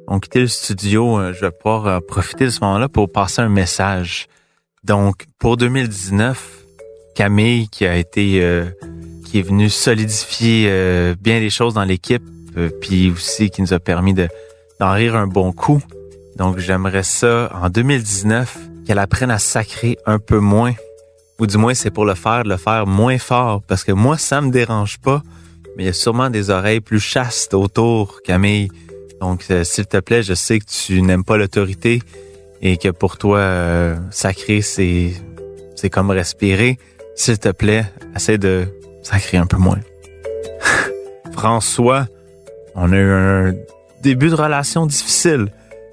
ont 0.08 0.20
quitté 0.20 0.40
le 0.40 0.48
studio, 0.48 1.20
euh, 1.20 1.34
je 1.34 1.42
vais 1.42 1.52
pouvoir 1.52 1.88
euh, 1.88 2.00
profiter 2.00 2.46
de 2.46 2.50
ce 2.50 2.62
moment-là 2.62 2.90
pour 2.90 3.12
passer 3.12 3.42
un 3.42 3.50
message. 3.50 4.28
Donc, 4.84 5.26
pour 5.40 5.58
2019, 5.58 6.64
Camille, 7.16 7.68
qui 7.70 7.86
a 7.86 7.96
été, 7.96 8.64
qui 9.26 9.40
est 9.40 9.42
venue 9.42 9.70
solidifier 9.70 11.16
bien 11.20 11.40
les 11.40 11.50
choses 11.50 11.74
dans 11.74 11.86
l'équipe, 11.86 12.22
puis 12.82 13.10
aussi 13.10 13.50
qui 13.50 13.64
nous 13.64 13.74
a 13.74 13.80
permis 13.80 14.14
de 14.14 14.28
d'en 14.80 14.92
rire 14.92 15.16
un 15.16 15.26
bon 15.26 15.54
coup. 15.54 15.82
Donc, 16.36 16.60
j'aimerais 16.60 17.02
ça 17.02 17.50
en 17.60 17.70
2019 17.70 18.58
qu'elle 18.86 19.00
apprenne 19.00 19.32
à 19.32 19.40
sacrer 19.40 19.98
un 20.06 20.20
peu 20.20 20.38
moins, 20.38 20.74
ou 21.40 21.48
du 21.48 21.58
moins 21.58 21.74
c'est 21.74 21.90
pour 21.90 22.06
le 22.06 22.14
faire, 22.14 22.44
le 22.44 22.58
faire 22.58 22.86
moins 22.86 23.18
fort, 23.18 23.64
parce 23.68 23.84
que 23.84 23.92
moi 23.92 24.20
ça 24.20 24.42
me 24.42 24.52
dérange 24.52 25.00
pas 25.00 25.24
mais 25.76 25.84
il 25.84 25.86
y 25.88 25.90
a 25.90 25.94
sûrement 25.94 26.30
des 26.30 26.50
oreilles 26.50 26.82
plus 26.82 27.00
chastes 27.00 27.54
autour, 27.54 28.22
Camille. 28.24 28.70
Donc, 29.22 29.46
euh, 29.50 29.64
s'il 29.64 29.86
te 29.86 29.98
plaît, 29.98 30.24
je 30.24 30.34
sais 30.34 30.60
que 30.60 30.66
tu 30.66 31.02
n'aimes 31.02 31.24
pas 31.24 31.38
l'autorité 31.38 32.02
et 32.62 32.78
que 32.78 32.90
pour 32.90 33.18
toi, 33.18 33.40
euh, 33.40 33.96
sacrer, 34.12 34.62
c'est, 34.62 35.14
c'est 35.76 35.90
comme 35.90 36.12
respirer. 36.12 36.78
S'il 37.16 37.40
te 37.40 37.50
plaît, 37.50 37.86
essaie 38.16 38.38
de 38.38 38.66
sacrer 39.04 39.38
un 39.38 39.46
peu 39.46 39.58
moins. 39.58 39.80
François, 41.32 42.08
on 42.76 42.92
a 42.92 42.98
eu 42.98 43.12
un 43.12 43.54
début 44.02 44.30
de 44.30 44.36
relation 44.36 44.86
difficile. 44.86 45.48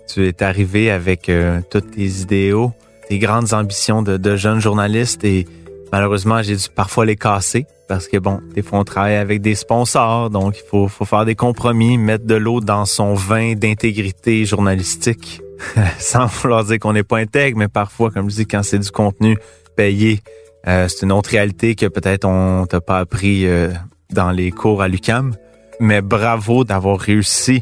Tu 0.09 0.27
es 0.27 0.42
arrivé 0.42 0.90
avec 0.90 1.29
euh, 1.29 1.61
tous 1.71 1.81
tes 1.81 2.07
idéaux, 2.07 2.73
tes 3.09 3.18
grandes 3.18 3.53
ambitions 3.53 4.03
de, 4.03 4.16
de 4.16 4.37
jeune 4.37 4.61
journaliste 4.61 5.25
et 5.25 5.47
malheureusement, 5.92 6.42
j'ai 6.42 6.57
dû 6.57 6.68
parfois 6.75 7.07
les 7.07 7.16
casser 7.16 7.66
parce 7.92 8.09
que 8.09 8.16
bon, 8.16 8.40
des 8.55 8.62
fois 8.62 8.78
on 8.78 8.85
travaille 8.85 9.16
avec 9.16 9.42
des 9.42 9.55
sponsors, 9.55 10.31
donc 10.31 10.57
il 10.57 10.66
faut, 10.66 10.88
faut 10.88 11.05
faire 11.05 11.26
des 11.26 11.35
compromis, 11.35 11.98
mettre 11.98 12.24
de 12.24 12.37
l'eau 12.37 12.61
dans 12.62 12.87
son 12.87 13.12
vin 13.12 13.52
d'intégrité 13.52 14.46
journalistique, 14.46 15.42
sans 15.98 16.24
vouloir 16.24 16.64
dire 16.64 16.78
qu'on 16.78 16.94
n'est 16.94 17.02
pas 17.02 17.18
intègre, 17.18 17.59
mais 17.59 17.68
parfois, 17.68 18.11
comme 18.11 18.31
je 18.31 18.37
dis, 18.37 18.46
quand 18.46 18.62
c'est 18.62 18.78
du 18.78 18.90
contenu 18.90 19.37
payé, 19.76 20.22
euh, 20.66 20.88
c'est 20.88 21.05
une 21.05 21.12
autre 21.12 21.28
réalité 21.28 21.74
que 21.74 21.85
peut-être 21.85 22.24
on 22.24 22.64
t'a 22.64 22.81
pas 22.81 22.98
appris 22.98 23.46
euh, 23.46 23.68
dans 24.09 24.31
les 24.31 24.52
cours 24.52 24.81
à 24.81 24.88
l'UCAM. 24.88 25.35
Mais 25.78 26.00
bravo 26.00 26.64
d'avoir 26.64 26.98
réussi 26.98 27.61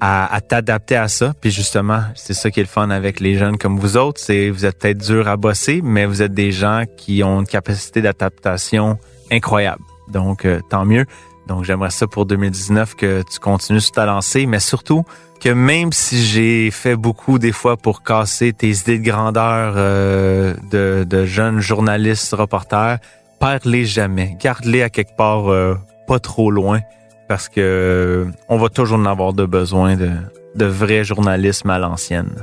à, 0.00 0.40
t'adapter 0.40 0.96
à 0.96 1.06
ça. 1.06 1.32
Puis 1.40 1.52
justement, 1.52 2.02
c'est 2.16 2.34
ça 2.34 2.50
qui 2.50 2.58
est 2.58 2.64
le 2.64 2.68
fun 2.68 2.90
avec 2.90 3.20
les 3.20 3.36
jeunes 3.36 3.56
comme 3.56 3.78
vous 3.78 3.96
autres, 3.96 4.20
c'est 4.20 4.50
vous 4.50 4.66
êtes 4.66 4.80
peut-être 4.80 4.98
dur 4.98 5.28
à 5.28 5.36
bosser, 5.36 5.80
mais 5.80 6.06
vous 6.06 6.22
êtes 6.22 6.34
des 6.34 6.50
gens 6.50 6.82
qui 6.96 7.22
ont 7.22 7.38
une 7.40 7.46
capacité 7.46 8.02
d'adaptation 8.02 8.98
incroyable. 9.30 9.82
Donc, 10.08 10.44
euh, 10.44 10.60
tant 10.68 10.84
mieux. 10.84 11.06
Donc, 11.46 11.64
j'aimerais 11.64 11.90
ça 11.90 12.06
pour 12.06 12.26
2019 12.26 12.94
que 12.94 13.22
tu 13.22 13.38
continues 13.38 13.80
sur 13.80 13.92
ta 13.92 14.06
lancée, 14.06 14.46
mais 14.46 14.60
surtout 14.60 15.04
que 15.40 15.48
même 15.48 15.92
si 15.92 16.22
j'ai 16.22 16.70
fait 16.70 16.96
beaucoup 16.96 17.38
des 17.38 17.52
fois 17.52 17.76
pour 17.76 18.02
casser 18.02 18.52
tes 18.52 18.70
idées 18.70 18.98
de 18.98 19.04
grandeur 19.04 19.74
euh, 19.76 20.54
de, 20.70 21.04
de, 21.04 21.24
jeunes 21.24 21.60
journalistes, 21.60 22.34
reporters, 22.34 22.98
perds-les 23.40 23.86
jamais. 23.86 24.36
Garde-les 24.38 24.82
à 24.82 24.90
quelque 24.90 25.16
part 25.16 25.50
euh, 25.50 25.74
pas 26.06 26.18
trop 26.18 26.50
loin 26.50 26.80
parce 27.26 27.48
que 27.48 28.26
on 28.48 28.58
va 28.58 28.68
toujours 28.68 28.98
en 28.98 29.06
avoir 29.06 29.32
de 29.32 29.46
besoin 29.46 29.96
de, 29.96 30.10
de 30.56 30.64
vrai 30.66 31.04
journalisme 31.04 31.70
à 31.70 31.78
l'ancienne. 31.78 32.34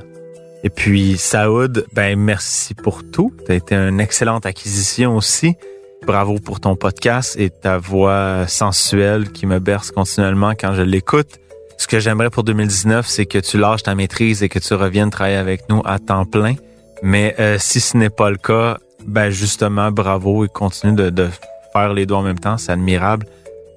Et 0.63 0.69
puis, 0.69 1.17
Saoud, 1.17 1.85
ben 1.93 2.17
merci 2.17 2.73
pour 2.73 3.03
tout. 3.09 3.31
Tu 3.45 3.53
été 3.53 3.75
une 3.75 3.99
excellente 3.99 4.45
acquisition 4.45 5.15
aussi. 5.15 5.55
Bravo 6.05 6.39
pour 6.39 6.59
ton 6.59 6.75
podcast 6.75 7.35
et 7.39 7.49
ta 7.49 7.77
voix 7.77 8.47
sensuelle 8.47 9.31
qui 9.31 9.45
me 9.45 9.59
berce 9.59 9.91
continuellement 9.91 10.51
quand 10.51 10.73
je 10.73 10.81
l'écoute. 10.81 11.39
Ce 11.77 11.87
que 11.87 11.99
j'aimerais 11.99 12.29
pour 12.29 12.43
2019, 12.43 13.05
c'est 13.07 13.25
que 13.25 13.37
tu 13.37 13.57
lâches 13.57 13.83
ta 13.83 13.95
maîtrise 13.95 14.41
et 14.43 14.49
que 14.49 14.59
tu 14.59 14.73
reviennes 14.73 15.09
travailler 15.09 15.37
avec 15.37 15.69
nous 15.69 15.81
à 15.85 15.99
temps 15.99 16.25
plein. 16.25 16.55
Mais 17.03 17.35
euh, 17.39 17.57
si 17.59 17.79
ce 17.79 17.97
n'est 17.97 18.09
pas 18.09 18.29
le 18.29 18.37
cas, 18.37 18.77
ben 19.05 19.29
justement, 19.29 19.91
bravo 19.91 20.45
et 20.45 20.47
continue 20.47 20.93
de, 20.93 21.09
de 21.09 21.29
faire 21.73 21.93
les 21.93 22.05
deux 22.05 22.15
en 22.15 22.23
même 22.23 22.39
temps. 22.39 22.57
C'est 22.57 22.71
admirable. 22.71 23.25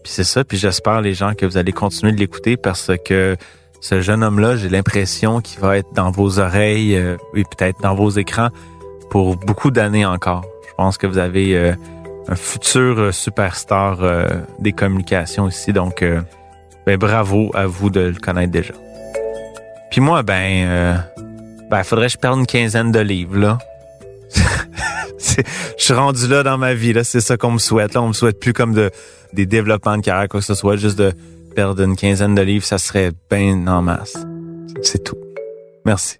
Puis 0.02 0.12
c'est 0.12 0.24
ça. 0.24 0.44
Puis 0.44 0.56
j'espère 0.56 1.00
les 1.00 1.14
gens 1.14 1.34
que 1.34 1.44
vous 1.46 1.56
allez 1.56 1.72
continuer 1.72 2.12
de 2.12 2.18
l'écouter 2.18 2.56
parce 2.56 2.90
que 3.04 3.36
ce 3.80 4.00
jeune 4.00 4.22
homme-là, 4.22 4.56
j'ai 4.56 4.68
l'impression 4.68 5.40
qu'il 5.40 5.60
va 5.60 5.78
être 5.78 5.92
dans 5.94 6.10
vos 6.10 6.38
oreilles 6.38 6.96
euh, 6.96 7.16
et 7.34 7.44
peut-être 7.44 7.80
dans 7.80 7.94
vos 7.94 8.10
écrans 8.10 8.48
pour 9.10 9.36
beaucoup 9.36 9.70
d'années 9.70 10.06
encore. 10.06 10.44
Je 10.68 10.74
pense 10.76 10.98
que 10.98 11.06
vous 11.06 11.18
avez 11.18 11.56
euh, 11.56 11.74
un 12.28 12.36
futur 12.36 12.98
euh, 12.98 13.12
superstar 13.12 14.02
euh, 14.02 14.26
des 14.58 14.72
communications 14.72 15.48
ici. 15.48 15.72
Donc, 15.72 16.02
euh, 16.02 16.20
ben, 16.86 16.96
bravo 16.96 17.50
à 17.54 17.66
vous 17.66 17.90
de 17.90 18.00
le 18.00 18.20
connaître 18.20 18.52
déjà. 18.52 18.74
Puis 19.90 20.00
moi, 20.00 20.22
ben, 20.22 21.04
ben, 21.68 21.82
faudrait 21.82 22.06
que 22.06 22.12
je 22.12 22.18
perde 22.18 22.38
une 22.38 22.46
quinzaine 22.46 22.92
de 22.92 23.00
livres, 23.00 23.36
là. 23.36 23.58
je 25.18 25.42
suis 25.76 25.94
rendu 25.94 26.28
là 26.28 26.44
dans 26.44 26.58
ma 26.58 26.74
vie, 26.74 26.92
là. 26.92 27.02
C'est 27.02 27.20
ça 27.20 27.36
qu'on 27.36 27.52
me 27.52 27.58
souhaite, 27.58 27.94
là. 27.94 28.02
On 28.02 28.08
me 28.08 28.12
souhaite 28.12 28.38
plus 28.38 28.52
comme 28.52 28.72
de, 28.72 28.90
des 29.32 29.46
développements 29.46 29.96
de 29.96 30.02
carrière, 30.02 30.28
quoi 30.28 30.40
que 30.40 30.46
ce 30.46 30.54
soit. 30.54 30.76
Juste 30.76 30.98
de 30.98 31.12
perdre 31.56 31.82
une 31.82 31.96
quinzaine 31.96 32.36
de 32.36 32.42
livres, 32.42 32.64
ça 32.64 32.78
serait 32.78 33.10
bien 33.28 33.66
en 33.66 33.82
masse. 33.82 34.16
C'est 34.82 35.02
tout. 35.02 35.18
Merci. 35.84 36.18